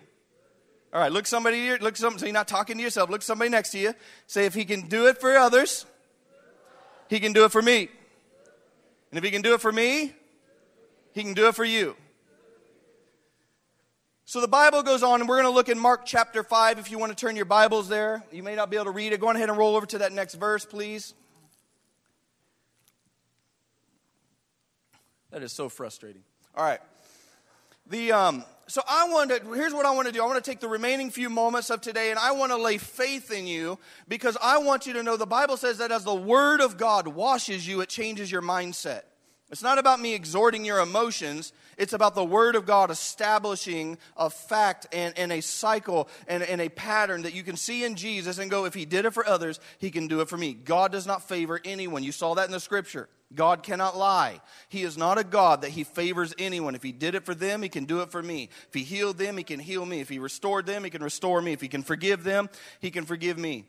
All 0.92 1.00
right, 1.00 1.12
look 1.12 1.26
somebody, 1.26 1.76
look 1.78 1.96
some, 1.96 2.18
so 2.18 2.24
you're 2.24 2.32
not 2.32 2.48
talking 2.48 2.76
to 2.78 2.82
yourself. 2.82 3.10
Look 3.10 3.22
somebody 3.22 3.50
next 3.50 3.70
to 3.70 3.78
you. 3.78 3.94
Say, 4.26 4.46
if 4.46 4.54
he 4.54 4.64
can 4.64 4.88
do 4.88 5.06
it 5.06 5.18
for 5.18 5.36
others, 5.36 5.84
he 7.08 7.20
can 7.20 7.32
do 7.32 7.44
it 7.44 7.52
for 7.52 7.60
me. 7.60 7.88
And 9.10 9.18
if 9.18 9.24
he 9.24 9.30
can 9.30 9.42
do 9.42 9.54
it 9.54 9.60
for 9.60 9.72
me, 9.72 10.14
he 11.12 11.22
can 11.22 11.34
do 11.34 11.48
it 11.48 11.54
for 11.54 11.64
you. 11.64 11.96
So 14.24 14.42
the 14.42 14.48
Bible 14.48 14.82
goes 14.82 15.02
on, 15.02 15.20
and 15.20 15.28
we're 15.28 15.40
going 15.40 15.50
to 15.50 15.54
look 15.54 15.70
in 15.70 15.78
Mark 15.78 16.04
chapter 16.04 16.42
5. 16.42 16.78
If 16.78 16.90
you 16.90 16.98
want 16.98 17.16
to 17.16 17.16
turn 17.16 17.34
your 17.34 17.46
Bibles 17.46 17.88
there, 17.88 18.22
you 18.30 18.42
may 18.42 18.54
not 18.54 18.70
be 18.70 18.76
able 18.76 18.84
to 18.86 18.90
read 18.90 19.14
it. 19.14 19.20
Go 19.20 19.30
ahead 19.30 19.48
and 19.48 19.56
roll 19.56 19.74
over 19.74 19.86
to 19.86 19.98
that 19.98 20.12
next 20.12 20.34
verse, 20.34 20.66
please. 20.66 21.14
That 25.30 25.42
is 25.42 25.52
so 25.52 25.70
frustrating. 25.70 26.24
All 26.58 26.64
right. 26.64 26.80
The, 27.86 28.10
um, 28.10 28.44
so 28.66 28.82
I 28.88 29.08
want 29.08 29.30
to, 29.30 29.54
here's 29.54 29.72
what 29.72 29.86
I 29.86 29.92
want 29.92 30.08
to 30.08 30.12
do. 30.12 30.20
I 30.20 30.26
want 30.26 30.44
to 30.44 30.50
take 30.50 30.58
the 30.58 30.66
remaining 30.66 31.08
few 31.08 31.30
moments 31.30 31.70
of 31.70 31.80
today 31.80 32.10
and 32.10 32.18
I 32.18 32.32
want 32.32 32.50
to 32.50 32.58
lay 32.58 32.78
faith 32.78 33.30
in 33.30 33.46
you 33.46 33.78
because 34.08 34.36
I 34.42 34.58
want 34.58 34.84
you 34.84 34.92
to 34.94 35.04
know 35.04 35.16
the 35.16 35.24
Bible 35.24 35.56
says 35.56 35.78
that 35.78 35.92
as 35.92 36.02
the 36.02 36.16
Word 36.16 36.60
of 36.60 36.76
God 36.76 37.06
washes 37.06 37.66
you, 37.66 37.80
it 37.80 37.88
changes 37.88 38.32
your 38.32 38.42
mindset. 38.42 39.02
It's 39.52 39.62
not 39.62 39.78
about 39.78 40.00
me 40.00 40.14
exhorting 40.14 40.64
your 40.64 40.80
emotions. 40.80 41.52
It's 41.76 41.92
about 41.92 42.16
the 42.16 42.24
Word 42.24 42.56
of 42.56 42.66
God 42.66 42.90
establishing 42.90 43.96
a 44.16 44.28
fact 44.28 44.88
and, 44.92 45.16
and 45.16 45.30
a 45.30 45.40
cycle 45.40 46.08
and, 46.26 46.42
and 46.42 46.60
a 46.60 46.68
pattern 46.70 47.22
that 47.22 47.34
you 47.34 47.44
can 47.44 47.56
see 47.56 47.84
in 47.84 47.94
Jesus 47.94 48.38
and 48.38 48.50
go, 48.50 48.64
if 48.64 48.74
He 48.74 48.84
did 48.84 49.04
it 49.04 49.14
for 49.14 49.24
others, 49.24 49.60
He 49.78 49.92
can 49.92 50.08
do 50.08 50.22
it 50.22 50.28
for 50.28 50.36
me. 50.36 50.54
God 50.54 50.90
does 50.90 51.06
not 51.06 51.28
favor 51.28 51.60
anyone. 51.64 52.02
You 52.02 52.10
saw 52.10 52.34
that 52.34 52.46
in 52.46 52.52
the 52.52 52.58
Scripture. 52.58 53.08
God 53.34 53.62
cannot 53.62 53.96
lie. 53.96 54.40
He 54.68 54.82
is 54.82 54.96
not 54.96 55.18
a 55.18 55.24
God 55.24 55.62
that 55.62 55.70
He 55.70 55.84
favors 55.84 56.34
anyone. 56.38 56.74
If 56.74 56.82
He 56.82 56.92
did 56.92 57.14
it 57.14 57.24
for 57.24 57.34
them, 57.34 57.62
He 57.62 57.68
can 57.68 57.84
do 57.84 58.00
it 58.00 58.10
for 58.10 58.22
me. 58.22 58.48
If 58.68 58.74
He 58.74 58.84
healed 58.84 59.18
them, 59.18 59.36
He 59.36 59.44
can 59.44 59.60
heal 59.60 59.84
me. 59.84 60.00
If 60.00 60.08
He 60.08 60.18
restored 60.18 60.66
them, 60.66 60.84
He 60.84 60.90
can 60.90 61.02
restore 61.02 61.42
me. 61.42 61.52
If 61.52 61.60
He 61.60 61.68
can 61.68 61.82
forgive 61.82 62.24
them, 62.24 62.48
He 62.80 62.90
can 62.90 63.04
forgive 63.04 63.38
me. 63.38 63.66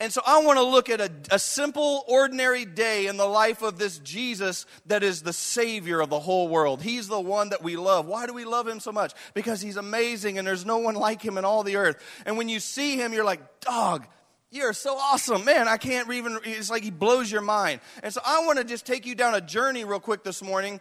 And 0.00 0.10
so 0.10 0.22
I 0.26 0.42
want 0.42 0.58
to 0.58 0.64
look 0.64 0.88
at 0.88 1.02
a, 1.02 1.12
a, 1.30 1.38
simple, 1.38 2.04
ordinary 2.08 2.64
day 2.64 3.06
in 3.06 3.18
the 3.18 3.26
life 3.26 3.60
of 3.60 3.78
this 3.78 3.98
Jesus 3.98 4.64
that 4.86 5.02
is 5.02 5.20
the 5.20 5.34
Savior 5.34 6.00
of 6.00 6.08
the 6.08 6.18
whole 6.18 6.48
world. 6.48 6.80
He's 6.80 7.06
the 7.06 7.20
one 7.20 7.50
that 7.50 7.62
we 7.62 7.76
love. 7.76 8.06
Why 8.06 8.26
do 8.26 8.32
we 8.32 8.46
love 8.46 8.66
Him 8.66 8.80
so 8.80 8.92
much? 8.92 9.12
Because 9.34 9.60
He's 9.60 9.76
amazing 9.76 10.38
and 10.38 10.48
there's 10.48 10.64
no 10.64 10.78
one 10.78 10.94
like 10.94 11.20
Him 11.20 11.36
in 11.36 11.44
all 11.44 11.62
the 11.62 11.76
earth. 11.76 12.02
And 12.24 12.38
when 12.38 12.48
you 12.48 12.60
see 12.60 12.96
Him, 12.96 13.12
you're 13.12 13.24
like, 13.24 13.60
dog, 13.60 14.06
you're 14.50 14.72
so 14.72 14.96
awesome. 14.96 15.44
Man, 15.44 15.68
I 15.68 15.76
can't 15.76 16.10
even, 16.12 16.38
it's 16.44 16.70
like 16.70 16.82
He 16.82 16.90
blows 16.90 17.30
your 17.30 17.42
mind. 17.42 17.80
And 18.02 18.12
so 18.12 18.20
I 18.24 18.44
want 18.44 18.58
to 18.58 18.64
just 18.64 18.86
take 18.86 19.06
you 19.06 19.14
down 19.14 19.34
a 19.34 19.40
journey 19.40 19.84
real 19.84 20.00
quick 20.00 20.24
this 20.24 20.42
morning 20.42 20.80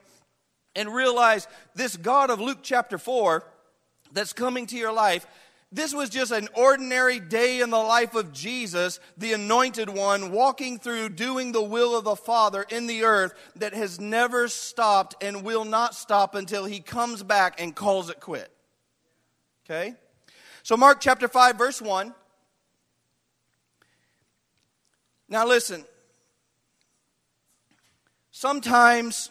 and 0.76 0.94
realize 0.94 1.48
this 1.76 1.98
God 1.98 2.30
of 2.30 2.40
Luke 2.40 2.60
chapter 2.62 2.98
4 2.98 3.44
that's 4.12 4.34
coming 4.34 4.66
to 4.68 4.78
your 4.78 4.94
life 4.94 5.26
this 5.72 5.94
was 5.94 6.10
just 6.10 6.32
an 6.32 6.48
ordinary 6.56 7.20
day 7.20 7.62
in 7.62 7.70
the 7.70 7.78
life 7.78 8.16
of 8.16 8.34
Jesus, 8.34 9.00
the 9.18 9.34
anointed 9.34 9.88
one, 9.88 10.32
walking 10.32 10.80
through 10.80 11.10
doing 11.10 11.52
the 11.52 11.62
will 11.62 11.96
of 11.96 12.06
the 12.06 12.16
Father 12.16 12.66
in 12.70 12.88
the 12.88 13.04
earth 13.04 13.34
that 13.56 13.76
has 13.76 14.00
never 14.00 14.48
stopped 14.48 15.16
and 15.22 15.44
will 15.44 15.66
not 15.66 15.94
stop 15.94 16.34
until 16.34 16.66
he 16.66 16.80
comes 16.80 17.22
back 17.22 17.62
and 17.62 17.76
calls 17.76 18.10
it 18.10 18.20
quit. 18.20 18.52
Okay? 19.66 19.94
So, 20.64 20.76
Mark 20.76 21.02
chapter 21.02 21.28
5, 21.28 21.56
verse 21.56 21.80
1. 21.80 22.16
Now, 25.30 25.46
listen. 25.48 25.86
Sometimes 28.32 29.30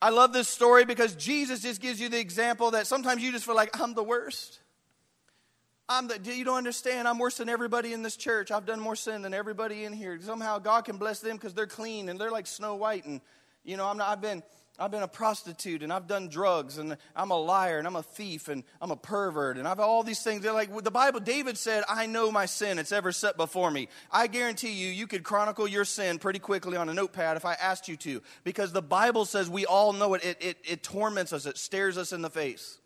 I 0.00 0.10
love 0.10 0.32
this 0.32 0.48
story 0.48 0.84
because 0.84 1.14
Jesus 1.14 1.60
just 1.60 1.80
gives 1.80 2.00
you 2.00 2.08
the 2.08 2.18
example 2.18 2.70
that 2.72 2.86
sometimes 2.86 3.22
you 3.22 3.32
just 3.32 3.44
feel 3.44 3.56
like 3.56 3.78
I'm 3.80 3.94
the 3.94 4.02
worst. 4.02 4.60
I'm 5.88 6.06
the, 6.06 6.20
you 6.22 6.44
don't 6.44 6.56
understand. 6.56 7.08
I'm 7.08 7.18
worse 7.18 7.38
than 7.38 7.48
everybody 7.48 7.92
in 7.92 8.02
this 8.02 8.16
church. 8.16 8.50
I've 8.50 8.64
done 8.64 8.78
more 8.80 8.94
sin 8.94 9.22
than 9.22 9.34
everybody 9.34 9.84
in 9.84 9.92
here. 9.92 10.18
Somehow 10.20 10.58
God 10.58 10.84
can 10.84 10.96
bless 10.96 11.20
them 11.20 11.36
because 11.36 11.52
they're 11.52 11.66
clean 11.66 12.08
and 12.08 12.20
they're 12.20 12.30
like 12.30 12.46
Snow 12.46 12.76
White. 12.76 13.04
And 13.04 13.20
you 13.64 13.76
know, 13.76 13.86
I'm 13.86 13.98
not, 13.98 14.08
I've 14.08 14.20
been 14.20 14.42
I've 14.80 14.90
been 14.90 15.02
a 15.02 15.08
prostitute 15.08 15.82
and 15.82 15.92
I've 15.92 16.06
done 16.06 16.28
drugs 16.28 16.78
and 16.78 16.96
I'm 17.14 17.30
a 17.30 17.38
liar 17.38 17.78
and 17.78 17.86
I'm 17.86 17.96
a 17.96 18.02
thief 18.02 18.48
and 18.48 18.64
I'm 18.80 18.90
a 18.90 18.96
pervert 18.96 19.58
and 19.58 19.68
I've 19.68 19.78
all 19.78 20.02
these 20.02 20.22
things. 20.22 20.42
They're 20.42 20.54
like 20.54 20.74
the 20.82 20.90
Bible. 20.90 21.20
David 21.20 21.58
said, 21.58 21.84
"I 21.86 22.06
know 22.06 22.32
my 22.32 22.46
sin; 22.46 22.78
it's 22.78 22.90
ever 22.90 23.12
set 23.12 23.36
before 23.36 23.70
me." 23.70 23.88
I 24.10 24.26
guarantee 24.26 24.72
you, 24.72 24.88
you 24.88 25.06
could 25.06 25.22
chronicle 25.22 25.68
your 25.68 25.84
sin 25.84 26.18
pretty 26.18 26.38
quickly 26.38 26.78
on 26.78 26.88
a 26.88 26.94
notepad 26.94 27.36
if 27.36 27.44
I 27.44 27.54
asked 27.54 27.88
you 27.88 27.96
to, 27.98 28.22
because 28.42 28.72
the 28.72 28.80
Bible 28.80 29.26
says 29.26 29.50
we 29.50 29.66
all 29.66 29.92
know 29.92 30.14
it. 30.14 30.24
It, 30.24 30.38
it, 30.40 30.56
it 30.64 30.82
torments 30.82 31.34
us. 31.34 31.44
It 31.44 31.58
stares 31.58 31.98
us 31.98 32.12
in 32.12 32.22
the 32.22 32.30
face. 32.30 32.78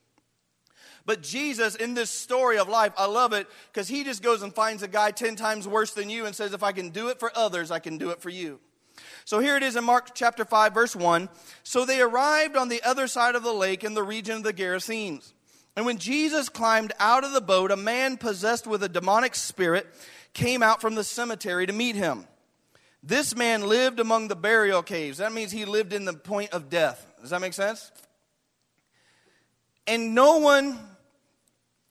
But 1.07 1.23
Jesus, 1.23 1.77
in 1.77 1.95
this 1.95 2.11
story 2.11 2.59
of 2.59 2.69
life, 2.69 2.93
I 2.97 3.07
love 3.07 3.33
it 3.33 3.47
because 3.73 3.89
he 3.89 4.05
just 4.05 4.23
goes 4.23 4.43
and 4.43 4.55
finds 4.55 4.83
a 4.83 4.89
guy 4.89 5.11
10 5.11 5.37
times 5.37 5.69
worse 5.69 5.93
than 5.93 6.09
you 6.09 6.25
and 6.27 6.35
says, 6.35 6.55
If 6.55 6.63
I 6.63 6.73
can 6.73 6.91
do 6.91 7.09
it 7.09 7.21
for 7.21 7.31
others, 7.37 7.71
I 7.71 7.79
can 7.79 7.99
do 7.99 8.11
it 8.11 8.23
for 8.23 8.31
you. 8.31 8.59
So 9.25 9.39
here 9.39 9.57
it 9.57 9.63
is 9.63 9.77
in 9.77 9.85
Mark 9.85 10.15
chapter 10.15 10.45
5, 10.45 10.75
verse 10.75 10.95
1. 10.95 11.29
So 11.63 11.85
they 11.85 12.01
arrived 12.01 12.57
on 12.57 12.69
the 12.69 12.83
other 12.83 13.07
side 13.07 13.35
of 13.35 13.43
the 13.43 13.53
lake 13.53 13.83
in 13.83 13.95
the 13.95 14.03
region 14.03 14.37
of 14.37 14.43
the 14.43 14.53
Gerasenes. 14.53 15.33
And 15.77 15.87
when 15.87 15.99
Jesus 15.99 16.49
climbed 16.49 16.93
out 17.01 17.25
of 17.25 17.33
the 17.33 17.41
boat, 17.41 17.71
a 17.71 17.77
man 17.77 18.17
possessed 18.17 18.67
with 18.67 18.83
a 18.83 18.89
demonic 18.89 19.35
spirit 19.35 19.87
came 20.35 20.63
out 20.63 20.81
from 20.81 20.95
the 20.95 21.05
cemetery 21.05 21.67
to 21.67 21.73
meet 21.73 21.97
him. 21.97 22.27
This 23.03 23.35
man 23.35 23.67
lived 23.67 23.99
among 23.99 24.29
the 24.29 24.37
burial 24.37 24.83
caves. 24.83 25.19
That 25.19 25.33
means 25.33 25.53
he 25.53 25.65
lived 25.65 25.93
in 25.93 26.05
the 26.05 26.15
point 26.15 26.53
of 26.53 26.71
death. 26.71 27.07
Does 27.21 27.31
that 27.31 27.41
make 27.41 27.55
sense? 27.55 27.91
And 29.87 30.15
no 30.15 30.39
one 30.39 30.79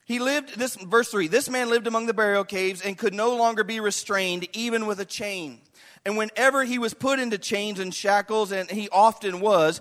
he 0.06 0.18
lived, 0.18 0.58
this 0.58 0.76
verse 0.76 1.10
3 1.10 1.28
this 1.28 1.48
man 1.48 1.70
lived 1.70 1.86
among 1.86 2.06
the 2.06 2.14
burial 2.14 2.44
caves 2.44 2.82
and 2.82 2.96
could 2.96 3.14
no 3.14 3.36
longer 3.36 3.64
be 3.64 3.80
restrained, 3.80 4.46
even 4.52 4.86
with 4.86 5.00
a 5.00 5.04
chain. 5.04 5.60
And 6.06 6.16
whenever 6.16 6.64
he 6.64 6.78
was 6.78 6.94
put 6.94 7.18
into 7.18 7.38
chains 7.38 7.80
and 7.80 7.94
shackles, 7.94 8.52
and 8.52 8.70
he 8.70 8.88
often 8.90 9.40
was, 9.40 9.80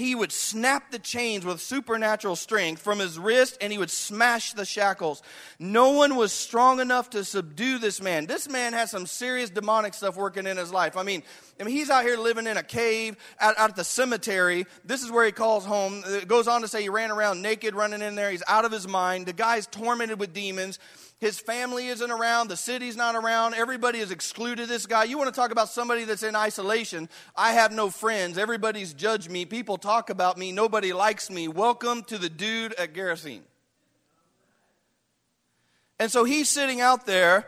he 0.00 0.14
would 0.14 0.32
snap 0.32 0.90
the 0.90 0.98
chains 0.98 1.44
with 1.44 1.60
supernatural 1.60 2.34
strength 2.34 2.80
from 2.80 2.98
his 2.98 3.18
wrist 3.18 3.58
and 3.60 3.70
he 3.70 3.78
would 3.78 3.90
smash 3.90 4.54
the 4.54 4.64
shackles. 4.64 5.22
No 5.58 5.90
one 5.90 6.16
was 6.16 6.32
strong 6.32 6.80
enough 6.80 7.10
to 7.10 7.22
subdue 7.22 7.78
this 7.78 8.00
man. 8.00 8.24
This 8.24 8.48
man 8.48 8.72
has 8.72 8.90
some 8.90 9.04
serious 9.04 9.50
demonic 9.50 9.92
stuff 9.92 10.16
working 10.16 10.46
in 10.46 10.56
his 10.56 10.72
life. 10.72 10.96
I 10.96 11.02
mean, 11.02 11.22
I 11.60 11.64
mean 11.64 11.74
he's 11.74 11.90
out 11.90 12.04
here 12.04 12.16
living 12.16 12.46
in 12.46 12.56
a 12.56 12.62
cave 12.62 13.16
out, 13.40 13.58
out 13.58 13.70
at 13.70 13.76
the 13.76 13.84
cemetery. 13.84 14.64
This 14.86 15.02
is 15.02 15.10
where 15.10 15.26
he 15.26 15.32
calls 15.32 15.66
home. 15.66 16.02
It 16.06 16.28
goes 16.28 16.48
on 16.48 16.62
to 16.62 16.68
say 16.68 16.80
he 16.80 16.88
ran 16.88 17.10
around 17.10 17.42
naked, 17.42 17.74
running 17.74 18.00
in 18.00 18.14
there. 18.14 18.30
He's 18.30 18.44
out 18.48 18.64
of 18.64 18.72
his 18.72 18.88
mind. 18.88 19.26
The 19.26 19.34
guy's 19.34 19.66
tormented 19.66 20.18
with 20.18 20.32
demons. 20.32 20.78
His 21.20 21.38
family 21.38 21.88
isn't 21.88 22.10
around. 22.10 22.48
The 22.48 22.56
city's 22.56 22.96
not 22.96 23.14
around. 23.14 23.54
Everybody 23.54 23.98
has 23.98 24.10
excluded 24.10 24.70
this 24.70 24.86
guy. 24.86 25.04
You 25.04 25.18
want 25.18 25.28
to 25.32 25.38
talk 25.38 25.50
about 25.50 25.68
somebody 25.68 26.04
that's 26.04 26.22
in 26.22 26.34
isolation? 26.34 27.10
I 27.36 27.52
have 27.52 27.72
no 27.72 27.90
friends. 27.90 28.38
Everybody's 28.38 28.94
judged 28.94 29.30
me. 29.30 29.44
People 29.44 29.76
talk 29.76 30.08
about 30.08 30.38
me. 30.38 30.50
Nobody 30.50 30.94
likes 30.94 31.28
me. 31.28 31.46
Welcome 31.46 32.04
to 32.04 32.16
the 32.16 32.30
dude 32.30 32.72
at 32.72 32.94
Gerasene. 32.94 33.42
And 35.98 36.10
so 36.10 36.24
he's 36.24 36.48
sitting 36.48 36.80
out 36.80 37.04
there 37.04 37.46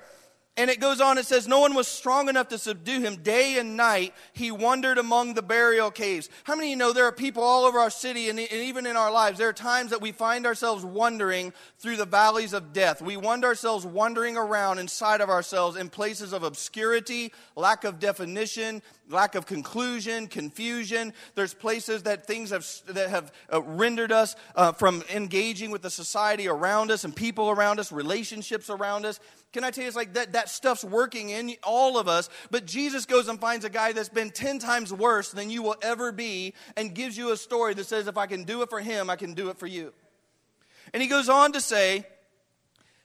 and 0.54 0.68
it 0.68 0.80
goes 0.80 1.00
on, 1.00 1.16
it 1.16 1.24
says, 1.24 1.48
No 1.48 1.60
one 1.60 1.74
was 1.74 1.88
strong 1.88 2.28
enough 2.28 2.48
to 2.48 2.58
subdue 2.58 3.00
him. 3.00 3.16
Day 3.16 3.58
and 3.58 3.74
night, 3.74 4.12
he 4.34 4.50
wandered 4.50 4.98
among 4.98 5.32
the 5.32 5.40
burial 5.40 5.90
caves. 5.90 6.28
How 6.44 6.54
many 6.54 6.68
of 6.68 6.70
you 6.72 6.76
know 6.76 6.92
there 6.92 7.06
are 7.06 7.12
people 7.12 7.42
all 7.42 7.64
over 7.64 7.78
our 7.78 7.88
city 7.88 8.28
and 8.28 8.38
even 8.38 8.84
in 8.84 8.94
our 8.94 9.10
lives? 9.10 9.38
There 9.38 9.48
are 9.48 9.54
times 9.54 9.90
that 9.92 10.02
we 10.02 10.12
find 10.12 10.44
ourselves 10.44 10.84
wandering 10.84 11.54
through 11.78 11.96
the 11.96 12.04
valleys 12.04 12.52
of 12.52 12.74
death. 12.74 13.00
We 13.00 13.16
find 13.16 13.46
ourselves 13.46 13.86
wandering 13.86 14.36
around 14.36 14.78
inside 14.78 15.22
of 15.22 15.30
ourselves 15.30 15.78
in 15.78 15.88
places 15.88 16.34
of 16.34 16.42
obscurity, 16.42 17.32
lack 17.56 17.84
of 17.84 17.98
definition, 17.98 18.82
lack 19.08 19.34
of 19.34 19.46
conclusion, 19.46 20.26
confusion. 20.26 21.12
There's 21.34 21.54
places 21.54 22.04
that 22.04 22.26
things 22.26 22.50
have, 22.50 22.66
that 22.88 23.10
have 23.10 23.32
uh, 23.52 23.62
rendered 23.62 24.12
us 24.12 24.36
uh, 24.56 24.72
from 24.72 25.02
engaging 25.12 25.70
with 25.70 25.82
the 25.82 25.90
society 25.90 26.48
around 26.48 26.90
us 26.90 27.04
and 27.04 27.14
people 27.14 27.50
around 27.50 27.80
us, 27.80 27.92
relationships 27.92 28.70
around 28.70 29.04
us. 29.04 29.20
Can 29.52 29.64
I 29.64 29.70
tell 29.70 29.82
you, 29.82 29.88
it's 29.88 29.96
like 29.96 30.14
that, 30.14 30.32
that 30.32 30.48
stuff's 30.48 30.84
working 30.84 31.30
in 31.30 31.54
all 31.62 31.98
of 31.98 32.08
us, 32.08 32.30
but 32.50 32.64
Jesus 32.64 33.04
goes 33.04 33.28
and 33.28 33.38
finds 33.38 33.64
a 33.64 33.70
guy 33.70 33.92
that's 33.92 34.08
been 34.08 34.30
10 34.30 34.58
times 34.58 34.92
worse 34.92 35.30
than 35.30 35.50
you 35.50 35.62
will 35.62 35.76
ever 35.82 36.10
be 36.10 36.54
and 36.76 36.94
gives 36.94 37.16
you 37.16 37.32
a 37.32 37.36
story 37.36 37.74
that 37.74 37.84
says, 37.84 38.06
if 38.06 38.16
I 38.16 38.26
can 38.26 38.44
do 38.44 38.62
it 38.62 38.70
for 38.70 38.80
him, 38.80 39.10
I 39.10 39.16
can 39.16 39.34
do 39.34 39.50
it 39.50 39.58
for 39.58 39.66
you. 39.66 39.92
And 40.94 41.02
he 41.02 41.08
goes 41.08 41.28
on 41.28 41.52
to 41.52 41.60
say, 41.60 42.06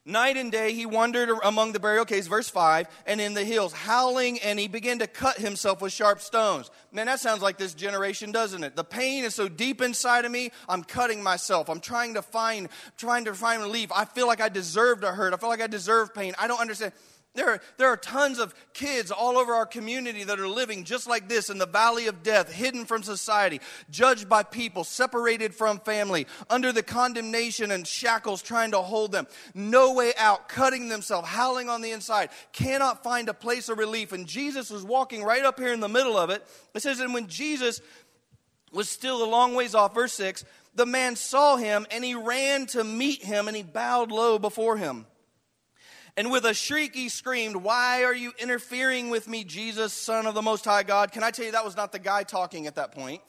Night 0.08 0.38
and 0.38 0.54
day 0.54 0.72
he 0.72 0.86
wandered 0.86 1.30
among 1.43 1.74
the 1.74 1.82
burial 1.82 2.06
caves, 2.06 2.28
verse 2.28 2.48
5, 2.48 2.88
and 3.06 3.20
in 3.20 3.34
the 3.34 3.43
hills, 3.43 3.74
howling, 3.74 4.39
and 4.39 4.58
he 4.58 4.70
began 4.70 5.00
to 5.00 5.06
cut 5.06 5.38
himself 5.38 5.82
with 5.82 5.91
sharp 5.91 6.22
stones. 6.22 6.72
Man, 6.93 7.08
that 7.08 7.20
sounds 7.20 7.41
like 7.41 7.58
this 7.58 7.74
generation, 7.74 8.32
doesn't 8.32 8.63
it? 8.63 8.78
The 8.78 8.86
pain 8.86 9.26
is 9.26 9.36
so 9.36 9.49
deep 9.49 9.82
inside 9.82 10.24
of 10.24 10.32
me, 10.32 10.51
I'm 10.70 10.86
cutting 10.86 11.22
myself. 11.22 11.70
I'm 11.70 11.82
trying 11.82 12.14
to 12.14 12.22
find, 12.22 12.70
trying 12.95 13.26
to 13.26 13.34
find 13.34 13.62
relief. 13.62 13.91
I 13.93 14.05
feel 14.05 14.28
like 14.28 14.39
I 14.39 14.47
deserve 14.47 15.01
to 15.01 15.12
hurt. 15.12 15.34
I 15.34 15.38
feel 15.38 15.49
like 15.49 15.62
I 15.62 15.68
deserve 15.68 16.16
pain. 16.16 16.34
I 16.39 16.47
don't 16.47 16.62
understand. 16.62 16.93
There 17.38 17.51
are, 17.51 17.61
there 17.77 17.89
are 17.89 17.97
tons 17.97 18.39
of 18.39 18.55
kids 18.73 19.11
all 19.11 19.38
over 19.38 19.53
our 19.53 19.67
community 19.67 20.23
that 20.23 20.39
are 20.39 20.47
living 20.47 20.83
just 20.83 21.05
like 21.05 21.29
this 21.29 21.51
in 21.51 21.59
the 21.59 21.67
valley 21.67 22.07
of 22.07 22.23
death, 22.23 22.51
hidden 22.51 22.83
from 22.83 23.03
society, 23.03 23.61
judged 23.91 24.27
by 24.27 24.41
people, 24.41 24.83
separated 24.83 25.53
from 25.53 25.79
family, 25.81 26.25
under 26.49 26.71
the 26.71 26.81
condemnation 26.81 27.69
and 27.69 27.85
shackles 27.85 28.41
trying 28.41 28.71
to 28.71 28.79
hold 28.79 29.11
them. 29.11 29.27
No 29.53 29.93
way 29.93 30.13
out, 30.17 30.49
cutting 30.49 30.89
themselves, 30.89 31.27
howling 31.27 31.69
on 31.69 31.83
the 31.83 31.91
inside, 31.91 32.31
cannot 32.53 33.03
find 33.03 33.29
a 33.29 33.35
place 33.35 33.69
of 33.69 33.77
relief. 33.77 34.13
And 34.13 34.25
Jesus 34.25 34.71
was 34.71 34.83
walking 34.83 35.23
right 35.23 35.45
up 35.45 35.59
here 35.59 35.73
in 35.73 35.79
the 35.79 35.88
middle 35.88 36.17
of 36.17 36.31
it. 36.31 36.43
It 36.73 36.81
says, 36.81 36.99
and 36.99 37.13
when 37.13 37.27
Jesus 37.27 37.81
was 38.71 38.89
still 38.89 39.23
a 39.23 39.29
long 39.29 39.53
ways 39.53 39.75
off, 39.75 39.93
verse 39.93 40.13
6, 40.13 40.43
the 40.73 40.88
man 40.88 41.15
saw 41.15 41.55
him 41.55 41.85
and 41.91 42.03
he 42.03 42.15
ran 42.15 42.65
to 42.67 42.83
meet 42.83 43.23
him 43.23 43.47
and 43.47 43.55
he 43.55 43.61
bowed 43.61 44.11
low 44.11 44.39
before 44.39 44.75
him. 44.75 45.05
And 46.18 46.32
with 46.32 46.45
a 46.45 46.53
shriek, 46.55 46.95
he 46.95 47.09
screamed, 47.09 47.55
Why 47.55 48.03
are 48.03 48.13
you 48.13 48.34
interfering 48.39 49.11
with 49.11 49.28
me, 49.28 49.43
Jesus, 49.43 49.93
Son 49.93 50.26
of 50.26 50.34
the 50.34 50.41
Most 50.41 50.65
High 50.65 50.82
God? 50.82 51.11
Can 51.11 51.24
I 51.24 51.30
tell 51.30 51.45
you 51.45 51.51
that 51.51 51.63
was 51.63 51.78
not 51.78 51.91
the 51.91 51.99
guy 51.99 52.24
talking 52.24 52.65
at 52.65 52.76
that 52.76 52.91
point? 52.91 53.22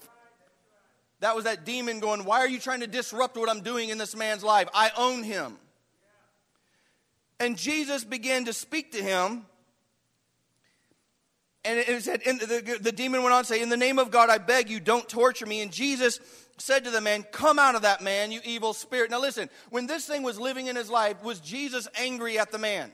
That 1.20 1.36
was 1.36 1.44
that 1.44 1.66
demon 1.66 2.00
going, 2.00 2.24
Why 2.24 2.38
are 2.38 2.48
you 2.48 2.58
trying 2.58 2.80
to 2.80 2.86
disrupt 2.86 3.36
what 3.36 3.50
I'm 3.50 3.60
doing 3.60 3.90
in 3.90 3.98
this 3.98 4.16
man's 4.16 4.42
life? 4.42 4.68
I 4.72 4.90
own 4.96 5.22
him. 5.22 5.58
And 7.38 7.58
Jesus 7.58 8.04
began 8.04 8.46
to 8.46 8.54
speak 8.54 8.92
to 8.92 9.02
him. 9.02 9.44
And 11.64 11.78
it 11.78 12.02
said, 12.02 12.22
the, 12.24 12.78
the 12.80 12.92
demon 12.92 13.22
went 13.22 13.34
on 13.34 13.42
to 13.42 13.46
say, 13.46 13.60
In 13.60 13.68
the 13.68 13.76
name 13.76 13.98
of 13.98 14.10
God, 14.10 14.30
I 14.30 14.38
beg 14.38 14.70
you, 14.70 14.80
don't 14.80 15.06
torture 15.06 15.44
me. 15.44 15.60
And 15.60 15.70
Jesus 15.70 16.20
said 16.60 16.84
to 16.84 16.90
the 16.90 17.00
man, 17.00 17.24
Come 17.32 17.58
out 17.58 17.74
of 17.74 17.82
that 17.82 18.02
man, 18.02 18.32
you 18.32 18.40
evil 18.44 18.72
spirit. 18.72 19.10
Now 19.10 19.20
listen, 19.20 19.48
when 19.70 19.86
this 19.86 20.06
thing 20.06 20.22
was 20.22 20.38
living 20.38 20.66
in 20.66 20.76
his 20.76 20.90
life, 20.90 21.22
was 21.22 21.40
Jesus 21.40 21.88
angry 21.94 22.38
at 22.38 22.52
the 22.52 22.58
man? 22.58 22.92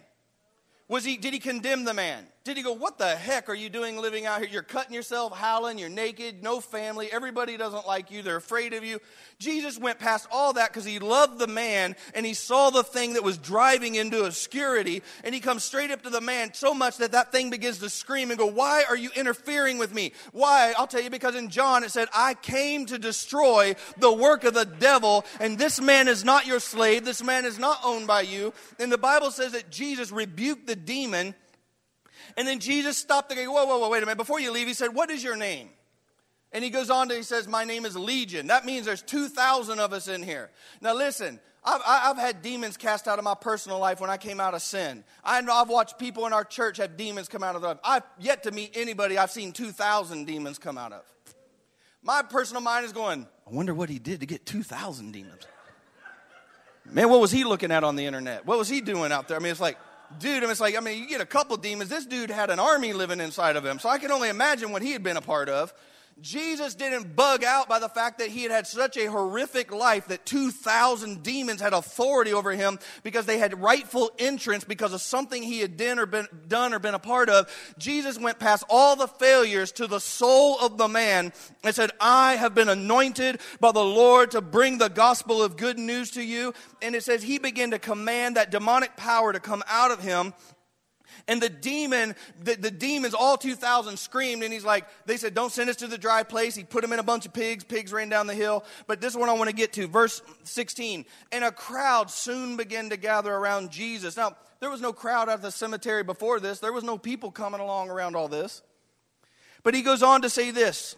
Was 0.89 1.05
he, 1.05 1.17
did 1.17 1.33
he 1.33 1.41
condemn 1.41 1.85
the 1.85 1.95
man? 1.95 2.27
Did 2.45 2.59
he 2.59 2.63
go, 2.63 2.75
What 2.75 2.99
the 2.99 3.17
heck 3.17 3.49
are 3.49 3.55
you 3.55 3.71
doing 3.71 3.97
living 3.97 4.27
out 4.27 4.41
here? 4.41 4.49
You're 4.53 4.63
cutting 4.63 4.93
yourself, 4.93 5.35
howling, 5.35 5.79
you're 5.79 5.89
naked, 5.89 6.43
no 6.43 6.61
family, 6.61 7.11
everybody 7.11 7.57
doesn't 7.57 7.87
like 7.87 8.11
you, 8.11 8.21
they're 8.21 8.37
afraid 8.37 8.75
of 8.75 8.85
you. 8.85 8.99
Jesus 9.39 9.79
went 9.79 9.99
past 9.99 10.29
all 10.31 10.53
that 10.53 10.69
because 10.69 10.85
he 10.85 10.99
loved 10.99 11.39
the 11.39 11.47
man 11.47 11.97
and 12.15 12.27
he 12.27 12.35
saw 12.35 12.69
the 12.69 12.85
thing 12.85 13.15
that 13.15 13.25
was 13.25 13.39
driving 13.39 13.95
into 13.95 14.25
obscurity. 14.25 15.03
And 15.25 15.35
he 15.35 15.41
comes 15.41 15.65
straight 15.65 15.91
up 15.91 16.03
to 16.03 16.11
the 16.11 16.21
man 16.21 16.53
so 16.53 16.75
much 16.75 16.99
that 16.99 17.13
that 17.13 17.33
thing 17.33 17.49
begins 17.49 17.79
to 17.79 17.89
scream 17.89 18.31
and 18.31 18.39
go, 18.39 18.47
Why 18.47 18.85
are 18.91 18.97
you 18.97 19.09
interfering 19.17 19.79
with 19.79 19.95
me? 19.95 20.13
Why? 20.33 20.75
I'll 20.77 20.87
tell 20.87 21.01
you 21.01 21.09
because 21.09 21.37
in 21.37 21.49
John 21.49 21.83
it 21.83 21.93
said, 21.93 22.09
I 22.15 22.35
came 22.35 22.85
to 22.87 22.99
destroy 22.99 23.75
the 23.97 24.13
work 24.13 24.45
of 24.45 24.53
the 24.53 24.67
devil, 24.67 25.25
and 25.41 25.57
this 25.57 25.81
man 25.81 26.09
is 26.09 26.27
not 26.27 26.47
your 26.47 26.61
slave, 26.61 27.07
this 27.07 27.25
man 27.25 27.47
is 27.47 27.59
not 27.59 27.81
owned 27.83 28.07
by 28.07 28.21
you. 28.21 28.53
And 28.79 28.93
the 28.93 28.99
Bible 28.99 29.31
says 29.31 29.53
that 29.53 29.71
Jesus 29.71 30.13
rebuked 30.13 30.67
the 30.67 30.77
demon 30.77 31.35
and 32.37 32.47
then 32.47 32.59
Jesus 32.59 32.99
stopped 32.99 33.29
there. 33.29 33.51
Whoa, 33.51 33.65
whoa, 33.65 33.79
whoa, 33.79 33.89
wait 33.89 34.03
a 34.03 34.07
minute. 34.07 34.19
Before 34.19 34.41
you 34.41 34.51
leave, 34.51 34.67
he 34.67 34.75
said, 34.75 34.95
What 34.95 35.11
is 35.11 35.23
your 35.23 35.37
name? 35.37 35.69
And 36.53 36.63
he 36.63 36.71
goes 36.71 36.89
on 36.89 37.09
to, 37.09 37.15
he 37.15 37.23
says, 37.23 37.49
My 37.49 37.65
name 37.65 37.85
is 37.85 37.97
Legion. 37.97 38.47
That 38.47 38.65
means 38.65 38.87
there's 38.87 39.03
2,000 39.03 39.79
of 39.79 39.93
us 39.93 40.09
in 40.09 40.23
here. 40.23 40.51
Now 40.81 40.95
listen, 40.95 41.41
I've, 41.65 41.81
I've 41.87 42.17
had 42.17 42.43
demons 42.43 42.77
cast 42.77 43.09
out 43.09 43.19
of 43.19 43.25
my 43.25 43.35
personal 43.35 43.79
life 43.79 44.01
when 44.01 44.11
I 44.11 44.19
came 44.19 44.39
out 44.39 44.55
of 44.55 44.63
sin. 44.63 45.03
I've 45.25 45.69
watched 45.69 45.99
people 45.99 46.27
in 46.27 46.33
our 46.33 46.45
church 46.45 46.77
have 46.77 46.97
demons 46.97 47.29
come 47.29 47.43
out 47.43 47.57
of 47.57 47.63
them. 47.63 47.79
I've 47.83 48.03
yet 48.19 48.43
to 48.43 48.51
meet 48.51 48.77
anybody 48.77 49.17
I've 49.17 49.31
seen 49.31 49.53
2,000 49.53 50.27
demons 50.27 50.59
come 50.59 50.77
out 50.77 50.93
of. 50.93 51.03
My 52.03 52.21
personal 52.23 52.61
mind 52.61 52.85
is 52.85 52.93
going, 52.93 53.27
I 53.47 53.51
wonder 53.51 53.75
what 53.75 53.89
he 53.89 53.99
did 53.99 54.21
to 54.21 54.27
get 54.27 54.45
2,000 54.45 55.13
demons. 55.13 55.47
Man, 56.85 57.09
what 57.09 57.21
was 57.21 57.31
he 57.31 57.45
looking 57.45 57.71
at 57.71 57.83
on 57.83 57.97
the 57.97 58.05
internet? 58.05 58.45
What 58.45 58.59
was 58.59 58.69
he 58.69 58.83
doing 58.83 59.11
out 59.11 59.27
there? 59.27 59.39
I 59.39 59.41
mean, 59.41 59.51
it's 59.51 59.61
like, 59.61 59.79
dude, 60.19 60.39
I 60.39 60.41
mean, 60.41 60.51
it's 60.51 60.61
like, 60.61 60.77
I 60.77 60.81
mean, 60.81 61.03
you 61.03 61.09
get 61.09 61.21
a 61.21 61.27
couple 61.27 61.57
demons. 61.57 61.91
This 61.91 62.07
dude 62.07 62.31
had 62.31 62.51
an 62.51 62.59
army 62.59 62.93
living 62.93 63.21
inside 63.21 63.57
of 63.57 63.65
him. 63.65 63.79
So 63.79 63.89
I 63.89 63.99
can 63.99 64.11
only 64.11 64.29
imagine 64.29 64.73
what 64.73 64.83
he 64.83 64.93
had 64.93 65.03
been 65.03 65.17
a 65.17 65.23
part 65.23 65.49
of. 65.49 65.73
Jesus 66.21 66.77
didn't 66.77 67.17
bug 67.17 67.43
out 67.43 67.69
by 67.69 67.81
the 67.81 67.89
fact 67.89 68.19
that 68.19 68.29
he 68.29 68.45
had 68.45 68.53
had 68.53 68.67
such 68.69 68.97
a 68.97 69.07
horrific 69.07 69.73
life 69.73 70.07
that 70.07 70.25
2,000 70.25 71.25
demons 71.25 71.61
had 71.61 71.73
authority 71.73 72.33
over 72.33 72.53
him 72.53 72.79
because 73.03 73.27
they 73.27 73.39
had 73.39 73.61
rightful 73.61 74.13
entrance 74.19 74.63
because 74.63 74.93
of 74.93 75.03
something 75.03 75.43
he 75.43 75.59
had 75.59 75.77
done 75.77 75.99
or 75.99 76.07
been, 76.07 76.29
done 76.47 76.73
or 76.73 76.79
been 76.79 76.95
a 76.95 77.01
part 77.01 77.29
of. 77.29 77.53
Jesus 77.79 78.19
went 78.19 78.39
past 78.39 78.63
all 78.71 78.95
the 78.95 79.09
failures 79.09 79.73
to 79.73 79.89
the 79.89 79.99
soul 79.99 80.57
of 80.61 80.79
the 80.79 80.89
man 80.89 81.33
and 81.65 81.75
said, 81.75 81.91
I 82.01 82.37
have 82.37 82.55
been 82.55 82.69
anointed 82.69 83.41
by 83.59 83.73
the 83.73 83.85
Lord 83.85 84.31
to 84.33 84.41
bring 84.41 84.79
the 84.79 84.89
gospel 84.89 85.43
of 85.43 85.57
good 85.57 85.81
news 85.81 86.13
to 86.13 86.23
you. 86.23 86.55
And 86.81 86.95
it 86.95 87.03
says 87.03 87.25
he 87.25 87.39
began 87.39 87.73
to 87.73 87.79
command 87.81 88.37
that 88.37 88.53
demonic 88.53 88.97
power 88.97 89.33
to 89.33 89.41
come 89.41 89.65
out 89.67 89.91
of 89.91 90.01
him 90.01 90.33
and 91.27 91.41
the 91.41 91.49
demon, 91.49 92.15
the, 92.43 92.55
the 92.57 92.71
demons, 92.71 93.15
all 93.15 93.39
2,000 93.39 93.99
screamed, 93.99 94.43
and 94.43 94.53
he's 94.53 94.65
like, 94.65 94.87
they 95.07 95.17
said, 95.17 95.35
don't 95.35 95.51
send 95.51 95.71
us 95.71 95.77
to 95.77 95.87
the 95.87 95.97
dry 95.97 96.23
place. 96.23 96.55
He 96.55 96.65
put 96.65 96.83
them 96.83 96.93
in 96.93 96.99
a 96.99 97.05
bunch 97.05 97.25
of 97.25 97.33
pigs. 97.33 97.65
Pigs 97.65 97.93
ran 97.93 98.11
down 98.11 98.27
the 98.27 98.35
hill. 98.35 98.65
But 98.87 99.01
this 99.01 99.15
is 99.15 99.17
what 99.17 99.31
I 99.31 99.33
want 99.33 99.49
to 99.49 99.57
get 99.57 99.73
to. 99.75 99.89
Verse 99.89 100.21
16. 100.45 101.07
And 101.33 101.45
a 101.45 101.51
crowd 101.51 102.11
soon 102.11 102.57
began 102.57 102.91
to 102.91 102.99
gather 102.99 103.33
around 103.33 103.71
Jesus. 103.71 104.19
Now, 104.19 104.37
there 104.61 104.69
was 104.69 104.83
no 104.83 104.93
crowd 104.93 105.31
at 105.31 105.41
the 105.41 105.51
cemetery 105.51 106.03
before 106.03 106.41
this, 106.41 106.61
there 106.61 106.73
was 106.73 106.85
no 106.85 106.99
people 106.99 107.31
coming 107.31 107.61
along 107.61 107.91
around 107.91 108.17
all 108.17 108.29
this. 108.29 108.63
But 109.63 109.75
he 109.75 109.81
goes 109.81 110.03
on 110.03 110.23
to 110.23 110.31
say 110.31 110.51
this. 110.51 110.97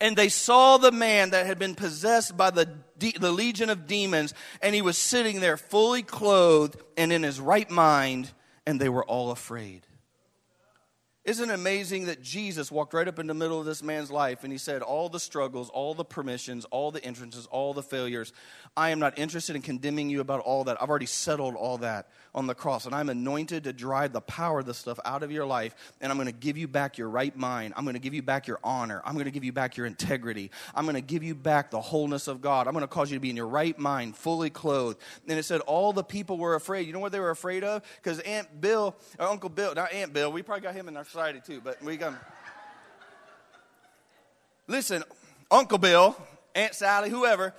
And 0.00 0.16
they 0.16 0.30
saw 0.30 0.78
the 0.78 0.92
man 0.92 1.30
that 1.30 1.44
had 1.44 1.58
been 1.58 1.74
possessed 1.74 2.34
by 2.34 2.50
the, 2.50 2.64
de- 2.98 3.12
the 3.12 3.30
legion 3.30 3.68
of 3.68 3.86
demons, 3.86 4.32
and 4.62 4.74
he 4.74 4.80
was 4.80 4.96
sitting 4.96 5.40
there 5.40 5.58
fully 5.58 6.02
clothed 6.02 6.80
and 6.96 7.12
in 7.12 7.22
his 7.22 7.38
right 7.38 7.70
mind 7.70 8.30
and 8.70 8.80
they 8.80 8.88
were 8.88 9.04
all 9.04 9.32
afraid. 9.32 9.84
Isn't 11.22 11.50
it 11.50 11.52
amazing 11.52 12.06
that 12.06 12.22
Jesus 12.22 12.72
walked 12.72 12.94
right 12.94 13.06
up 13.06 13.18
in 13.18 13.26
the 13.26 13.34
middle 13.34 13.60
of 13.60 13.66
this 13.66 13.82
man's 13.82 14.10
life 14.10 14.42
and 14.42 14.50
he 14.50 14.58
said, 14.58 14.80
All 14.80 15.10
the 15.10 15.20
struggles, 15.20 15.68
all 15.68 15.92
the 15.92 16.04
permissions, 16.04 16.64
all 16.66 16.90
the 16.90 17.04
entrances, 17.04 17.44
all 17.46 17.74
the 17.74 17.82
failures, 17.82 18.32
I 18.74 18.88
am 18.88 19.00
not 19.00 19.18
interested 19.18 19.54
in 19.54 19.60
condemning 19.60 20.08
you 20.08 20.22
about 20.22 20.40
all 20.40 20.64
that. 20.64 20.80
I've 20.80 20.88
already 20.88 21.06
settled 21.06 21.56
all 21.56 21.78
that 21.78 22.08
on 22.34 22.46
the 22.46 22.54
cross, 22.54 22.86
and 22.86 22.94
I'm 22.94 23.10
anointed 23.10 23.64
to 23.64 23.72
drive 23.72 24.12
the 24.12 24.20
power 24.22 24.60
of 24.60 24.66
this 24.66 24.78
stuff 24.78 24.98
out 25.04 25.22
of 25.22 25.30
your 25.30 25.44
life, 25.44 25.74
and 26.00 26.10
I'm 26.10 26.16
going 26.16 26.26
to 26.26 26.32
give 26.32 26.56
you 26.56 26.68
back 26.68 26.96
your 26.96 27.10
right 27.10 27.36
mind. 27.36 27.74
I'm 27.76 27.84
going 27.84 27.94
to 27.94 28.00
give 28.00 28.14
you 28.14 28.22
back 28.22 28.46
your 28.46 28.60
honor. 28.62 29.02
I'm 29.04 29.14
going 29.14 29.24
to 29.26 29.30
give 29.30 29.44
you 29.44 29.52
back 29.52 29.76
your 29.76 29.86
integrity. 29.86 30.50
I'm 30.74 30.84
going 30.84 30.94
to 30.94 31.00
give 31.02 31.22
you 31.22 31.34
back 31.34 31.70
the 31.70 31.80
wholeness 31.80 32.28
of 32.28 32.40
God. 32.40 32.66
I'm 32.66 32.72
going 32.72 32.82
to 32.82 32.88
cause 32.88 33.10
you 33.10 33.16
to 33.16 33.20
be 33.20 33.30
in 33.30 33.36
your 33.36 33.48
right 33.48 33.78
mind, 33.78 34.16
fully 34.16 34.48
clothed. 34.48 34.98
And 35.28 35.38
it 35.38 35.44
said 35.44 35.60
all 35.62 35.92
the 35.92 36.04
people 36.04 36.38
were 36.38 36.54
afraid. 36.54 36.86
You 36.86 36.92
know 36.92 37.00
what 37.00 37.12
they 37.12 37.20
were 37.20 37.30
afraid 37.30 37.64
of? 37.64 37.82
Because 37.96 38.20
Aunt 38.20 38.60
Bill, 38.60 38.96
or 39.18 39.26
Uncle 39.26 39.50
Bill, 39.50 39.74
not 39.74 39.92
Aunt 39.92 40.12
Bill, 40.12 40.32
we 40.32 40.42
probably 40.42 40.62
got 40.62 40.74
him 40.74 40.88
in 40.88 40.96
our 40.96 41.04
society 41.10 41.40
too, 41.44 41.60
but 41.62 41.82
we 41.82 41.96
him. 41.96 42.16
Listen, 44.68 45.02
Uncle 45.50 45.78
Bill, 45.78 46.16
Aunt 46.54 46.72
Sally, 46.72 47.10
whoever, 47.10 47.52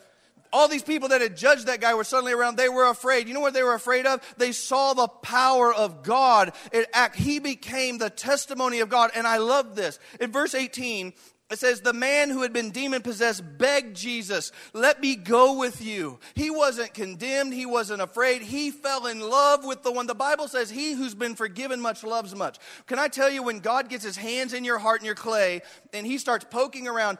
all 0.54 0.70
these 0.70 0.84
people 0.84 1.10
that 1.10 1.20
had 1.20 1.36
judged 1.36 1.68
that 1.68 1.82
guy 1.82 1.94
were 1.94 2.06
suddenly 2.06 2.32
around. 2.32 2.56
They 2.56 2.70
were 2.70 2.90
afraid. 2.90 3.28
You 3.28 3.34
know 3.34 3.42
what 3.42 3.54
they 3.54 3.64
were 3.64 3.74
afraid 3.74 4.06
of? 4.06 4.22
They 4.38 4.54
saw 4.54 4.94
the 4.94 5.08
power 5.08 5.74
of 5.74 6.04
God. 6.04 6.54
It 6.72 6.90
act. 6.94 7.18
He 7.18 7.40
became 7.40 7.98
the 7.98 8.10
testimony 8.10 8.80
of 8.80 8.90
God. 8.90 9.12
And 9.16 9.28
I 9.28 9.38
love 9.38 9.76
this. 9.76 10.00
In 10.20 10.32
verse 10.32 10.56
18, 10.56 11.14
it 11.52 11.60
says, 11.60 11.82
The 11.82 11.94
man 11.94 12.30
who 12.30 12.42
had 12.42 12.54
been 12.54 12.72
demon 12.72 13.02
possessed 13.02 13.44
begged 13.58 13.96
Jesus, 13.96 14.52
Let 14.74 15.02
me 15.02 15.16
go 15.16 15.58
with 15.58 15.82
you. 15.82 16.20
He 16.34 16.50
wasn't 16.50 16.94
condemned. 16.94 17.54
He 17.54 17.66
wasn't 17.66 18.02
afraid. 18.02 18.42
He 18.42 18.72
fell 18.72 19.08
in 19.08 19.20
love 19.20 19.66
with 19.66 19.84
the 19.84 19.92
one. 19.92 20.08
The 20.08 20.16
Bible 20.16 20.48
says, 20.48 20.70
He 20.70 20.94
who's 20.94 21.14
been 21.14 21.36
forgiven 21.36 21.82
much 21.82 22.04
loves 22.04 22.34
much. 22.34 22.58
Can 22.88 23.00
I 23.00 23.08
tell 23.08 23.30
you, 23.30 23.44
when 23.44 23.60
God 23.60 23.90
gets 23.90 24.04
his 24.04 24.18
hands 24.18 24.54
in 24.54 24.64
your 24.64 24.80
heart 24.80 25.02
and 25.02 25.06
your 25.06 25.16
clay 25.16 25.62
and 25.94 26.08
he 26.08 26.18
starts 26.18 26.46
poking 26.50 26.88
around, 26.88 27.18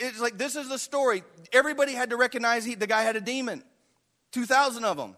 it's 0.00 0.20
like 0.20 0.36
this 0.36 0.56
is 0.56 0.68
the 0.68 0.78
story. 0.78 1.22
Everybody 1.52 1.92
had 1.92 2.10
to 2.10 2.16
recognize 2.16 2.64
he, 2.64 2.74
the 2.74 2.86
guy 2.86 3.02
had 3.02 3.16
a 3.16 3.20
demon, 3.20 3.62
2,000 4.32 4.84
of 4.84 4.96
them. 4.96 5.16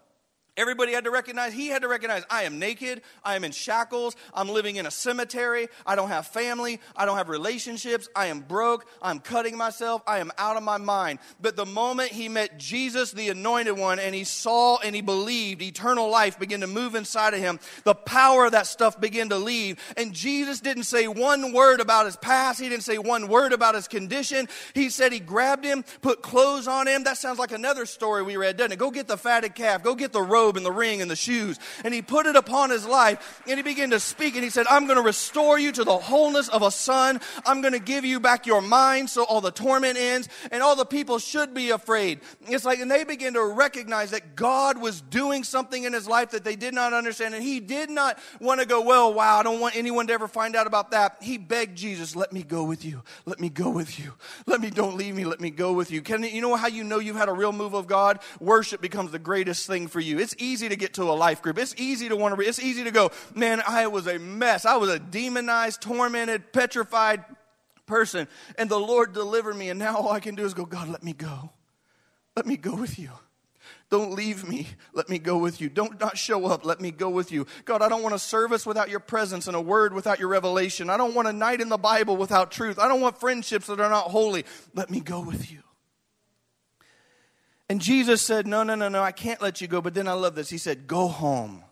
Everybody 0.57 0.93
had 0.93 1.05
to 1.05 1.11
recognize, 1.11 1.53
he 1.53 1.69
had 1.69 1.83
to 1.83 1.89
recognize, 1.89 2.25
I 2.29 2.43
am 2.43 2.59
naked, 2.59 3.03
I 3.25 3.37
am 3.37 3.45
in 3.45 3.53
shackles, 3.53 4.17
I'm 4.35 4.49
living 4.49 4.77
in 4.77 4.85
a 4.85 4.91
cemetery, 4.91 5.69
I 5.87 5.95
don't 5.95 6.09
have 6.09 6.27
family, 6.27 6.81
I 6.97 7.07
don't 7.07 7.17
have 7.17 7.29
relationships, 7.29 8.09
I 8.17 8.27
am 8.27 8.41
broke, 8.41 8.85
I'm 9.01 9.21
cutting 9.21 9.57
myself, 9.57 10.03
I 10.07 10.19
am 10.19 10.33
out 10.37 10.57
of 10.57 10.63
my 10.63 10.77
mind. 10.77 11.21
But 11.41 11.57
the 11.57 11.65
moment 11.65 12.11
he 12.11 12.29
met 12.29 12.59
Jesus, 12.59 13.13
the 13.13 13.29
anointed 13.29 13.79
one, 13.79 13.99
and 14.01 14.15
he 14.15 14.25
saw 14.25 14.79
and 14.79 14.95
he 14.95 15.03
believed, 15.03 15.63
eternal 15.63 16.11
life 16.11 16.39
began 16.39 16.61
to 16.61 16.67
move 16.67 16.95
inside 16.95 17.33
of 17.33 17.41
him. 17.41 17.61
The 17.85 17.95
power 17.95 18.47
of 18.47 18.53
that 18.53 18.67
stuff 18.67 19.01
began 19.01 19.29
to 19.29 19.39
leave. 19.39 19.79
And 19.97 20.13
Jesus 20.13 20.61
didn't 20.61 20.85
say 20.85 21.07
one 21.07 21.53
word 21.53 21.81
about 21.81 22.07
his 22.07 22.17
past, 22.17 22.61
he 22.61 22.69
didn't 22.69 22.85
say 22.85 22.99
one 22.99 23.29
word 23.29 23.53
about 23.53 23.77
his 23.77 23.87
condition. 23.87 24.49
He 24.75 24.91
said 24.91 25.13
he 25.13 25.21
grabbed 25.21 25.65
him, 25.65 25.85
put 26.03 26.23
clothes 26.23 26.67
on 26.67 26.89
him. 26.89 27.05
That 27.05 27.19
sounds 27.19 27.39
like 27.39 27.53
another 27.53 27.87
story 27.87 28.23
we 28.23 28.37
read, 28.37 28.57
doesn't 28.57 28.73
it? 28.73 28.79
Go 28.79 28.91
get 28.91 29.07
the 29.07 29.17
fatted 29.17 29.55
calf, 29.55 29.83
go 29.83 29.95
get 29.95 30.13
the 30.13 30.21
robe 30.21 30.40
robe 30.41 30.57
and 30.57 30.65
the 30.65 30.73
ring 30.73 31.03
and 31.03 31.11
the 31.11 31.17
shoes. 31.17 31.59
And 31.85 31.93
he 31.93 32.03
put 32.03 32.27
it 32.27 32.37
upon 32.37 32.71
his 32.71 32.87
life 32.87 33.43
and 33.47 33.57
he 33.59 33.63
began 33.63 33.91
to 33.91 34.01
speak 34.01 34.35
and 34.35 34.45
he 34.45 34.51
said, 34.51 34.67
I'm 34.69 34.87
going 34.87 34.97
to 34.97 35.03
restore 35.03 35.59
you 35.59 35.73
to 35.73 35.85
the 35.85 35.99
wholeness 35.99 36.49
of 36.49 36.63
a 36.63 36.71
son. 36.71 37.21
I'm 37.45 37.61
going 37.61 37.75
to 37.75 37.81
give 37.81 38.05
you 38.05 38.21
back 38.21 38.47
your 38.47 38.63
mind 38.63 39.11
so 39.11 39.25
all 39.25 39.41
the 39.41 39.51
torment 39.51 39.99
ends. 39.99 40.29
And 40.51 40.63
all 40.63 40.77
the 40.77 40.87
people 40.87 41.19
should 41.19 41.55
be 41.55 41.71
afraid. 41.71 42.21
It's 42.49 42.65
like, 42.65 42.81
and 42.81 42.91
they 42.91 43.05
began 43.05 43.35
to 43.35 43.45
recognize 43.45 44.11
that 44.13 44.35
God 44.37 44.81
was 44.81 45.01
doing 45.01 45.45
something 45.45 45.85
in 45.85 45.93
his 45.93 46.09
life 46.09 46.31
that 46.31 46.45
they 46.45 46.57
did 46.57 46.75
not 46.75 46.93
understand. 46.93 47.35
And 47.35 47.43
he 47.43 47.61
did 47.61 47.91
not 47.91 48.19
want 48.41 48.61
to 48.61 48.67
go, 48.67 48.83
well, 48.83 49.13
wow, 49.13 49.39
I 49.39 49.43
don't 49.43 49.61
want 49.61 49.77
anyone 49.77 50.07
to 50.07 50.13
ever 50.13 50.29
find 50.29 50.57
out 50.57 50.67
about 50.67 50.93
that. 50.93 51.19
He 51.21 51.39
begged 51.39 51.77
Jesus, 51.77 52.17
let 52.17 52.33
me 52.33 52.43
go 52.43 52.65
with 52.65 52.85
you. 52.85 53.03
Let 53.27 53.41
me 53.41 53.51
go 53.51 53.71
with 53.71 53.99
you. 53.99 54.15
Let 54.47 54.61
me, 54.61 54.71
don't 54.71 54.97
leave 54.97 55.15
me. 55.15 55.25
Let 55.25 55.41
me 55.41 55.51
go 55.51 55.73
with 55.73 55.91
you. 55.91 56.03
Can 56.03 56.23
you 56.23 56.41
know 56.41 56.57
how 56.57 56.69
you 56.69 56.85
know 56.85 56.99
you've 56.99 57.17
had 57.17 57.29
a 57.29 57.33
real 57.33 57.53
move 57.53 57.75
of 57.75 57.87
God? 57.87 58.21
Worship 58.41 58.81
becomes 58.81 59.11
the 59.11 59.19
greatest 59.19 59.67
thing 59.67 59.87
for 59.87 60.01
you. 60.01 60.19
It's 60.19 60.30
easy 60.39 60.69
to 60.69 60.77
get 60.77 60.95
to 60.95 61.05
a 61.05 61.13
life 61.15 61.43
group. 61.43 61.59
It's 61.59 61.75
easy 61.77 62.09
to 62.09 62.17
want 62.17 62.37
to, 62.37 62.41
it's 62.41 62.61
easy 62.61 62.85
to 62.85 62.91
go, 62.91 63.11
man, 63.35 63.63
I 63.67 63.87
was 63.87 64.07
a 64.07 64.19
mess. 64.19 64.65
I 64.65 64.77
was 64.77 64.91
a 64.91 64.99
demonized, 64.99 65.81
tormented, 65.83 66.53
petrified 66.53 67.25
person. 67.87 68.29
And 68.57 68.71
the 68.71 68.79
Lord 68.79 69.13
delivered 69.13 69.57
me. 69.57 69.71
And 69.71 69.79
now 69.79 69.97
all 69.97 70.11
I 70.11 70.21
can 70.21 70.35
do 70.35 70.45
is 70.45 70.55
go, 70.55 70.65
God, 70.65 70.89
let 70.89 71.03
me 71.03 71.13
go. 71.13 71.51
Let 72.37 72.47
me 72.47 72.57
go 72.57 72.75
with 72.75 72.99
you. 72.99 73.11
Don't 73.91 74.13
leave 74.13 74.49
me. 74.49 74.69
Let 74.93 75.09
me 75.09 75.19
go 75.19 75.37
with 75.37 75.61
you. 75.61 75.69
Don't 75.69 75.99
not 76.01 76.17
show 76.17 76.47
up. 76.47 76.65
Let 76.65 76.81
me 76.81 76.93
go 76.93 77.11
with 77.11 77.33
you. 77.33 77.47
God, 77.65 77.83
I 77.83 77.89
don't 77.89 78.03
want 78.03 78.15
a 78.15 78.21
service 78.21 78.65
without 78.65 78.89
your 78.89 79.01
presence 79.01 79.49
and 79.49 79.57
a 79.57 79.61
word 79.61 79.93
without 79.93 80.21
your 80.21 80.29
revelation. 80.29 80.89
I 80.89 80.97
don't 80.97 81.15
want 81.15 81.27
a 81.27 81.33
night 81.33 81.61
in 81.61 81.69
the 81.69 81.77
Bible 81.77 82.17
without 82.17 82.53
truth. 82.53 82.79
I 82.79 82.87
don't 82.87 83.01
want 83.01 83.19
friendships 83.19 83.67
that 83.67 83.81
are 83.81 83.91
not 83.91 84.05
holy. 84.05 84.45
Let 84.75 84.91
me 84.91 85.01
go 85.01 85.21
with 85.21 85.51
you. 85.51 85.63
And 87.71 87.81
Jesus 87.81 88.21
said, 88.21 88.49
No, 88.49 88.65
no, 88.65 88.75
no, 88.75 88.89
no, 88.89 89.01
I 89.01 89.13
can't 89.13 89.41
let 89.41 89.61
you 89.61 89.69
go. 89.69 89.81
But 89.81 89.95
then 89.95 90.09
I 90.09 90.15
love 90.15 90.35
this. 90.35 90.51
He 90.51 90.59
said, 90.59 90.89
Go 90.89 91.07
home 91.07 91.63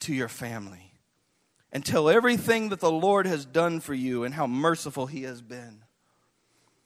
to 0.00 0.14
your 0.14 0.26
family 0.26 0.94
and 1.70 1.84
tell 1.84 2.08
everything 2.08 2.70
that 2.70 2.80
the 2.80 2.90
Lord 2.90 3.26
has 3.26 3.44
done 3.44 3.80
for 3.80 3.92
you 3.92 4.24
and 4.24 4.32
how 4.32 4.46
merciful 4.46 5.04
he 5.04 5.24
has 5.24 5.42
been. 5.42 5.82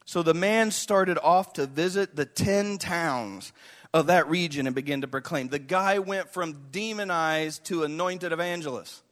So 0.06 0.24
the 0.24 0.34
man 0.34 0.72
started 0.72 1.18
off 1.18 1.52
to 1.52 1.66
visit 1.66 2.16
the 2.16 2.26
10 2.26 2.78
towns 2.78 3.52
of 3.92 4.08
that 4.08 4.28
region 4.28 4.66
and 4.66 4.74
began 4.74 5.02
to 5.02 5.08
proclaim. 5.08 5.46
The 5.46 5.60
guy 5.60 6.00
went 6.00 6.30
from 6.30 6.70
demonized 6.72 7.64
to 7.66 7.84
anointed 7.84 8.32
evangelist. 8.32 9.03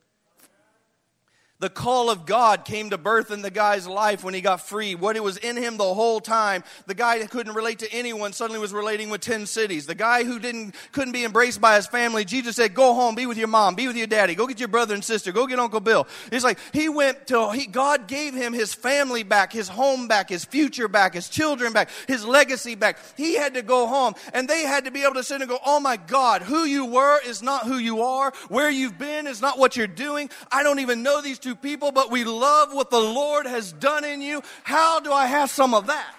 The 1.62 1.70
call 1.70 2.10
of 2.10 2.26
God 2.26 2.64
came 2.64 2.90
to 2.90 2.98
birth 2.98 3.30
in 3.30 3.40
the 3.40 3.48
guy's 3.48 3.86
life 3.86 4.24
when 4.24 4.34
he 4.34 4.40
got 4.40 4.62
free. 4.62 4.96
What 4.96 5.14
it 5.14 5.22
was 5.22 5.36
in 5.36 5.56
him 5.56 5.76
the 5.76 5.94
whole 5.94 6.18
time. 6.18 6.64
The 6.88 6.94
guy 6.94 7.20
that 7.20 7.30
couldn't 7.30 7.54
relate 7.54 7.78
to 7.78 7.92
anyone 7.92 8.32
suddenly 8.32 8.58
was 8.58 8.72
relating 8.72 9.10
with 9.10 9.20
10 9.20 9.46
cities. 9.46 9.86
The 9.86 9.94
guy 9.94 10.24
who 10.24 10.40
didn't, 10.40 10.74
couldn't 10.90 11.12
be 11.12 11.24
embraced 11.24 11.60
by 11.60 11.76
his 11.76 11.86
family, 11.86 12.24
Jesus 12.24 12.56
said, 12.56 12.74
go 12.74 12.94
home, 12.94 13.14
be 13.14 13.26
with 13.26 13.38
your 13.38 13.46
mom, 13.46 13.76
be 13.76 13.86
with 13.86 13.96
your 13.96 14.08
daddy, 14.08 14.34
go 14.34 14.48
get 14.48 14.58
your 14.58 14.66
brother 14.66 14.92
and 14.92 15.04
sister, 15.04 15.30
go 15.30 15.46
get 15.46 15.60
Uncle 15.60 15.78
Bill. 15.78 16.08
It's 16.32 16.42
like 16.42 16.58
he 16.72 16.88
went 16.88 17.28
to, 17.28 17.52
he, 17.52 17.66
God 17.66 18.08
gave 18.08 18.34
him 18.34 18.52
his 18.52 18.74
family 18.74 19.22
back, 19.22 19.52
his 19.52 19.68
home 19.68 20.08
back, 20.08 20.30
his 20.30 20.44
future 20.44 20.88
back, 20.88 21.14
his 21.14 21.28
children 21.28 21.72
back, 21.72 21.90
his 22.08 22.24
legacy 22.24 22.74
back. 22.74 22.98
He 23.16 23.36
had 23.36 23.54
to 23.54 23.62
go 23.62 23.86
home 23.86 24.14
and 24.34 24.48
they 24.48 24.62
had 24.62 24.86
to 24.86 24.90
be 24.90 25.04
able 25.04 25.14
to 25.14 25.22
sit 25.22 25.40
and 25.40 25.48
go, 25.48 25.60
oh 25.64 25.78
my 25.78 25.96
God, 25.96 26.42
who 26.42 26.64
you 26.64 26.86
were 26.86 27.20
is 27.24 27.40
not 27.40 27.66
who 27.66 27.78
you 27.78 28.02
are. 28.02 28.32
Where 28.48 28.68
you've 28.68 28.98
been 28.98 29.28
is 29.28 29.40
not 29.40 29.60
what 29.60 29.76
you're 29.76 29.86
doing. 29.86 30.28
I 30.50 30.64
don't 30.64 30.80
even 30.80 31.04
know 31.04 31.22
these 31.22 31.38
two 31.38 31.51
people, 31.54 31.92
but 31.92 32.10
we 32.10 32.24
love 32.24 32.72
what 32.72 32.90
the 32.90 33.00
Lord 33.00 33.46
has 33.46 33.72
done 33.72 34.04
in 34.04 34.22
you. 34.22 34.42
How 34.62 35.00
do 35.00 35.12
I 35.12 35.26
have 35.26 35.50
some 35.50 35.74
of 35.74 35.86
that? 35.86 36.14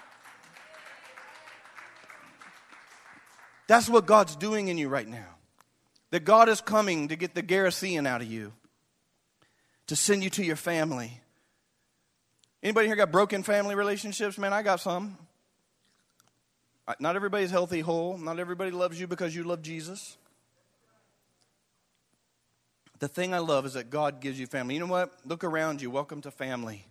That's 3.66 3.88
what 3.88 4.06
God's 4.06 4.36
doing 4.36 4.68
in 4.68 4.78
you 4.78 4.88
right 4.88 5.08
now. 5.08 5.26
That 6.10 6.24
God 6.24 6.48
is 6.48 6.60
coming 6.60 7.08
to 7.08 7.16
get 7.16 7.34
the 7.34 7.42
Gerasene 7.42 8.06
out 8.06 8.20
of 8.20 8.28
you, 8.28 8.52
to 9.88 9.96
send 9.96 10.22
you 10.22 10.30
to 10.30 10.44
your 10.44 10.56
family. 10.56 11.20
Anybody 12.62 12.86
here 12.86 12.96
got 12.96 13.10
broken 13.10 13.42
family 13.42 13.74
relationships? 13.74 14.38
Man, 14.38 14.52
I 14.52 14.62
got 14.62 14.80
some. 14.80 15.18
Not 17.00 17.16
everybody's 17.16 17.50
healthy, 17.50 17.80
whole. 17.80 18.18
Not 18.18 18.38
everybody 18.38 18.70
loves 18.70 19.00
you 19.00 19.06
because 19.06 19.34
you 19.34 19.44
love 19.44 19.62
Jesus. 19.62 20.16
The 23.04 23.08
thing 23.08 23.34
I 23.34 23.38
love 23.40 23.66
is 23.66 23.74
that 23.74 23.90
God 23.90 24.22
gives 24.22 24.40
you 24.40 24.46
family. 24.46 24.72
You 24.72 24.80
know 24.80 24.86
what? 24.86 25.12
Look 25.26 25.44
around 25.44 25.82
you. 25.82 25.90
Welcome 25.90 26.22
to 26.22 26.30
family. 26.30 26.86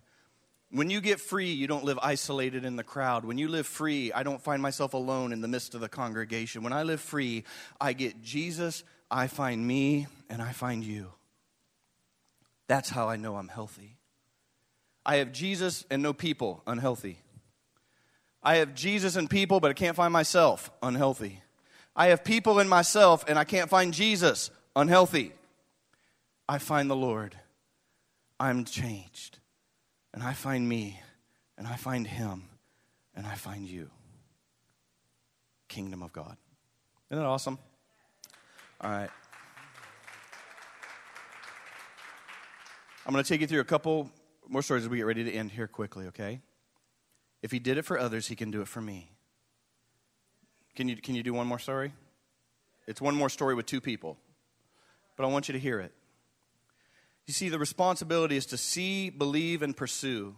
When 0.70 0.88
you 0.88 1.00
get 1.00 1.18
free, 1.18 1.50
you 1.50 1.66
don't 1.66 1.84
live 1.84 1.98
isolated 2.00 2.64
in 2.64 2.76
the 2.76 2.84
crowd. 2.84 3.24
When 3.24 3.36
you 3.36 3.48
live 3.48 3.66
free, 3.66 4.12
I 4.12 4.22
don't 4.22 4.40
find 4.40 4.62
myself 4.62 4.94
alone 4.94 5.32
in 5.32 5.40
the 5.40 5.48
midst 5.48 5.74
of 5.74 5.80
the 5.80 5.88
congregation. 5.88 6.62
When 6.62 6.72
I 6.72 6.84
live 6.84 7.00
free, 7.00 7.42
I 7.80 7.94
get 7.94 8.22
Jesus, 8.22 8.84
I 9.10 9.26
find 9.26 9.66
me, 9.66 10.06
and 10.30 10.40
I 10.40 10.52
find 10.52 10.84
you. 10.84 11.10
That's 12.68 12.90
how 12.90 13.08
I 13.08 13.16
know 13.16 13.34
I'm 13.34 13.48
healthy. 13.48 13.96
I 15.04 15.16
have 15.16 15.32
Jesus 15.32 15.84
and 15.90 16.00
no 16.00 16.12
people, 16.12 16.62
unhealthy. 16.64 17.18
I 18.40 18.58
have 18.58 18.76
Jesus 18.76 19.16
and 19.16 19.28
people, 19.28 19.58
but 19.58 19.72
I 19.72 19.74
can't 19.74 19.96
find 19.96 20.12
myself, 20.12 20.70
unhealthy. 20.80 21.42
I 21.96 22.06
have 22.06 22.22
people 22.22 22.60
in 22.60 22.68
myself, 22.68 23.24
and 23.26 23.36
I 23.36 23.42
can't 23.42 23.68
find 23.68 23.92
Jesus, 23.92 24.52
unhealthy. 24.76 25.32
I 26.48 26.58
find 26.58 26.90
the 26.90 26.96
Lord, 26.96 27.36
I'm 28.38 28.64
changed. 28.64 29.38
And 30.12 30.22
I 30.22 30.32
find 30.32 30.68
me, 30.68 31.00
and 31.58 31.66
I 31.66 31.74
find 31.74 32.06
Him, 32.06 32.44
and 33.16 33.26
I 33.26 33.34
find 33.34 33.66
you. 33.66 33.90
Kingdom 35.66 36.04
of 36.04 36.12
God. 36.12 36.36
Isn't 37.10 37.20
that 37.20 37.28
awesome? 37.28 37.58
All 38.80 38.90
right. 38.90 39.10
I'm 43.06 43.12
going 43.12 43.24
to 43.24 43.28
take 43.28 43.40
you 43.40 43.46
through 43.46 43.60
a 43.60 43.64
couple 43.64 44.10
more 44.48 44.62
stories 44.62 44.84
as 44.84 44.88
we 44.88 44.98
get 44.98 45.06
ready 45.06 45.24
to 45.24 45.32
end 45.32 45.50
here 45.50 45.66
quickly, 45.66 46.06
okay? 46.06 46.40
If 47.42 47.50
he 47.50 47.58
did 47.58 47.76
it 47.76 47.82
for 47.82 47.98
others, 47.98 48.28
he 48.28 48.36
can 48.36 48.50
do 48.50 48.60
it 48.60 48.68
for 48.68 48.80
me. 48.80 49.10
Can 50.76 50.88
you, 50.88 50.96
can 50.96 51.14
you 51.14 51.22
do 51.22 51.34
one 51.34 51.46
more 51.46 51.58
story? 51.58 51.92
It's 52.86 53.00
one 53.00 53.14
more 53.14 53.28
story 53.28 53.54
with 53.54 53.66
two 53.66 53.80
people, 53.80 54.16
but 55.16 55.24
I 55.24 55.26
want 55.26 55.48
you 55.48 55.52
to 55.52 55.58
hear 55.58 55.80
it. 55.80 55.92
You 57.26 57.32
see, 57.32 57.48
the 57.48 57.58
responsibility 57.58 58.36
is 58.36 58.46
to 58.46 58.56
see, 58.58 59.10
believe, 59.10 59.62
and 59.62 59.76
pursue. 59.76 60.36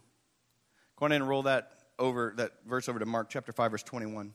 Go 0.97 1.07
ahead 1.07 1.21
and 1.21 1.29
roll 1.29 1.43
that 1.45 1.73
over 1.99 2.35
that 2.37 2.53
verse 2.67 2.89
over 2.89 2.99
to 2.99 3.07
Mark 3.07 3.29
chapter 3.29 3.53
5, 3.53 3.71
verse 3.73 3.83
21. 3.83 4.35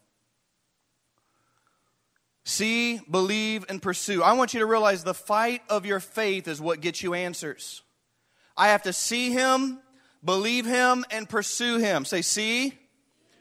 See, 2.43 2.99
believe, 3.09 3.65
and 3.69 3.81
pursue. 3.81 4.23
I 4.23 4.33
want 4.33 4.53
you 4.53 4.59
to 4.59 4.65
realize 4.65 5.03
the 5.03 5.13
fight 5.13 5.61
of 5.69 5.85
your 5.85 5.99
faith 5.99 6.47
is 6.47 6.59
what 6.59 6.81
gets 6.81 7.03
you 7.03 7.13
answers. 7.13 7.83
I 8.57 8.69
have 8.69 8.83
to 8.83 8.93
see 8.93 9.31
him, 9.31 9.79
believe 10.23 10.65
him, 10.65 11.05
and 11.11 11.29
pursue 11.29 11.77
him. 11.77 12.03
Say, 12.03 12.21
see, 12.21 12.77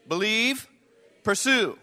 believe, 0.07 0.69
pursue. 1.25 1.79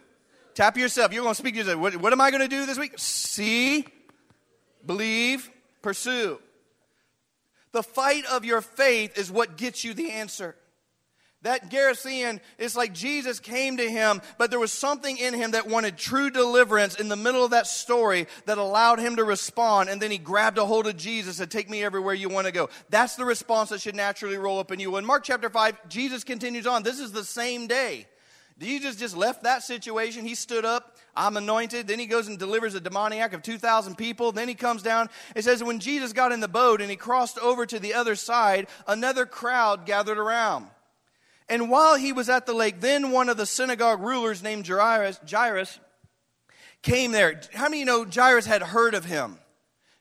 Tap 0.54 0.78
yourself. 0.78 1.12
You're 1.12 1.24
going 1.24 1.36
to 1.36 1.40
speak 1.40 1.56
to 1.56 1.60
yourself. 1.60 1.80
What, 1.80 1.98
what 1.98 2.14
am 2.14 2.22
I 2.22 2.32
going 2.32 2.42
to 2.42 2.48
do 2.48 2.66
this 2.66 2.78
week? 2.78 2.94
See, 2.98 3.86
believe, 4.86 5.50
pursue. 5.82 6.40
The 7.72 7.84
fight 7.84 8.26
of 8.26 8.46
your 8.46 8.62
faith 8.62 9.18
is 9.18 9.32
what 9.32 9.58
gets 9.58 9.84
you 9.84 9.94
the 9.94 10.12
answer. 10.12 10.56
That 11.44 11.70
Gerasene 11.70 12.40
is 12.58 12.76
like 12.76 12.94
Jesus 12.94 13.40
came 13.40 13.78
to 13.78 13.90
him, 13.90 14.22
but 14.40 14.50
there 14.50 14.60
was 14.60 14.72
something 14.72 15.18
in 15.18 15.36
him 15.36 15.52
that 15.52 15.68
wanted 15.68 15.96
true 15.96 16.32
deliverance 16.32 16.96
in 16.96 17.10
the 17.10 17.16
middle 17.16 17.46
of 17.46 17.52
that 17.52 17.68
story 17.68 18.28
that 18.46 18.58
allowed 18.58 19.00
him 19.00 19.18
to 19.18 19.24
respond. 19.24 19.88
And 19.90 20.02
then 20.02 20.10
he 20.10 20.18
grabbed 20.18 20.58
a 20.58 20.66
hold 20.66 20.88
of 20.88 20.98
Jesus 20.98 21.40
and 21.40 21.50
said, 21.50 21.52
take 21.52 21.70
me 21.70 21.84
everywhere 21.84 22.16
you 22.16 22.28
want 22.28 22.48
to 22.48 22.52
go. 22.52 22.70
That's 22.90 23.16
the 23.16 23.24
response 23.24 23.70
that 23.70 23.82
should 23.82 23.96
naturally 23.96 24.38
roll 24.38 24.58
up 24.58 24.72
in 24.72 24.80
you. 24.80 24.98
In 24.98 25.06
Mark 25.06 25.24
chapter 25.24 25.50
5, 25.50 25.88
Jesus 25.88 26.24
continues 26.24 26.66
on. 26.66 26.82
This 26.82 27.00
is 27.00 27.12
the 27.12 27.24
same 27.24 27.68
day. 27.68 28.08
Jesus 28.60 28.96
just 28.96 29.16
left 29.16 29.44
that 29.44 29.62
situation. 29.62 30.26
He 30.26 30.34
stood 30.34 30.66
up. 30.66 30.97
I'm 31.18 31.36
anointed. 31.36 31.88
Then 31.88 32.00
he 32.00 32.06
goes 32.06 32.28
and 32.28 32.38
delivers 32.38 32.76
a 32.76 32.80
demoniac 32.80 33.34
of 33.34 33.42
2,000 33.42 33.96
people. 33.96 34.32
Then 34.32 34.48
he 34.48 34.54
comes 34.54 34.84
down. 34.84 35.10
It 35.36 35.44
says, 35.44 35.64
when 35.64 35.80
Jesus 35.80 36.14
got 36.14 36.32
in 36.32 36.40
the 36.40 36.48
boat 36.48 36.80
and 36.80 36.90
he 36.90 36.96
crossed 36.96 37.40
over 37.40 37.66
to 37.66 37.80
the 37.80 37.96
other 37.96 38.16
side, 38.16 38.68
another 38.88 39.26
crowd 39.26 39.86
gathered 39.86 40.20
around. 40.20 40.68
And 41.50 41.70
while 41.70 41.96
he 41.96 42.14
was 42.14 42.30
at 42.30 42.46
the 42.46 42.54
lake, 42.54 42.82
then 42.82 43.12
one 43.12 43.30
of 43.30 43.38
the 43.38 43.46
synagogue 43.46 44.02
rulers 44.02 44.44
named 44.44 44.68
Jairus, 44.68 45.20
Jairus 45.30 45.80
came 46.82 47.12
there. 47.12 47.42
How 47.54 47.64
many 47.64 47.80
you 47.80 47.86
know 47.86 48.06
Jairus 48.06 48.46
had 48.46 48.62
heard 48.62 48.94
of 48.94 49.06
him? 49.06 49.40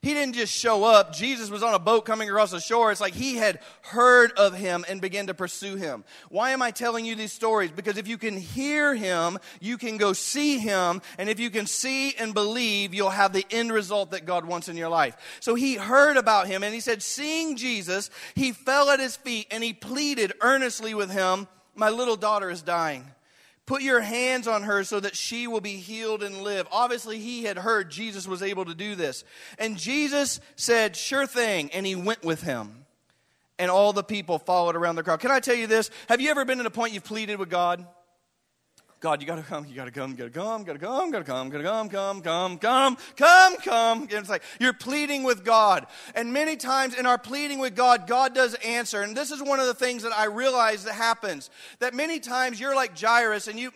He 0.07 0.15
didn't 0.15 0.37
just 0.37 0.53
show 0.53 0.85
up. 0.85 1.13
Jesus 1.13 1.51
was 1.51 1.65
on 1.65 1.75
a 1.75 1.81
boat 1.81 2.05
coming 2.05 2.29
across 2.29 2.53
the 2.53 2.61
shore. 2.61 2.93
It's 2.93 3.01
like 3.01 3.13
he 3.13 3.35
had 3.35 3.59
heard 3.83 4.31
of 4.37 4.55
him 4.55 4.85
and 4.89 5.01
began 5.01 5.27
to 5.27 5.35
pursue 5.35 5.75
him. 5.75 6.05
Why 6.29 6.53
am 6.53 6.63
I 6.63 6.71
telling 6.71 7.05
you 7.05 7.17
these 7.17 7.33
stories? 7.33 7.73
Because 7.73 7.97
if 7.97 8.07
you 8.07 8.17
can 8.17 8.37
hear 8.37 8.95
him, 8.95 9.37
you 9.61 9.77
can 9.77 9.97
go 9.97 10.13
see 10.13 10.59
him. 10.59 11.03
And 11.19 11.29
if 11.29 11.41
you 11.41 11.51
can 11.51 11.67
see 11.67 12.15
and 12.15 12.33
believe, 12.35 12.95
you'll 12.95 13.11
have 13.11 13.33
the 13.33 13.45
end 13.51 13.73
result 13.73 14.13
that 14.13 14.27
God 14.27 14.45
wants 14.45 14.69
in 14.69 14.77
your 14.77 14.91
life. 14.91 15.17
So 15.41 15.57
he 15.57 15.75
heard 15.75 16.17
about 16.17 16.47
him 16.47 16.63
and 16.63 16.73
he 16.73 16.79
said, 16.79 17.03
seeing 17.03 17.57
Jesus, 17.57 18.09
he 18.37 18.53
fell 18.53 18.91
at 18.91 19.01
his 19.01 19.17
feet 19.17 19.49
and 19.51 19.65
he 19.65 19.73
pleaded 19.73 20.35
earnestly 20.41 20.95
with 20.95 21.11
him, 21.11 21.49
My 21.75 21.91
little 21.91 22.15
daughter 22.15 22.49
is 22.49 22.63
dying. 22.63 23.11
Put 23.67 23.83
your 23.83 24.01
hands 24.01 24.47
on 24.47 24.63
her 24.63 24.85
so 24.85 25.01
that 25.01 25.17
she 25.17 25.49
will 25.49 25.61
be 25.61 25.77
healed 25.77 26.23
and 26.23 26.43
live. 26.43 26.69
Obviously, 26.71 27.19
he 27.19 27.43
had 27.43 27.59
heard 27.59 27.91
Jesus 27.91 28.29
was 28.29 28.41
able 28.41 28.65
to 28.65 28.75
do 28.75 28.95
this. 28.95 29.25
And 29.59 29.77
Jesus 29.77 30.41
said, 30.55 30.95
Sure 30.95 31.27
thing. 31.27 31.71
And 31.73 31.85
he 31.85 31.97
went 31.97 32.23
with 32.25 32.43
him. 32.43 32.87
And 33.59 33.71
all 33.71 33.93
the 33.93 34.05
people 34.05 34.39
followed 34.39 34.77
around 34.77 34.97
the 34.97 35.03
crowd. 35.03 35.19
Can 35.19 35.33
I 35.33 35.41
tell 35.41 35.55
you 35.55 35.67
this? 35.67 35.91
Have 36.09 36.21
you 36.21 36.31
ever 36.31 36.45
been 36.45 36.61
at 36.61 36.67
a 36.67 36.71
point 36.71 36.93
you've 36.93 37.05
pleaded 37.05 37.39
with 37.39 37.51
God? 37.51 37.85
God, 39.01 39.21
you 39.21 39.27
gotta 39.27 39.43
come, 39.43 39.67
you 39.67 39.75
gotta 39.75 39.91
come, 39.91 40.13
you 40.13 40.17
gotta 40.17 40.31
come, 40.31 40.65
gotta 40.65 40.79
come, 40.79 41.11
gotta 41.11 41.25
come, 41.25 41.51
gotta 41.51 41.65
come, 41.65 41.89
come, 41.91 42.23
come, 42.23 42.59
come, 42.59 42.97
come, 43.15 43.57
come. 43.59 44.09
It's 44.11 44.31
like 44.31 44.43
you're 44.59 44.73
pleading 44.73 45.23
with 45.23 45.45
God. 45.45 45.87
And 46.15 46.33
many 46.33 46.57
times 46.57 46.95
in 46.95 47.05
our 47.05 47.19
pleading 47.19 47.59
with 47.59 47.77
God, 47.77 48.07
God 48.07 48.35
does 48.35 48.55
answer. 48.55 49.03
And 49.03 49.15
this 49.15 49.31
is 49.31 49.43
one 49.43 49.61
of 49.61 49.67
the 49.67 49.75
things 49.75 50.03
that 50.03 50.13
I 50.13 50.25
realize 50.25 50.85
that 50.85 50.95
happens. 50.95 51.51
That 51.81 51.93
many 51.93 52.21
times 52.21 52.59
you're 52.59 52.75
like 52.75 52.99
Jairus 52.99 53.49
and 53.49 53.59
you 53.59 53.71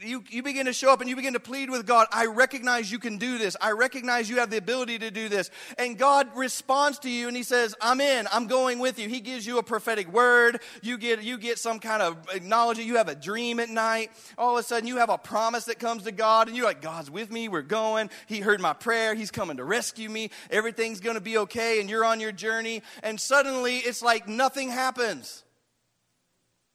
you 0.00 0.24
you 0.28 0.42
begin 0.42 0.66
to 0.66 0.72
show 0.72 0.92
up 0.92 1.00
and 1.00 1.08
you 1.08 1.14
begin 1.14 1.34
to 1.34 1.40
plead 1.40 1.70
with 1.70 1.86
God. 1.86 2.08
I 2.12 2.26
recognize 2.26 2.90
you 2.90 2.98
can 2.98 3.18
do 3.18 3.38
this. 3.38 3.56
I 3.60 3.70
recognize 3.70 4.28
you 4.28 4.40
have 4.40 4.50
the 4.50 4.58
ability 4.58 4.98
to 4.98 5.12
do 5.12 5.28
this. 5.28 5.48
And 5.78 5.96
God 5.96 6.28
responds 6.34 6.98
to 7.00 7.10
you 7.10 7.28
and 7.28 7.36
he 7.36 7.44
says, 7.44 7.76
I'm 7.80 8.00
in, 8.00 8.26
I'm 8.32 8.48
going 8.48 8.80
with 8.80 8.98
you. 8.98 9.08
He 9.08 9.20
gives 9.20 9.46
you 9.46 9.58
a 9.58 9.62
prophetic 9.62 10.12
word. 10.12 10.60
You 10.82 10.98
get 10.98 11.22
you 11.22 11.38
get 11.38 11.60
some 11.60 11.78
kind 11.78 12.02
of 12.02 12.16
acknowledgement. 12.34 12.88
You 12.88 12.96
have 12.96 13.08
a 13.08 13.14
dream 13.14 13.60
at 13.60 13.70
night. 13.70 14.10
All 14.36 14.58
of 14.58 14.65
sudden 14.66 14.86
you 14.86 14.98
have 14.98 15.10
a 15.10 15.18
promise 15.18 15.64
that 15.66 15.78
comes 15.78 16.04
to 16.04 16.12
God 16.12 16.48
and 16.48 16.56
you're 16.56 16.66
like, 16.66 16.82
God's 16.82 17.10
with 17.10 17.30
me, 17.30 17.48
we're 17.48 17.62
going. 17.62 18.10
He 18.26 18.40
heard 18.40 18.60
my 18.60 18.72
prayer, 18.72 19.14
He's 19.14 19.30
coming 19.30 19.56
to 19.56 19.64
rescue 19.64 20.08
me, 20.08 20.30
everything's 20.50 21.00
going 21.00 21.16
to 21.16 21.20
be 21.20 21.38
okay, 21.38 21.80
and 21.80 21.88
you're 21.88 22.04
on 22.04 22.20
your 22.20 22.32
journey. 22.32 22.82
And 23.02 23.20
suddenly 23.20 23.78
it's 23.78 24.02
like 24.02 24.28
nothing 24.28 24.70
happens. 24.70 25.44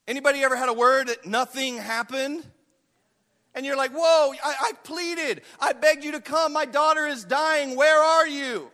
Anybody 0.08 0.44
ever 0.44 0.56
had 0.56 0.70
a 0.70 0.74
word 0.74 1.08
that 1.08 1.26
nothing 1.26 1.78
happened? 1.78 2.46
And 3.54 3.66
you're 3.66 3.78
like, 3.78 3.92
whoa, 3.92 4.34
I, 4.44 4.56
I 4.62 4.72
pleaded. 4.84 5.42
I 5.60 5.74
begged 5.74 6.04
you 6.04 6.14
to 6.14 6.22
come. 6.22 6.54
My 6.54 6.66
daughter 6.66 7.06
is 7.06 7.24
dying. 7.26 7.76
Where 7.76 8.02
are 8.02 8.28
you? 8.28 8.72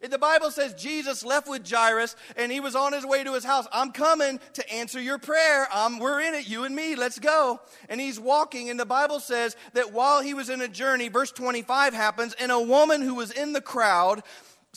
The 0.00 0.18
Bible 0.18 0.50
says 0.50 0.74
Jesus 0.74 1.24
left 1.24 1.48
with 1.48 1.68
Jairus 1.68 2.16
and 2.36 2.52
he 2.52 2.60
was 2.60 2.76
on 2.76 2.92
his 2.92 3.06
way 3.06 3.24
to 3.24 3.32
his 3.32 3.44
house. 3.44 3.66
I'm 3.72 3.92
coming 3.92 4.38
to 4.54 4.72
answer 4.72 5.00
your 5.00 5.18
prayer. 5.18 5.66
Um, 5.74 5.98
we're 5.98 6.20
in 6.20 6.34
it, 6.34 6.48
you 6.48 6.64
and 6.64 6.76
me. 6.76 6.96
Let's 6.96 7.18
go. 7.18 7.60
And 7.88 8.00
he's 8.00 8.20
walking, 8.20 8.70
and 8.70 8.78
the 8.78 8.86
Bible 8.86 9.20
says 9.20 9.56
that 9.72 9.92
while 9.92 10.22
he 10.22 10.34
was 10.34 10.50
in 10.50 10.60
a 10.60 10.68
journey, 10.68 11.08
verse 11.08 11.32
25 11.32 11.94
happens, 11.94 12.34
and 12.38 12.52
a 12.52 12.60
woman 12.60 13.00
who 13.00 13.14
was 13.14 13.30
in 13.30 13.52
the 13.52 13.60
crowd 13.60 14.22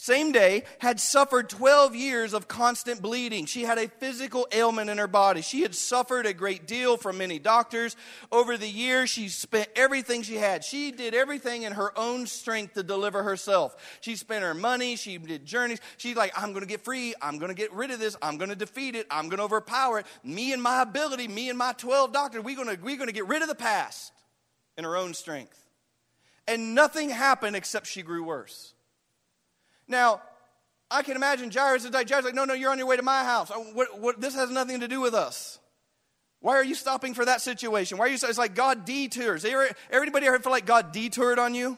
same 0.00 0.32
day, 0.32 0.64
had 0.78 0.98
suffered 0.98 1.48
12 1.48 1.94
years 1.94 2.32
of 2.32 2.48
constant 2.48 3.02
bleeding. 3.02 3.44
She 3.44 3.62
had 3.62 3.78
a 3.78 3.88
physical 3.88 4.48
ailment 4.50 4.88
in 4.88 4.98
her 4.98 5.06
body. 5.06 5.42
She 5.42 5.60
had 5.60 5.74
suffered 5.74 6.24
a 6.24 6.32
great 6.32 6.66
deal 6.66 6.96
from 6.96 7.18
many 7.18 7.38
doctors. 7.38 7.96
Over 8.32 8.56
the 8.56 8.68
years, 8.68 9.10
she 9.10 9.28
spent 9.28 9.68
everything 9.76 10.22
she 10.22 10.36
had. 10.36 10.64
She 10.64 10.90
did 10.90 11.14
everything 11.14 11.62
in 11.62 11.72
her 11.72 11.96
own 11.98 12.26
strength 12.26 12.74
to 12.74 12.82
deliver 12.82 13.22
herself. 13.22 13.76
She 14.00 14.16
spent 14.16 14.42
her 14.42 14.54
money, 14.54 14.96
she 14.96 15.18
did 15.18 15.44
journeys. 15.44 15.80
She's 15.98 16.16
like, 16.16 16.32
I'm 16.34 16.52
going 16.52 16.62
to 16.62 16.68
get 16.68 16.80
free. 16.80 17.14
I'm 17.20 17.38
going 17.38 17.50
to 17.50 17.54
get 17.54 17.72
rid 17.72 17.90
of 17.90 18.00
this. 18.00 18.16
I'm 18.22 18.38
going 18.38 18.50
to 18.50 18.56
defeat 18.56 18.94
it. 18.94 19.06
I'm 19.10 19.28
going 19.28 19.38
to 19.38 19.44
overpower 19.44 19.98
it. 19.98 20.06
Me 20.24 20.52
and 20.52 20.62
my 20.62 20.82
ability, 20.82 21.28
me 21.28 21.50
and 21.50 21.58
my 21.58 21.72
12 21.74 22.12
doctors, 22.12 22.42
we're 22.42 22.56
going 22.56 22.74
to, 22.74 22.82
we're 22.82 22.96
going 22.96 23.08
to 23.08 23.14
get 23.14 23.28
rid 23.28 23.42
of 23.42 23.48
the 23.48 23.54
past 23.54 24.12
in 24.78 24.84
her 24.84 24.96
own 24.96 25.12
strength. 25.12 25.58
And 26.48 26.74
nothing 26.74 27.10
happened 27.10 27.54
except 27.54 27.86
she 27.86 28.02
grew 28.02 28.24
worse. 28.24 28.72
Now, 29.90 30.22
I 30.90 31.02
can 31.02 31.16
imagine 31.16 31.50
Jairus 31.50 31.84
is 31.84 31.90
like, 31.90 32.08
Jairus 32.08 32.24
like, 32.24 32.34
no, 32.34 32.44
no, 32.44 32.54
you're 32.54 32.70
on 32.70 32.78
your 32.78 32.86
way 32.86 32.96
to 32.96 33.02
my 33.02 33.24
house. 33.24 33.50
Uh, 33.50 33.56
what, 33.74 34.00
what, 34.00 34.20
this 34.20 34.34
has 34.34 34.50
nothing 34.50 34.80
to 34.80 34.88
do 34.88 35.00
with 35.00 35.14
us. 35.14 35.58
Why 36.40 36.54
are 36.54 36.64
you 36.64 36.74
stopping 36.74 37.12
for 37.12 37.24
that 37.26 37.42
situation? 37.42 37.98
Why 37.98 38.06
are 38.06 38.08
you? 38.08 38.14
It's 38.14 38.38
like 38.38 38.54
God 38.54 38.86
detours. 38.86 39.44
Everybody 39.90 40.26
ever 40.26 40.38
feel 40.38 40.52
like 40.52 40.64
God 40.64 40.92
detoured 40.92 41.38
on 41.38 41.54
you? 41.54 41.76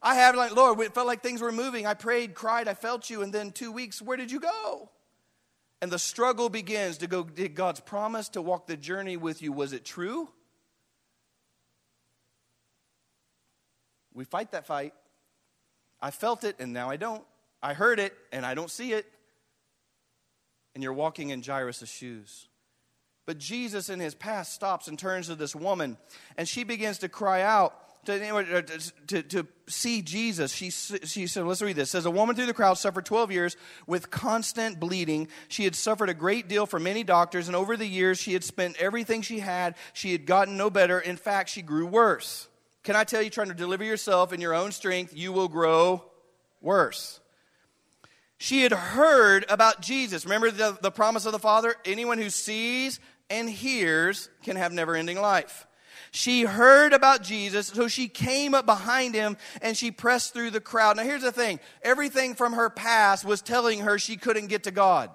I 0.00 0.14
have 0.14 0.36
like 0.36 0.54
Lord, 0.54 0.78
it 0.80 0.94
felt 0.94 1.08
like 1.08 1.22
things 1.22 1.40
were 1.40 1.50
moving. 1.50 1.86
I 1.86 1.94
prayed, 1.94 2.34
cried, 2.34 2.68
I 2.68 2.74
felt 2.74 3.10
you, 3.10 3.22
and 3.22 3.32
then 3.32 3.50
two 3.50 3.72
weeks, 3.72 4.00
where 4.00 4.16
did 4.16 4.30
you 4.30 4.38
go? 4.38 4.90
And 5.82 5.90
the 5.90 5.98
struggle 5.98 6.48
begins 6.48 6.98
to 6.98 7.08
go. 7.08 7.24
Did 7.24 7.54
God's 7.54 7.80
promise 7.80 8.28
to 8.30 8.42
walk 8.42 8.66
the 8.66 8.76
journey 8.76 9.16
with 9.16 9.42
you 9.42 9.50
was 9.50 9.72
it 9.72 9.84
true? 9.84 10.28
We 14.14 14.24
fight 14.24 14.52
that 14.52 14.66
fight. 14.66 14.94
I 16.00 16.10
felt 16.10 16.44
it, 16.44 16.56
and 16.60 16.72
now 16.72 16.88
I 16.88 16.96
don't. 16.96 17.24
I 17.66 17.74
heard 17.74 17.98
it 17.98 18.14
and 18.30 18.46
I 18.46 18.54
don't 18.54 18.70
see 18.70 18.92
it. 18.92 19.06
And 20.74 20.84
you're 20.84 20.92
walking 20.92 21.30
in 21.30 21.42
Jairus' 21.42 21.88
shoes. 21.88 22.46
But 23.26 23.38
Jesus, 23.38 23.88
in 23.88 23.98
his 23.98 24.14
past, 24.14 24.52
stops 24.52 24.86
and 24.86 24.96
turns 24.96 25.26
to 25.26 25.34
this 25.34 25.56
woman, 25.56 25.96
and 26.36 26.46
she 26.46 26.62
begins 26.62 26.98
to 26.98 27.08
cry 27.08 27.42
out 27.42 27.74
to, 28.04 28.62
to, 29.08 29.22
to 29.22 29.46
see 29.66 30.00
Jesus. 30.00 30.52
She, 30.52 30.70
she 30.70 31.26
said, 31.26 31.42
let's 31.42 31.60
read 31.60 31.74
this. 31.74 31.88
It 31.88 31.90
says, 31.90 32.06
A 32.06 32.10
woman 32.10 32.36
through 32.36 32.46
the 32.46 32.54
crowd 32.54 32.74
suffered 32.74 33.04
12 33.04 33.32
years 33.32 33.56
with 33.88 34.12
constant 34.12 34.78
bleeding. 34.78 35.26
She 35.48 35.64
had 35.64 35.74
suffered 35.74 36.08
a 36.08 36.14
great 36.14 36.46
deal 36.46 36.66
from 36.66 36.84
many 36.84 37.02
doctors, 37.02 37.48
and 37.48 37.56
over 37.56 37.76
the 37.76 37.86
years, 37.86 38.20
she 38.20 38.32
had 38.32 38.44
spent 38.44 38.76
everything 38.76 39.22
she 39.22 39.40
had. 39.40 39.74
She 39.92 40.12
had 40.12 40.24
gotten 40.24 40.56
no 40.56 40.70
better. 40.70 41.00
In 41.00 41.16
fact, 41.16 41.50
she 41.50 41.62
grew 41.62 41.86
worse. 41.86 42.46
Can 42.84 42.94
I 42.94 43.02
tell 43.02 43.22
you, 43.22 43.30
trying 43.30 43.48
to 43.48 43.54
deliver 43.54 43.82
yourself 43.82 44.32
in 44.32 44.40
your 44.40 44.54
own 44.54 44.70
strength, 44.70 45.16
you 45.16 45.32
will 45.32 45.48
grow 45.48 46.04
worse. 46.60 47.18
She 48.38 48.62
had 48.62 48.72
heard 48.72 49.46
about 49.48 49.80
Jesus. 49.80 50.24
Remember 50.24 50.50
the, 50.50 50.76
the 50.80 50.90
promise 50.90 51.26
of 51.26 51.32
the 51.32 51.38
Father? 51.38 51.74
Anyone 51.84 52.18
who 52.18 52.30
sees 52.30 53.00
and 53.30 53.48
hears 53.48 54.28
can 54.42 54.56
have 54.56 54.72
never 54.72 54.94
ending 54.94 55.20
life. 55.20 55.66
She 56.10 56.42
heard 56.44 56.92
about 56.92 57.22
Jesus, 57.22 57.66
so 57.68 57.88
she 57.88 58.08
came 58.08 58.54
up 58.54 58.64
behind 58.64 59.14
him 59.14 59.36
and 59.60 59.76
she 59.76 59.90
pressed 59.90 60.32
through 60.32 60.50
the 60.50 60.60
crowd. 60.60 60.96
Now, 60.96 61.02
here's 61.02 61.22
the 61.22 61.32
thing 61.32 61.60
everything 61.82 62.34
from 62.34 62.54
her 62.54 62.70
past 62.70 63.24
was 63.24 63.42
telling 63.42 63.80
her 63.80 63.98
she 63.98 64.16
couldn't 64.16 64.46
get 64.46 64.64
to 64.64 64.70
God. 64.70 65.10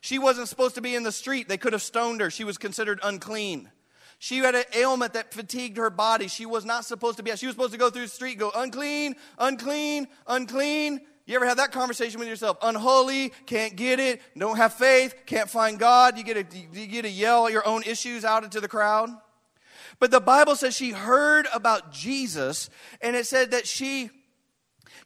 She 0.00 0.18
wasn't 0.18 0.48
supposed 0.48 0.74
to 0.74 0.82
be 0.82 0.94
in 0.94 1.02
the 1.02 1.12
street, 1.12 1.48
they 1.48 1.56
could 1.56 1.72
have 1.72 1.82
stoned 1.82 2.20
her. 2.20 2.30
She 2.30 2.44
was 2.44 2.58
considered 2.58 3.00
unclean. 3.02 3.70
She 4.18 4.38
had 4.38 4.54
an 4.54 4.64
ailment 4.74 5.14
that 5.14 5.34
fatigued 5.34 5.76
her 5.76 5.90
body. 5.90 6.28
She 6.28 6.46
was 6.46 6.64
not 6.64 6.84
supposed 6.84 7.18
to 7.18 7.22
be. 7.22 7.34
She 7.36 7.46
was 7.46 7.54
supposed 7.54 7.72
to 7.72 7.78
go 7.78 7.90
through 7.90 8.02
the 8.02 8.08
street, 8.08 8.38
go 8.38 8.50
unclean, 8.54 9.16
unclean, 9.38 10.06
unclean. 10.26 11.00
You 11.26 11.36
ever 11.36 11.46
have 11.46 11.56
that 11.56 11.72
conversation 11.72 12.18
with 12.20 12.28
yourself? 12.28 12.58
Unholy, 12.60 13.32
can't 13.46 13.76
get 13.76 13.98
it, 13.98 14.20
don't 14.36 14.56
have 14.56 14.74
faith, 14.74 15.14
can't 15.24 15.48
find 15.48 15.78
God. 15.78 16.18
You 16.18 16.24
get 16.24 16.50
to, 16.50 16.58
you 16.58 16.86
get 16.86 17.02
to 17.02 17.10
yell 17.10 17.48
your 17.48 17.66
own 17.66 17.82
issues 17.84 18.24
out 18.24 18.44
into 18.44 18.60
the 18.60 18.68
crowd. 18.68 19.08
But 19.98 20.10
the 20.10 20.20
Bible 20.20 20.54
says 20.56 20.74
she 20.74 20.90
heard 20.90 21.46
about 21.54 21.92
Jesus, 21.92 22.68
and 23.00 23.16
it 23.16 23.26
said 23.26 23.52
that 23.52 23.66
she 23.66 24.10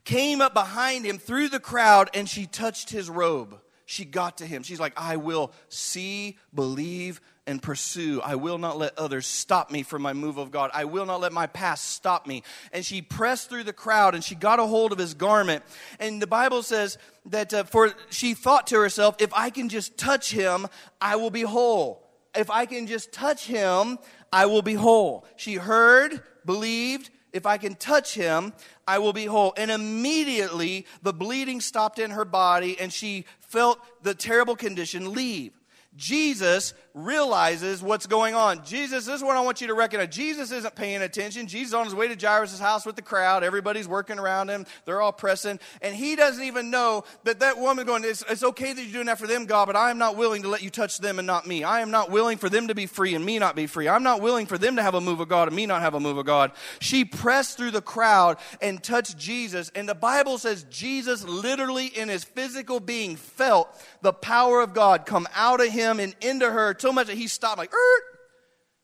came 0.04 0.40
up 0.40 0.54
behind 0.54 1.04
him 1.04 1.18
through 1.18 1.50
the 1.50 1.60
crowd 1.60 2.10
and 2.14 2.28
she 2.28 2.46
touched 2.46 2.90
his 2.90 3.10
robe. 3.10 3.60
She 3.84 4.04
got 4.04 4.38
to 4.38 4.46
him. 4.46 4.62
She's 4.62 4.80
like, 4.80 4.94
I 4.96 5.16
will 5.16 5.52
see, 5.68 6.36
believe, 6.54 7.20
and 7.48 7.62
pursue. 7.62 8.20
I 8.22 8.36
will 8.36 8.58
not 8.58 8.78
let 8.78 8.96
others 8.98 9.26
stop 9.26 9.70
me 9.70 9.82
from 9.82 10.02
my 10.02 10.12
move 10.12 10.36
of 10.36 10.50
God. 10.50 10.70
I 10.74 10.84
will 10.84 11.06
not 11.06 11.20
let 11.20 11.32
my 11.32 11.46
past 11.46 11.90
stop 11.92 12.26
me. 12.26 12.42
And 12.72 12.84
she 12.84 13.00
pressed 13.00 13.48
through 13.48 13.64
the 13.64 13.72
crowd 13.72 14.14
and 14.14 14.22
she 14.22 14.34
got 14.34 14.60
a 14.60 14.66
hold 14.66 14.92
of 14.92 14.98
his 14.98 15.14
garment. 15.14 15.64
And 15.98 16.20
the 16.20 16.26
Bible 16.26 16.62
says 16.62 16.98
that 17.26 17.54
uh, 17.54 17.64
for 17.64 17.94
she 18.10 18.34
thought 18.34 18.66
to 18.68 18.78
herself, 18.78 19.16
if 19.18 19.32
I 19.32 19.48
can 19.48 19.70
just 19.70 19.96
touch 19.96 20.30
him, 20.30 20.68
I 21.00 21.16
will 21.16 21.30
be 21.30 21.40
whole. 21.40 22.06
If 22.34 22.50
I 22.50 22.66
can 22.66 22.86
just 22.86 23.12
touch 23.12 23.46
him, 23.46 23.98
I 24.30 24.44
will 24.44 24.62
be 24.62 24.74
whole. 24.74 25.26
She 25.36 25.54
heard, 25.54 26.22
believed, 26.44 27.08
if 27.32 27.46
I 27.46 27.56
can 27.56 27.74
touch 27.74 28.14
him, 28.14 28.52
I 28.86 28.98
will 28.98 29.14
be 29.14 29.24
whole. 29.24 29.54
And 29.56 29.70
immediately 29.70 30.86
the 31.02 31.14
bleeding 31.14 31.62
stopped 31.62 31.98
in 31.98 32.10
her 32.10 32.26
body 32.26 32.78
and 32.78 32.92
she 32.92 33.24
felt 33.40 33.80
the 34.02 34.14
terrible 34.14 34.54
condition 34.54 35.14
leave. 35.14 35.52
Jesus 35.98 36.74
realizes 37.04 37.82
what's 37.82 38.06
going 38.06 38.34
on. 38.34 38.64
Jesus, 38.64 39.06
this 39.06 39.16
is 39.16 39.22
what 39.22 39.36
I 39.36 39.40
want 39.40 39.60
you 39.60 39.68
to 39.68 39.74
recognize. 39.74 40.14
Jesus 40.14 40.50
isn't 40.50 40.74
paying 40.74 41.02
attention. 41.02 41.46
Jesus 41.46 41.74
on 41.74 41.84
his 41.84 41.94
way 41.94 42.08
to 42.08 42.26
Jairus' 42.26 42.58
house 42.58 42.84
with 42.84 42.96
the 42.96 43.02
crowd. 43.02 43.44
Everybody's 43.44 43.86
working 43.86 44.18
around 44.18 44.48
him. 44.48 44.66
They're 44.84 45.00
all 45.00 45.12
pressing. 45.12 45.60
And 45.80 45.94
he 45.94 46.16
doesn't 46.16 46.42
even 46.42 46.70
know 46.70 47.04
that 47.24 47.40
that 47.40 47.58
woman 47.58 47.86
going, 47.86 48.04
it's, 48.04 48.24
it's 48.28 48.42
okay 48.42 48.72
that 48.72 48.82
you're 48.82 48.92
doing 48.92 49.06
that 49.06 49.18
for 49.18 49.26
them, 49.26 49.46
God, 49.46 49.66
but 49.66 49.76
I 49.76 49.90
am 49.90 49.98
not 49.98 50.16
willing 50.16 50.42
to 50.42 50.48
let 50.48 50.62
you 50.62 50.70
touch 50.70 50.98
them 50.98 51.18
and 51.18 51.26
not 51.26 51.46
me. 51.46 51.64
I 51.64 51.80
am 51.80 51.90
not 51.90 52.10
willing 52.10 52.38
for 52.38 52.48
them 52.48 52.68
to 52.68 52.74
be 52.74 52.86
free 52.86 53.14
and 53.14 53.24
me 53.24 53.38
not 53.38 53.54
be 53.54 53.66
free. 53.66 53.88
I'm 53.88 54.02
not 54.02 54.20
willing 54.20 54.46
for 54.46 54.58
them 54.58 54.76
to 54.76 54.82
have 54.82 54.94
a 54.94 55.00
move 55.00 55.20
of 55.20 55.28
God 55.28 55.48
and 55.48 55.56
me 55.56 55.66
not 55.66 55.82
have 55.82 55.94
a 55.94 56.00
move 56.00 56.18
of 56.18 56.26
God. 56.26 56.52
She 56.80 57.04
pressed 57.04 57.56
through 57.56 57.70
the 57.70 57.82
crowd 57.82 58.38
and 58.60 58.82
touched 58.82 59.16
Jesus. 59.16 59.70
And 59.74 59.88
the 59.88 59.94
Bible 59.94 60.38
says 60.38 60.64
Jesus 60.70 61.24
literally 61.24 61.86
in 61.86 62.08
his 62.08 62.24
physical 62.24 62.80
being 62.80 63.16
felt 63.16 63.68
the 64.02 64.12
power 64.12 64.60
of 64.60 64.74
God 64.74 65.06
come 65.06 65.28
out 65.34 65.60
of 65.60 65.68
him 65.68 66.00
and 66.00 66.14
into 66.20 66.50
her 66.50 66.74
so 66.88 66.92
much 66.94 67.08
that 67.08 67.18
he 67.18 67.26
stopped, 67.26 67.58
like, 67.58 67.72
er, 67.74 68.02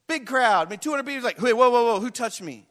big 0.07 0.27
crowd. 0.27 0.67
I 0.67 0.71
mean, 0.71 0.79
200 0.79 1.07
people, 1.07 1.25
like, 1.25 1.39
whoa, 1.39 1.55
whoa, 1.55 1.71
whoa, 1.71 2.01
who 2.01 2.11
touched 2.11 2.43
me? 2.43 2.67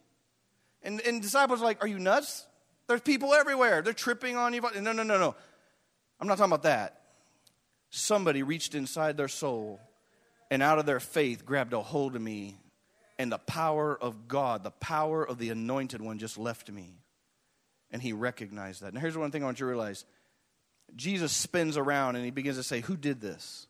And, 0.84 1.02
and 1.02 1.24
disciples 1.24 1.60
are 1.60 1.66
like, 1.66 1.84
are 1.84 1.88
you 1.88 1.98
nuts? 1.98 2.46
There's 2.88 3.02
people 3.02 3.34
everywhere. 3.34 3.82
They're 3.82 3.94
tripping 3.94 4.38
on 4.38 4.54
you. 4.54 4.62
No, 4.62 4.92
no, 4.92 5.02
no, 5.02 5.18
no. 5.18 5.36
I'm 6.20 6.28
not 6.28 6.38
talking 6.38 6.52
about 6.52 6.64
that. 6.64 7.02
Somebody 7.90 8.44
reached 8.44 8.76
inside 8.76 9.18
their 9.18 9.28
soul 9.28 9.82
and 10.52 10.62
out 10.62 10.78
of 10.78 10.86
their 10.86 11.00
faith 11.00 11.46
grabbed 11.46 11.74
a 11.74 11.82
hold 11.82 12.16
of 12.16 12.22
me 12.22 12.60
And 13.18 13.32
the 13.32 13.40
power 13.40 13.98
of 14.00 14.28
God, 14.28 14.64
the 14.64 14.72
power 14.72 15.24
of 15.24 15.40
the 15.40 15.50
anointed 15.50 16.00
one 16.02 16.20
just 16.20 16.38
left 16.38 16.70
me. 16.70 17.00
And 17.90 18.04
he 18.04 18.14
recognized 18.14 18.84
that. 18.84 18.94
Now, 18.94 19.00
here's 19.00 19.18
one 19.18 19.32
thing 19.32 19.42
I 19.42 19.46
want 19.46 19.60
you 19.60 19.66
to 19.66 19.70
realize 19.72 20.06
Jesus 20.96 21.32
spins 21.32 21.78
around 21.78 22.18
and 22.18 22.26
he 22.26 22.32
begins 22.32 22.58
to 22.58 22.64
say, 22.64 22.82
Who 22.82 22.96
did 22.98 23.20
this? 23.20 23.68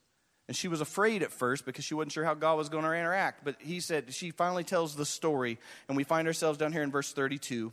And 0.48 0.58
she 0.58 0.68
was 0.68 0.82
afraid 0.82 1.24
at 1.24 1.32
first 1.32 1.66
because 1.66 1.86
she 1.86 1.94
wasn't 1.94 2.12
sure 2.12 2.26
how 2.26 2.34
God 2.34 2.58
was 2.58 2.70
going 2.70 2.84
to 2.84 2.91
interact. 2.91 3.46
But 3.46 3.56
he 3.60 3.80
said, 3.80 4.14
she 4.14 4.32
finally 4.32 4.64
tells 4.64 4.96
the 4.96 5.06
story, 5.06 5.58
and 5.88 5.96
we 5.96 6.04
find 6.04 6.28
ourselves 6.28 6.58
down 6.58 6.74
here 6.74 6.84
in 6.84 6.91
verse 6.91 7.14
32. 7.14 7.72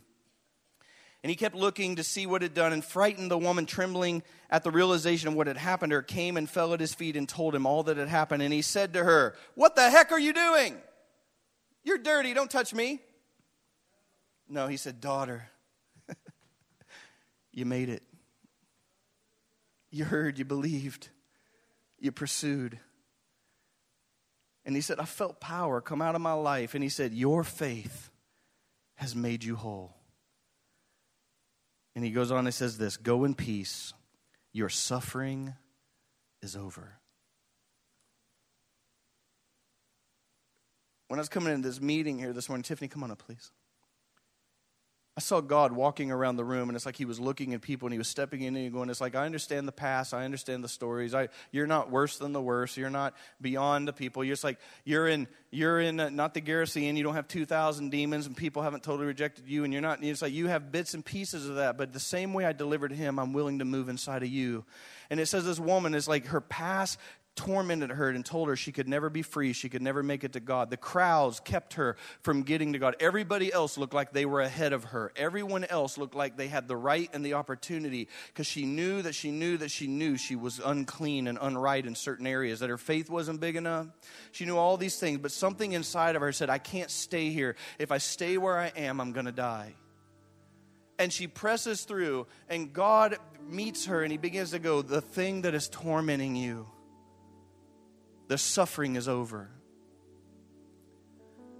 And 1.23 1.29
he 1.29 1.35
kept 1.35 1.53
looking 1.55 1.97
to 1.97 2.03
see 2.03 2.25
what 2.25 2.41
had 2.41 2.53
done, 2.53 2.73
and 2.73 2.83
frightened 2.83 3.29
the 3.29 3.37
woman, 3.37 3.65
trembling 3.65 4.23
at 4.49 4.63
the 4.63 4.71
realization 4.71 5.27
of 5.27 5.35
what 5.35 5.47
had 5.47 5.57
happened 5.57 5.91
to 5.91 5.97
her, 5.97 6.01
came 6.01 6.37
and 6.37 6.49
fell 6.49 6.73
at 6.73 6.79
his 6.79 6.93
feet 6.93 7.15
and 7.15 7.29
told 7.29 7.53
him 7.53 7.65
all 7.65 7.83
that 7.83 7.97
had 7.97 8.07
happened. 8.07 8.41
And 8.41 8.53
he 8.53 8.63
said 8.63 8.93
to 8.93 9.03
her, 9.03 9.35
What 9.53 9.75
the 9.75 9.89
heck 9.89 10.11
are 10.11 10.19
you 10.19 10.33
doing? 10.33 10.77
You're 11.83 11.99
dirty, 11.99 12.33
don't 12.33 12.49
touch 12.49 12.73
me. 12.73 13.01
No, 14.47 14.67
he 14.67 14.77
said, 14.77 14.99
Daughter, 14.99 15.43
you 17.51 17.65
made 17.65 17.89
it. 17.89 18.03
You 19.91 20.05
heard, 20.05 20.39
you 20.39 20.45
believed 20.45 21.09
you 22.01 22.11
pursued. 22.11 22.79
And 24.65 24.75
he 24.75 24.81
said, 24.81 24.99
I 24.99 25.05
felt 25.05 25.39
power 25.39 25.79
come 25.79 26.01
out 26.01 26.15
of 26.15 26.21
my 26.21 26.33
life. 26.33 26.73
And 26.73 26.83
he 26.83 26.89
said, 26.89 27.13
Your 27.13 27.43
faith 27.43 28.09
has 28.95 29.15
made 29.15 29.43
you 29.43 29.55
whole. 29.55 29.95
And 31.95 32.03
he 32.03 32.11
goes 32.11 32.31
on 32.31 32.45
and 32.45 32.53
says 32.53 32.77
this 32.77 32.97
Go 32.97 33.23
in 33.23 33.35
peace. 33.35 33.93
Your 34.53 34.69
suffering 34.69 35.53
is 36.41 36.57
over. 36.57 36.97
When 41.07 41.19
I 41.19 41.21
was 41.21 41.29
coming 41.29 41.53
into 41.53 41.67
this 41.67 41.81
meeting 41.81 42.19
here 42.19 42.33
this 42.33 42.49
morning, 42.49 42.63
Tiffany, 42.63 42.87
come 42.87 43.03
on 43.03 43.11
up, 43.11 43.19
please. 43.19 43.51
I 45.21 45.23
saw 45.23 45.39
God 45.39 45.71
walking 45.71 46.09
around 46.09 46.37
the 46.37 46.43
room, 46.43 46.67
and 46.67 46.75
it's 46.75 46.87
like 46.87 46.95
He 46.95 47.05
was 47.05 47.19
looking 47.19 47.53
at 47.53 47.61
people 47.61 47.85
and 47.85 47.93
He 47.93 47.99
was 47.99 48.07
stepping 48.07 48.41
in 48.41 48.55
and 48.55 48.73
going, 48.73 48.89
It's 48.89 48.99
like, 48.99 49.13
I 49.13 49.27
understand 49.27 49.67
the 49.67 49.71
past, 49.71 50.15
I 50.15 50.25
understand 50.25 50.63
the 50.63 50.67
stories. 50.67 51.13
I, 51.13 51.29
you're 51.51 51.67
not 51.67 51.91
worse 51.91 52.17
than 52.17 52.33
the 52.33 52.41
worst. 52.41 52.75
You're 52.75 52.89
not 52.89 53.13
beyond 53.39 53.87
the 53.87 53.93
people. 53.93 54.23
You're 54.23 54.33
just 54.33 54.43
like, 54.43 54.57
you're 54.83 55.07
in, 55.07 55.27
you're 55.51 55.79
in 55.79 55.99
uh, 55.99 56.09
not 56.09 56.33
the 56.33 56.41
Gerasene, 56.41 56.97
you 56.97 57.03
don't 57.03 57.13
have 57.13 57.27
2,000 57.27 57.91
demons, 57.91 58.25
and 58.25 58.35
people 58.35 58.63
haven't 58.63 58.81
totally 58.81 59.05
rejected 59.05 59.47
you, 59.47 59.63
and 59.63 59.71
you're 59.71 59.83
not, 59.83 60.03
it's 60.03 60.23
like 60.23 60.33
you 60.33 60.47
have 60.47 60.71
bits 60.71 60.95
and 60.95 61.05
pieces 61.05 61.47
of 61.47 61.57
that. 61.57 61.77
But 61.77 61.93
the 61.93 61.99
same 61.99 62.33
way 62.33 62.45
I 62.45 62.51
delivered 62.51 62.91
Him, 62.91 63.19
I'm 63.19 63.31
willing 63.31 63.59
to 63.59 63.65
move 63.65 63.89
inside 63.89 64.23
of 64.23 64.29
you. 64.29 64.65
And 65.11 65.19
it 65.19 65.27
says 65.27 65.45
this 65.45 65.59
woman 65.59 65.93
is 65.93 66.07
like 66.07 66.25
her 66.27 66.41
past 66.41 66.97
tormented 67.35 67.91
her 67.91 68.09
and 68.09 68.25
told 68.25 68.49
her 68.49 68.55
she 68.55 68.71
could 68.71 68.87
never 68.87 69.09
be 69.09 69.21
free, 69.21 69.53
she 69.53 69.69
could 69.69 69.81
never 69.81 70.03
make 70.03 70.23
it 70.23 70.33
to 70.33 70.39
God. 70.39 70.69
The 70.69 70.77
crowds 70.77 71.39
kept 71.39 71.75
her 71.75 71.95
from 72.21 72.43
getting 72.43 72.73
to 72.73 72.79
God. 72.79 72.95
Everybody 72.99 73.51
else 73.51 73.77
looked 73.77 73.93
like 73.93 74.11
they 74.11 74.25
were 74.25 74.41
ahead 74.41 74.73
of 74.73 74.85
her. 74.85 75.11
Everyone 75.15 75.63
else 75.65 75.97
looked 75.97 76.15
like 76.15 76.37
they 76.37 76.47
had 76.47 76.67
the 76.67 76.75
right 76.75 77.09
and 77.13 77.25
the 77.25 77.33
opportunity 77.33 78.07
because 78.27 78.47
she 78.47 78.65
knew 78.65 79.01
that 79.01 79.15
she 79.15 79.31
knew 79.31 79.57
that 79.57 79.71
she 79.71 79.87
knew 79.87 80.17
she 80.17 80.35
was 80.35 80.59
unclean 80.59 81.27
and 81.27 81.39
unright 81.39 81.85
in 81.85 81.95
certain 81.95 82.27
areas, 82.27 82.59
that 82.59 82.69
her 82.69 82.77
faith 82.77 83.09
wasn't 83.09 83.39
big 83.39 83.55
enough. 83.55 83.87
She 84.31 84.45
knew 84.45 84.57
all 84.57 84.77
these 84.77 84.99
things, 84.99 85.19
but 85.19 85.31
something 85.31 85.71
inside 85.71 86.15
of 86.15 86.21
her 86.21 86.31
said, 86.31 86.49
I 86.49 86.57
can't 86.57 86.91
stay 86.91 87.29
here. 87.29 87.55
If 87.79 87.91
I 87.91 87.97
stay 87.97 88.37
where 88.37 88.57
I 88.57 88.71
am, 88.75 88.99
I'm 88.99 89.13
going 89.13 89.25
to 89.25 89.31
die 89.31 89.75
and 90.99 91.11
she 91.11 91.25
presses 91.25 91.81
through, 91.81 92.27
and 92.47 92.71
God 92.71 93.17
meets 93.49 93.87
her 93.87 94.03
and 94.03 94.11
he 94.11 94.19
begins 94.19 94.51
to 94.51 94.59
go, 94.59 94.83
The 94.83 95.01
thing 95.01 95.41
that 95.41 95.55
is 95.55 95.67
tormenting 95.67 96.35
you 96.35 96.67
the 98.31 98.37
suffering 98.37 98.95
is 98.95 99.09
over. 99.09 99.49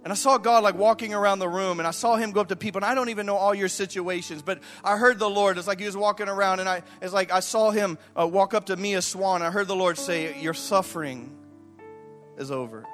And 0.04 0.10
I 0.10 0.16
saw 0.16 0.38
God 0.38 0.64
like 0.64 0.74
walking 0.74 1.12
around 1.12 1.38
the 1.38 1.48
room, 1.48 1.80
and 1.80 1.86
I 1.86 1.90
saw 1.90 2.16
Him 2.16 2.32
go 2.32 2.40
up 2.40 2.48
to 2.48 2.56
people. 2.56 2.78
And 2.78 2.86
I 2.86 2.94
don't 2.94 3.10
even 3.10 3.26
know 3.26 3.36
all 3.36 3.54
your 3.54 3.68
situations, 3.68 4.40
but 4.40 4.60
I 4.82 4.96
heard 4.96 5.18
the 5.18 5.28
Lord. 5.28 5.58
It's 5.58 5.66
like 5.66 5.80
He 5.80 5.84
was 5.84 5.98
walking 5.98 6.28
around, 6.30 6.60
and 6.60 6.68
I 6.70 6.82
it's 7.02 7.12
like 7.12 7.30
I 7.30 7.40
saw 7.40 7.72
Him 7.72 7.98
uh, 8.18 8.26
walk 8.26 8.54
up 8.54 8.64
to 8.66 8.76
Mia 8.78 9.02
Swan. 9.02 9.42
I 9.42 9.50
heard 9.50 9.68
the 9.68 9.76
Lord 9.76 9.98
say, 9.98 10.40
"Your 10.40 10.54
suffering 10.54 11.36
is 12.38 12.50
over." 12.50 12.86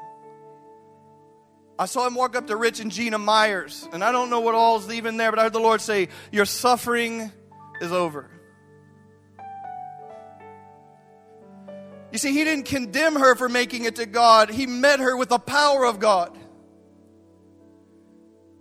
I 1.79 1.87
saw 1.87 2.05
Him 2.05 2.17
walk 2.17 2.35
up 2.35 2.49
to 2.49 2.57
Rich 2.57 2.81
and 2.81 2.91
Gina 2.91 3.19
Myers, 3.19 3.89
and 3.93 4.03
I 4.03 4.11
don't 4.11 4.29
know 4.29 4.41
what 4.41 4.57
all's 4.57 4.91
even 4.91 5.19
there, 5.19 5.31
but 5.31 5.39
I 5.39 5.45
heard 5.45 5.53
the 5.53 5.61
Lord 5.61 5.81
say, 5.81 6.09
"Your 6.33 6.47
suffering 6.47 7.31
is 7.81 7.93
over." 7.93 8.29
You 12.13 12.19
see, 12.19 12.33
he 12.33 12.45
didn't 12.45 12.65
condemn 12.65 13.17
her 13.17 13.35
for 13.35 13.49
making 13.49 13.85
it 13.85 13.97
to 13.97 14.07
God, 14.07 14.51
he 14.51 14.67
met 14.67 15.01
her 15.01 15.17
with 15.17 15.29
the 15.29 15.39
power 15.39 15.85
of 15.85 15.99
God. 15.99 16.37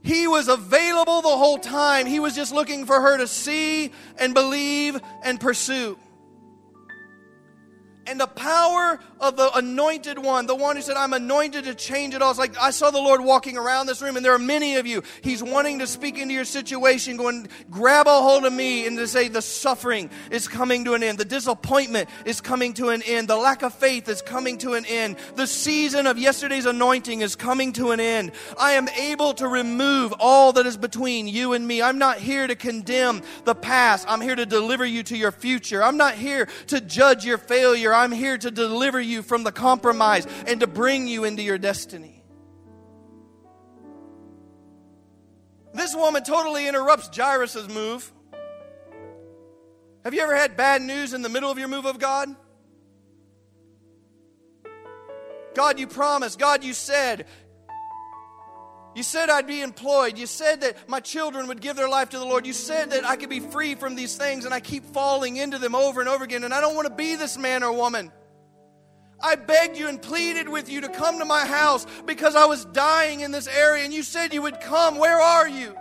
He 0.03 0.25
was 0.25 0.47
available 0.47 1.21
the 1.21 1.27
whole 1.27 1.57
time. 1.57 2.05
He 2.05 2.21
was 2.21 2.33
just 2.33 2.53
looking 2.53 2.85
for 2.85 3.01
her 3.01 3.17
to 3.17 3.27
see 3.27 3.91
and 4.17 4.33
believe 4.33 4.97
and 5.21 5.37
pursue 5.37 5.97
and 8.07 8.19
the 8.19 8.27
power 8.27 8.99
of 9.19 9.35
the 9.35 9.51
anointed 9.55 10.17
one, 10.17 10.45
the 10.45 10.55
one 10.55 10.75
who 10.75 10.81
said, 10.81 10.95
I'm 10.95 11.13
anointed 11.13 11.65
to 11.65 11.75
change 11.75 12.13
it 12.13 12.21
all. 12.21 12.29
It's 12.29 12.39
like 12.39 12.57
I 12.59 12.71
saw 12.71 12.91
the 12.91 13.01
Lord 13.01 13.21
walking 13.21 13.57
around 13.57 13.87
this 13.87 14.01
room, 14.01 14.15
and 14.15 14.25
there 14.25 14.33
are 14.33 14.39
many 14.39 14.75
of 14.77 14.87
you. 14.87 15.03
He's 15.21 15.43
wanting 15.43 15.79
to 15.79 15.87
speak 15.87 16.17
into 16.17 16.33
your 16.33 16.45
situation, 16.45 17.17
going, 17.17 17.47
grab 17.69 18.07
a 18.07 18.21
hold 18.21 18.45
of 18.45 18.53
me, 18.53 18.87
and 18.87 18.97
to 18.97 19.07
say, 19.07 19.27
the 19.27 19.41
suffering 19.41 20.09
is 20.31 20.47
coming 20.47 20.85
to 20.85 20.93
an 20.93 21.03
end. 21.03 21.17
The 21.17 21.25
disappointment 21.25 22.09
is 22.25 22.41
coming 22.41 22.73
to 22.75 22.89
an 22.89 23.01
end. 23.03 23.27
The 23.27 23.35
lack 23.35 23.63
of 23.63 23.73
faith 23.73 24.07
is 24.07 24.21
coming 24.21 24.57
to 24.59 24.73
an 24.73 24.85
end. 24.85 25.17
The 25.35 25.47
season 25.47 26.07
of 26.07 26.17
yesterday's 26.17 26.65
anointing 26.65 27.21
is 27.21 27.35
coming 27.35 27.73
to 27.73 27.91
an 27.91 27.99
end. 27.99 28.31
I 28.59 28.73
am 28.73 28.87
able 28.89 29.33
to 29.35 29.47
remove 29.47 30.13
all 30.19 30.53
that 30.53 30.65
is 30.65 30.77
between 30.77 31.27
you 31.27 31.53
and 31.53 31.67
me. 31.67 31.81
I'm 31.81 31.97
not 31.97 32.19
here 32.19 32.47
to 32.47 32.55
condemn 32.55 33.21
the 33.43 33.55
past. 33.55 34.05
I'm 34.07 34.21
here 34.21 34.35
to 34.35 34.45
deliver 34.45 34.85
you 34.85 35.03
to 35.03 35.17
your 35.17 35.31
future. 35.31 35.83
I'm 35.83 35.97
not 35.97 36.13
here 36.13 36.47
to 36.67 36.79
judge 36.79 37.25
your 37.25 37.37
failure. 37.37 37.93
I'm 37.97 38.11
here 38.11 38.37
to 38.37 38.51
deliver 38.51 39.01
you 39.01 39.21
from 39.21 39.43
the 39.43 39.51
compromise 39.51 40.27
and 40.45 40.59
to 40.59 40.67
bring 40.67 41.07
you 41.07 41.23
into 41.23 41.41
your 41.41 41.57
destiny. 41.57 42.23
This 45.73 45.95
woman 45.95 46.23
totally 46.23 46.67
interrupts 46.67 47.09
Jairus' 47.15 47.67
move. 47.67 48.11
Have 50.03 50.13
you 50.13 50.21
ever 50.21 50.35
had 50.35 50.55
bad 50.55 50.81
news 50.81 51.13
in 51.13 51.21
the 51.21 51.29
middle 51.29 51.51
of 51.51 51.57
your 51.57 51.67
move 51.67 51.85
of 51.85 51.99
God? 51.99 52.33
God, 55.53 55.79
you 55.79 55.87
promised. 55.87 56.39
God, 56.39 56.63
you 56.63 56.73
said. 56.73 57.25
You 58.97 59.03
said 59.03 59.29
I'd 59.29 59.45
be 59.45 59.61
employed. 59.61 60.17
You 60.17 60.25
said 60.25 60.61
that 60.61 60.89
my 60.89 60.99
children 60.99 61.49
would 61.49 61.61
give 61.61 61.75
their 61.75 61.87
life 61.87 62.09
to 62.09 62.17
the 62.17 62.25
Lord. 62.25 62.47
You 62.47 62.53
said 62.53 62.89
that 62.89 63.05
I 63.05 63.15
could 63.15 63.29
be 63.29 63.39
free 63.39 63.75
from 63.75 63.93
these 63.93 64.15
things, 64.15 64.43
and 64.43 64.51
I 64.51 64.59
keep 64.59 64.83
falling 64.85 65.37
into 65.37 65.59
them 65.59 65.75
over 65.75 65.99
and 65.99 66.09
over 66.09 66.23
again, 66.23 66.43
and 66.43 66.51
I 66.51 66.61
don't 66.61 66.73
want 66.73 66.87
to 66.87 66.93
be 66.95 67.15
this 67.15 67.37
man 67.37 67.61
or 67.61 67.71
woman. 67.71 68.11
I 69.21 69.35
begged 69.35 69.77
you 69.77 69.87
and 69.87 70.01
pleaded 70.01 70.49
with 70.49 70.67
you 70.67 70.81
to 70.81 70.89
come 70.89 71.19
to 71.19 71.25
my 71.25 71.45
house 71.45 71.85
because 72.07 72.35
I 72.35 72.45
was 72.45 72.65
dying 72.65 73.19
in 73.19 73.29
this 73.29 73.47
area, 73.47 73.85
and 73.85 73.93
you 73.93 74.01
said 74.01 74.33
you 74.33 74.41
would 74.41 74.61
come. 74.61 74.97
Where 74.97 75.21
are 75.21 75.47
you? 75.47 75.77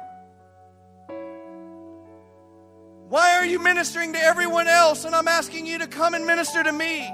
Why 3.09 3.37
are 3.37 3.47
you 3.47 3.61
ministering 3.61 4.13
to 4.13 4.19
everyone 4.19 4.69
else, 4.69 5.07
and 5.07 5.15
I'm 5.15 5.27
asking 5.27 5.65
you 5.65 5.79
to 5.79 5.87
come 5.87 6.13
and 6.13 6.27
minister 6.27 6.63
to 6.63 6.71
me? 6.71 7.11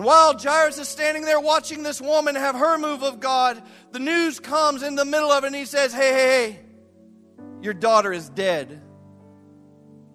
And 0.00 0.06
while 0.06 0.34
Jairus 0.34 0.78
is 0.78 0.88
standing 0.88 1.26
there 1.26 1.38
watching 1.38 1.82
this 1.82 2.00
woman 2.00 2.34
have 2.34 2.54
her 2.54 2.78
move 2.78 3.02
of 3.02 3.20
God, 3.20 3.62
the 3.92 3.98
news 3.98 4.40
comes 4.40 4.82
in 4.82 4.94
the 4.94 5.04
middle 5.04 5.30
of 5.30 5.44
it 5.44 5.48
and 5.48 5.54
he 5.54 5.66
says, 5.66 5.92
Hey, 5.92 6.14
hey, 6.14 6.50
hey, 6.52 6.60
your 7.60 7.74
daughter 7.74 8.10
is 8.10 8.30
dead. 8.30 8.80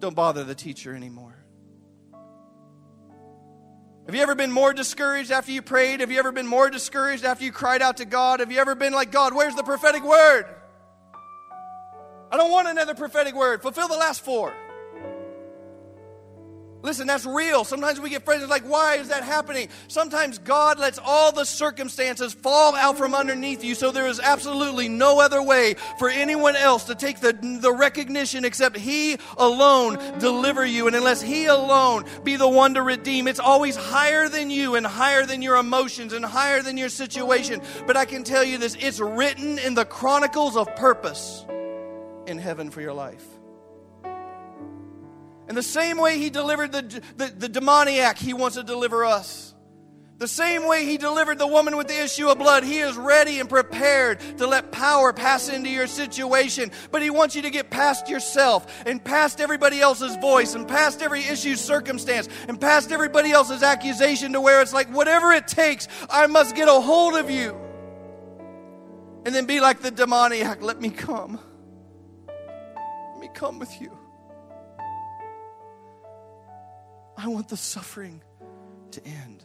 Don't 0.00 0.16
bother 0.16 0.42
the 0.42 0.56
teacher 0.56 0.92
anymore. 0.92 1.36
Have 4.06 4.16
you 4.16 4.22
ever 4.22 4.34
been 4.34 4.50
more 4.50 4.72
discouraged 4.72 5.30
after 5.30 5.52
you 5.52 5.62
prayed? 5.62 6.00
Have 6.00 6.10
you 6.10 6.18
ever 6.18 6.32
been 6.32 6.48
more 6.48 6.68
discouraged 6.68 7.24
after 7.24 7.44
you 7.44 7.52
cried 7.52 7.80
out 7.80 7.98
to 7.98 8.06
God? 8.06 8.40
Have 8.40 8.50
you 8.50 8.58
ever 8.58 8.74
been 8.74 8.92
like, 8.92 9.12
God, 9.12 9.36
where's 9.36 9.54
the 9.54 9.62
prophetic 9.62 10.02
word? 10.02 10.46
I 12.32 12.36
don't 12.36 12.50
want 12.50 12.66
another 12.66 12.96
prophetic 12.96 13.36
word. 13.36 13.62
Fulfill 13.62 13.86
the 13.86 13.96
last 13.96 14.24
four. 14.24 14.52
Listen, 16.82 17.06
that's 17.06 17.26
real. 17.26 17.64
Sometimes 17.64 18.00
we 18.00 18.10
get 18.10 18.24
frustrated, 18.24 18.48
like, 18.48 18.62
why 18.62 18.96
is 18.96 19.08
that 19.08 19.24
happening? 19.24 19.68
Sometimes 19.88 20.38
God 20.38 20.78
lets 20.78 20.98
all 21.02 21.32
the 21.32 21.44
circumstances 21.44 22.32
fall 22.32 22.76
out 22.76 22.96
from 22.96 23.14
underneath 23.14 23.64
you, 23.64 23.74
so 23.74 23.90
there 23.90 24.06
is 24.06 24.20
absolutely 24.20 24.88
no 24.88 25.20
other 25.20 25.42
way 25.42 25.74
for 25.98 26.08
anyone 26.08 26.54
else 26.54 26.84
to 26.84 26.94
take 26.94 27.20
the, 27.20 27.32
the 27.60 27.72
recognition 27.72 28.44
except 28.44 28.76
He 28.76 29.18
alone 29.36 29.98
deliver 30.18 30.64
you. 30.64 30.86
And 30.86 30.94
unless 30.94 31.20
He 31.20 31.46
alone 31.46 32.04
be 32.22 32.36
the 32.36 32.48
one 32.48 32.74
to 32.74 32.82
redeem, 32.82 33.26
it's 33.26 33.40
always 33.40 33.74
higher 33.74 34.28
than 34.28 34.50
you 34.50 34.76
and 34.76 34.86
higher 34.86 35.26
than 35.26 35.42
your 35.42 35.56
emotions 35.56 36.12
and 36.12 36.24
higher 36.24 36.62
than 36.62 36.76
your 36.76 36.90
situation. 36.90 37.62
But 37.86 37.96
I 37.96 38.04
can 38.04 38.22
tell 38.22 38.44
you 38.44 38.58
this 38.58 38.76
it's 38.78 39.00
written 39.00 39.58
in 39.58 39.74
the 39.74 39.84
chronicles 39.84 40.56
of 40.56 40.74
purpose 40.76 41.44
in 42.26 42.38
heaven 42.38 42.70
for 42.70 42.80
your 42.80 42.92
life. 42.92 43.35
In 45.48 45.54
the 45.54 45.62
same 45.62 45.98
way 45.98 46.18
he 46.18 46.30
delivered 46.30 46.72
the, 46.72 47.02
the, 47.16 47.26
the 47.26 47.48
demoniac, 47.48 48.18
he 48.18 48.34
wants 48.34 48.56
to 48.56 48.62
deliver 48.62 49.04
us. 49.04 49.54
The 50.18 50.26
same 50.26 50.66
way 50.66 50.86
he 50.86 50.96
delivered 50.96 51.38
the 51.38 51.46
woman 51.46 51.76
with 51.76 51.88
the 51.88 52.02
issue 52.02 52.28
of 52.28 52.38
blood, 52.38 52.64
he 52.64 52.78
is 52.78 52.96
ready 52.96 53.38
and 53.38 53.50
prepared 53.50 54.18
to 54.38 54.46
let 54.46 54.72
power 54.72 55.12
pass 55.12 55.50
into 55.50 55.68
your 55.68 55.86
situation. 55.86 56.72
But 56.90 57.02
he 57.02 57.10
wants 57.10 57.36
you 57.36 57.42
to 57.42 57.50
get 57.50 57.68
past 57.68 58.08
yourself 58.08 58.66
and 58.86 59.04
past 59.04 59.42
everybody 59.42 59.78
else's 59.78 60.16
voice 60.16 60.54
and 60.54 60.66
past 60.66 61.02
every 61.02 61.20
issue, 61.20 61.54
circumstance 61.54 62.30
and 62.48 62.58
past 62.58 62.92
everybody 62.92 63.30
else's 63.30 63.62
accusation 63.62 64.32
to 64.32 64.40
where 64.40 64.62
it's 64.62 64.72
like, 64.72 64.88
whatever 64.88 65.32
it 65.32 65.48
takes, 65.48 65.86
I 66.08 66.26
must 66.28 66.56
get 66.56 66.66
a 66.66 66.80
hold 66.80 67.14
of 67.14 67.28
you. 67.28 67.54
And 69.26 69.34
then 69.34 69.44
be 69.44 69.60
like 69.60 69.82
the 69.82 69.90
demoniac, 69.90 70.62
let 70.62 70.80
me 70.80 70.88
come. 70.88 71.38
Let 72.26 73.20
me 73.20 73.28
come 73.34 73.58
with 73.58 73.82
you. 73.82 73.96
I 77.16 77.28
want 77.28 77.48
the 77.48 77.56
suffering 77.56 78.22
to 78.90 79.04
end. 79.06 79.44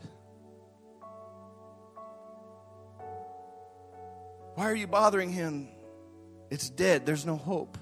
Why 4.55 4.65
are 4.65 4.75
you 4.75 4.87
bothering 4.87 5.31
him? 5.31 5.69
It's 6.49 6.69
dead. 6.69 7.05
There's 7.05 7.25
no 7.25 7.37
hope. 7.37 7.77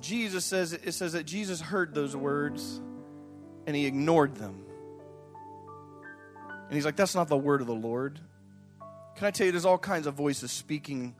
Jesus 0.00 0.44
says 0.44 0.72
it 0.72 0.92
says 0.92 1.12
that 1.12 1.24
Jesus 1.24 1.60
heard 1.60 1.94
those 1.94 2.14
words 2.16 2.80
and 3.66 3.74
he 3.74 3.86
ignored 3.86 4.34
them. 4.34 4.64
And 6.48 6.72
he's 6.74 6.84
like, 6.84 6.96
that's 6.96 7.14
not 7.14 7.28
the 7.28 7.36
word 7.36 7.60
of 7.60 7.66
the 7.66 7.74
Lord. 7.74 8.20
Can 9.16 9.26
I 9.26 9.30
tell 9.30 9.46
you, 9.46 9.52
there's 9.52 9.64
all 9.64 9.78
kinds 9.78 10.06
of 10.06 10.14
voices 10.14 10.50
speaking 10.50 11.14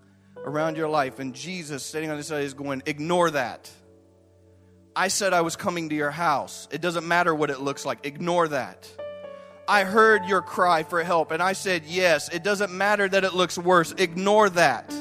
around 0.45 0.77
your 0.77 0.89
life, 0.89 1.21
and 1.21 1.35
Jesus 1.35 1.85
standing 1.85 2.11
on 2.11 2.17
the 2.17 2.25
side 2.25 2.43
is 2.43 2.55
going, 2.55 2.83
ignore 2.87 3.31
that. 3.31 3.71
I 4.97 5.09
said 5.09 5.33
I 5.33 5.41
was 5.41 5.57
coming 5.57 5.89
to 5.89 5.95
your 5.95 6.11
house. 6.11 6.69
It 6.71 6.81
doesn't 6.81 7.07
matter 7.07 7.35
what 7.35 7.51
it 7.51 7.61
looks 7.61 7.85
like. 7.85 8.07
Ignore 8.07 8.49
that. 8.49 8.89
I 9.67 9.85
heard 9.85 10.27
your 10.27 10.43
cry 10.43 10.83
for 10.83 11.03
help, 11.03 11.31
and 11.31 11.43
I 11.43 11.55
said 11.55 11.85
yes. 11.87 12.29
It 12.29 12.45
doesn't 12.45 12.73
matter 12.73 13.09
that 13.09 13.25
it 13.25 13.35
looks 13.35 13.57
worse. 13.57 13.93
Ignore 13.97 14.51
that. 14.51 14.93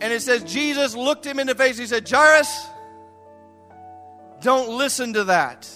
And 0.00 0.12
it 0.12 0.22
says, 0.22 0.42
Jesus 0.44 0.96
looked 0.96 1.26
him 1.26 1.38
in 1.38 1.46
the 1.46 1.54
face. 1.54 1.76
He 1.76 1.86
said, 1.86 2.08
Jairus, 2.08 2.66
don't 4.40 4.78
listen 4.78 5.12
to 5.12 5.24
that. 5.24 5.68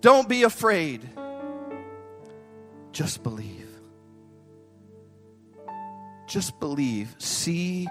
Don't 0.00 0.26
be 0.26 0.44
afraid. 0.44 1.06
Just 2.92 3.22
believe. 3.22 3.68
Just 6.26 6.58
believe. 6.58 7.14
See 7.18 7.86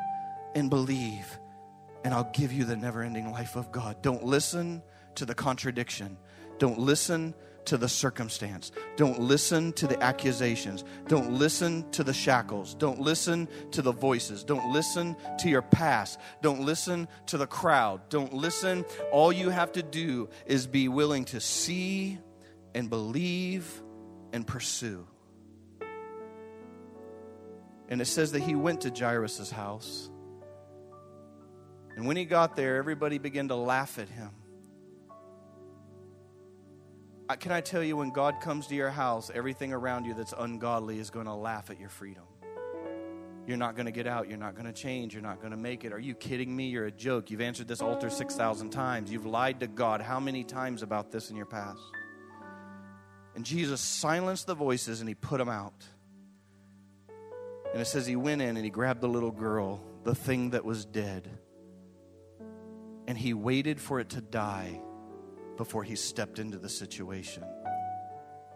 and 0.56 0.72
believe, 0.72 1.26
and 2.04 2.14
I'll 2.14 2.32
give 2.34 2.52
you 2.52 2.64
the 2.64 2.76
never 2.76 3.04
ending 3.04 3.32
life 3.32 3.56
of 3.56 3.72
God. 3.72 4.02
Don't 4.02 4.24
listen 4.24 4.82
to 5.16 5.26
the 5.26 5.36
contradiction. 5.36 6.18
Don't 6.58 6.80
listen 6.80 7.34
to 7.66 7.78
the 7.78 7.90
circumstance. 7.90 8.72
Don't 8.96 9.20
listen 9.20 9.74
to 9.74 9.86
the 9.86 10.02
accusations. 10.02 10.84
Don't 11.08 11.34
listen 11.34 11.90
to 11.92 12.04
the 12.04 12.14
shackles. 12.14 12.74
Don't 12.74 13.00
listen 13.00 13.48
to 13.72 13.82
the 13.82 13.92
voices. 13.92 14.44
Don't 14.44 14.72
listen 14.72 15.16
to 15.40 15.50
your 15.50 15.62
past. 15.62 16.20
Don't 16.42 16.62
listen 16.62 17.08
to 17.28 17.38
the 17.38 17.46
crowd. 17.48 18.10
Don't 18.10 18.34
listen. 18.34 18.86
All 19.12 19.32
you 19.32 19.50
have 19.50 19.72
to 19.74 19.84
do 19.84 20.30
is 20.46 20.68
be 20.68 20.88
willing 20.88 21.26
to 21.26 21.40
see 21.40 22.18
and 22.74 22.90
believe 22.90 23.84
and 24.34 24.48
pursue. 24.48 25.06
And 27.90 28.02
it 28.02 28.06
says 28.06 28.32
that 28.32 28.42
he 28.42 28.56
went 28.56 28.82
to 28.82 28.90
Jairus' 28.92 29.52
house. 29.52 30.09
And 32.00 32.08
when 32.08 32.16
he 32.16 32.24
got 32.24 32.56
there, 32.56 32.78
everybody 32.78 33.18
began 33.18 33.50
to 33.50 33.56
laugh 33.56 34.00
at 34.00 34.08
him. 34.08 34.30
Uh, 37.28 37.36
can 37.36 37.52
I 37.52 37.60
tell 37.60 37.84
you, 37.84 37.98
when 37.98 38.12
God 38.12 38.40
comes 38.40 38.68
to 38.68 38.76
your 38.76 38.90
house, 38.90 39.30
everything 39.36 39.74
around 39.74 40.06
you 40.06 40.14
that's 40.14 40.34
ungodly 40.40 40.98
is 40.98 41.10
going 41.10 41.26
to 41.26 41.34
laugh 41.34 41.70
at 41.70 41.78
your 41.78 41.90
freedom. 41.90 42.24
You're 43.46 43.58
not 43.58 43.76
going 43.76 43.88
to 43.88 43.92
get 43.92 44.08
out. 44.08 44.30
You're 44.30 44.38
not 44.38 44.56
going 44.56 44.66
to 44.66 44.72
change. 44.72 45.14
You're 45.14 45.22
not 45.22 45.40
going 45.40 45.52
to 45.52 45.58
make 45.58 45.84
it. 45.84 45.92
Are 45.92 46.00
you 46.00 46.16
kidding 46.16 46.56
me? 46.56 46.70
You're 46.70 46.86
a 46.86 46.92
joke. 46.92 47.30
You've 47.32 47.42
answered 47.42 47.68
this 47.68 47.82
altar 47.82 48.10
6,000 48.10 48.70
times. 48.70 49.12
You've 49.12 49.26
lied 49.26 49.60
to 49.60 49.68
God 49.68 50.00
how 50.00 50.22
many 50.22 50.46
times 50.46 50.84
about 50.84 51.12
this 51.12 51.30
in 51.30 51.36
your 51.36 51.48
past? 51.48 51.82
And 53.36 53.44
Jesus 53.44 53.82
silenced 53.82 54.48
the 54.48 54.56
voices 54.56 55.02
and 55.02 55.10
he 55.10 55.16
put 55.16 55.38
them 55.38 55.50
out. 55.50 55.84
And 57.74 57.82
it 57.82 57.88
says 57.88 58.06
he 58.06 58.16
went 58.16 58.42
in 58.42 58.56
and 58.56 58.64
he 58.64 58.72
grabbed 58.72 59.02
the 59.02 59.10
little 59.10 59.32
girl, 59.32 59.84
the 60.06 60.16
thing 60.16 60.52
that 60.52 60.64
was 60.64 60.86
dead, 60.86 61.30
and 63.10 63.18
he 63.18 63.34
waited 63.34 63.82
for 63.82 64.00
it 64.00 64.10
to 64.10 64.22
die 64.22 64.80
before 65.58 65.84
he 65.84 65.96
stepped 65.96 66.38
into 66.38 66.60
the 66.60 66.70
situation. 66.70 67.44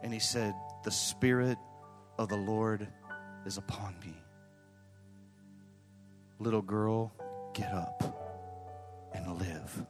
And 0.03 0.13
he 0.13 0.19
said, 0.19 0.53
The 0.83 0.91
Spirit 0.91 1.57
of 2.19 2.29
the 2.29 2.37
Lord 2.37 2.87
is 3.47 3.57
upon 3.57 3.95
me. 3.99 4.13
Little 6.37 6.61
girl, 6.61 7.11
get 7.55 7.73
up 7.73 9.09
and 9.11 9.39
live. 9.39 9.85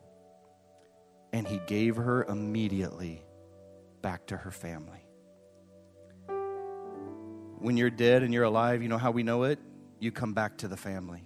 And 1.34 1.46
he 1.46 1.60
gave 1.68 1.98
her 1.98 2.24
immediately 2.24 3.22
back 4.02 4.28
to 4.28 4.38
her 4.38 4.52
family. 4.52 5.06
When 7.60 7.76
you're 7.76 7.90
dead 7.90 8.24
and 8.24 8.34
you're 8.34 8.46
alive, 8.46 8.82
you 8.82 8.88
know 8.88 8.98
how 8.98 9.12
we 9.12 9.24
know 9.24 9.44
it? 9.44 9.60
You 10.00 10.14
come 10.14 10.34
back 10.34 10.60
to 10.60 10.70
the 10.70 10.78
family. 10.78 11.26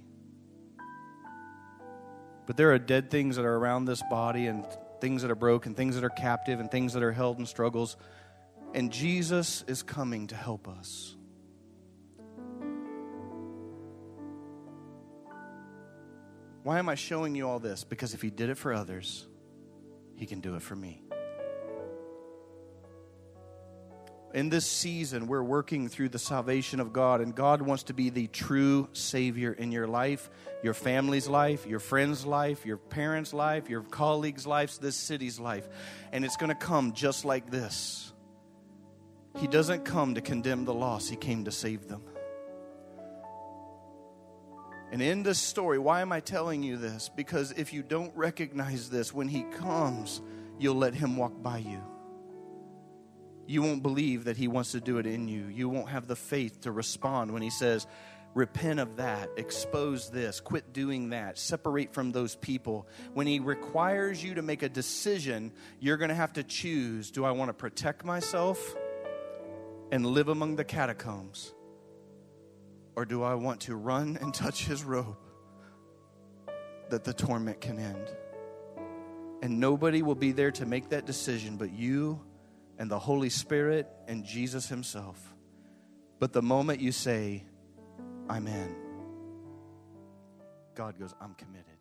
But 2.48 2.56
there 2.56 2.74
are 2.74 2.80
dead 2.80 3.12
things 3.12 3.36
that 3.36 3.46
are 3.46 3.56
around 3.56 3.86
this 3.86 4.02
body 4.10 4.48
and 4.48 4.66
things 5.02 5.22
that 5.22 5.30
are 5.30 5.36
broken, 5.36 5.76
things 5.76 5.96
that 5.96 6.04
are 6.04 6.10
captive, 6.10 6.60
and 6.60 6.72
things 6.72 6.94
that 6.94 7.04
are 7.04 7.12
held 7.12 7.38
in 7.38 7.46
struggles. 7.46 7.98
And 8.74 8.92
Jesus 8.92 9.64
is 9.68 9.84
coming 9.84 10.28
to 10.28 10.36
help 10.36 10.68
us. 10.68 11.16
Why 16.64 16.80
am 16.80 16.90
I 16.90 16.96
showing 16.96 17.36
you 17.36 17.48
all 17.48 17.60
this? 17.60 17.84
Because 17.84 18.14
if 18.14 18.22
He 18.22 18.30
did 18.30 18.50
it 18.50 18.58
for 18.58 18.74
others, 18.74 19.28
He 20.16 20.26
can 20.26 20.40
do 20.40 20.56
it 20.56 20.62
for 20.62 20.76
me. 20.76 21.04
In 24.34 24.50
this 24.50 24.66
season, 24.70 25.28
we're 25.28 25.44
working 25.44 25.88
through 25.88 26.10
the 26.10 26.20
salvation 26.20 26.80
of 26.80 26.92
God, 26.92 27.22
and 27.22 27.34
God 27.34 27.62
wants 27.62 27.84
to 27.84 27.94
be 27.94 28.10
the 28.10 28.28
true 28.28 28.90
Savior 28.92 29.54
in 29.54 29.72
your 29.72 29.88
life, 29.88 30.30
your 30.62 30.74
family's 30.74 31.28
life, 31.28 31.66
your 31.66 31.80
friend's 31.80 32.26
life, 32.26 32.66
your 32.66 32.78
parents' 32.78 33.34
life, 33.34 33.70
your 33.70 33.84
colleagues' 33.84 34.46
lives, 34.46 34.80
this 34.80 34.98
city's 34.98 35.40
life. 35.40 35.68
And 36.12 36.26
it's 36.26 36.36
going 36.36 36.50
to 36.50 36.56
come 36.56 36.94
just 36.94 37.24
like 37.24 37.50
this. 37.50 38.12
He 39.38 39.48
doesn't 39.48 39.86
come 39.86 40.16
to 40.16 40.22
condemn 40.22 40.66
the 40.66 40.74
lost, 40.74 41.10
He 41.10 41.16
came 41.16 41.46
to 41.46 41.52
save 41.52 41.88
them. 41.88 42.04
And 44.92 45.02
in 45.02 45.24
this 45.24 45.40
story, 45.40 45.80
why 45.80 46.02
am 46.02 46.12
I 46.12 46.20
telling 46.20 46.64
you 46.64 46.78
this? 46.78 47.10
Because 47.14 47.52
if 47.52 47.74
you 47.74 47.84
don't 47.84 48.16
recognize 48.16 48.90
this, 48.90 49.14
when 49.14 49.30
He 49.30 49.44
comes, 49.44 50.22
you'll 50.60 50.76
let 50.76 50.94
Him 50.94 51.16
walk 51.16 51.42
by 51.42 51.60
you 51.60 51.82
you 53.48 53.62
won't 53.62 53.82
believe 53.82 54.26
that 54.26 54.38
He 54.38 54.48
wants 54.48 54.74
to 54.74 54.82
do 54.82 54.98
it 54.98 55.06
in 55.06 55.28
you. 55.28 55.46
You 55.46 55.70
won't 55.70 55.90
have 55.90 56.08
the 56.08 56.16
faith 56.16 56.62
to 56.62 56.72
respond 56.72 57.32
when 57.32 57.42
He 57.42 57.50
says, 57.50 57.88
Repent 58.34 58.80
of 58.80 58.98
that, 58.98 59.32
expose 59.36 60.12
this, 60.12 60.40
quit 60.42 60.72
doing 60.72 61.10
that, 61.10 61.40
separate 61.40 61.94
from 61.94 62.12
those 62.12 62.36
people. 62.36 62.88
When 63.14 63.26
He 63.26 63.40
requires 63.40 64.24
you 64.24 64.36
to 64.36 64.42
make 64.42 64.62
a 64.62 64.70
decision, 64.70 65.54
you're 65.80 65.98
going 65.98 66.10
to 66.10 66.16
have 66.16 66.34
to 66.34 66.44
choose 66.44 67.10
do 67.10 67.26
I 67.26 67.32
want 67.32 67.50
to 67.50 67.54
protect 67.54 68.06
myself 68.06 68.76
and 69.92 70.06
live 70.06 70.28
among 70.28 70.58
the 70.58 70.66
catacombs? 70.66 71.54
Or 72.96 73.06
do 73.06 73.24
I 73.24 73.36
want 73.36 73.62
to 73.62 73.76
run 73.76 74.18
and 74.22 74.34
touch 74.34 74.66
His 74.66 74.84
robe 74.84 75.18
that 76.90 77.06
the 77.06 77.14
torment 77.14 77.62
can 77.62 77.80
end? 77.80 78.16
And 79.42 79.60
nobody 79.60 80.02
will 80.02 80.16
be 80.16 80.32
there 80.32 80.52
to 80.52 80.66
make 80.66 80.90
that 80.90 81.06
decision 81.06 81.58
but 81.58 81.72
you 81.72 82.20
and 82.78 82.90
the 82.90 83.00
Holy 83.00 83.30
Spirit 83.30 83.88
and 84.08 84.24
Jesus 84.24 84.68
Himself. 84.68 85.34
But 86.20 86.34
the 86.34 86.42
moment 86.42 86.80
you 86.82 86.92
say, 86.92 87.44
I'm 88.30 88.48
in, 88.48 88.76
God 90.76 91.00
goes, 91.00 91.14
I'm 91.22 91.34
committed. 91.36 91.77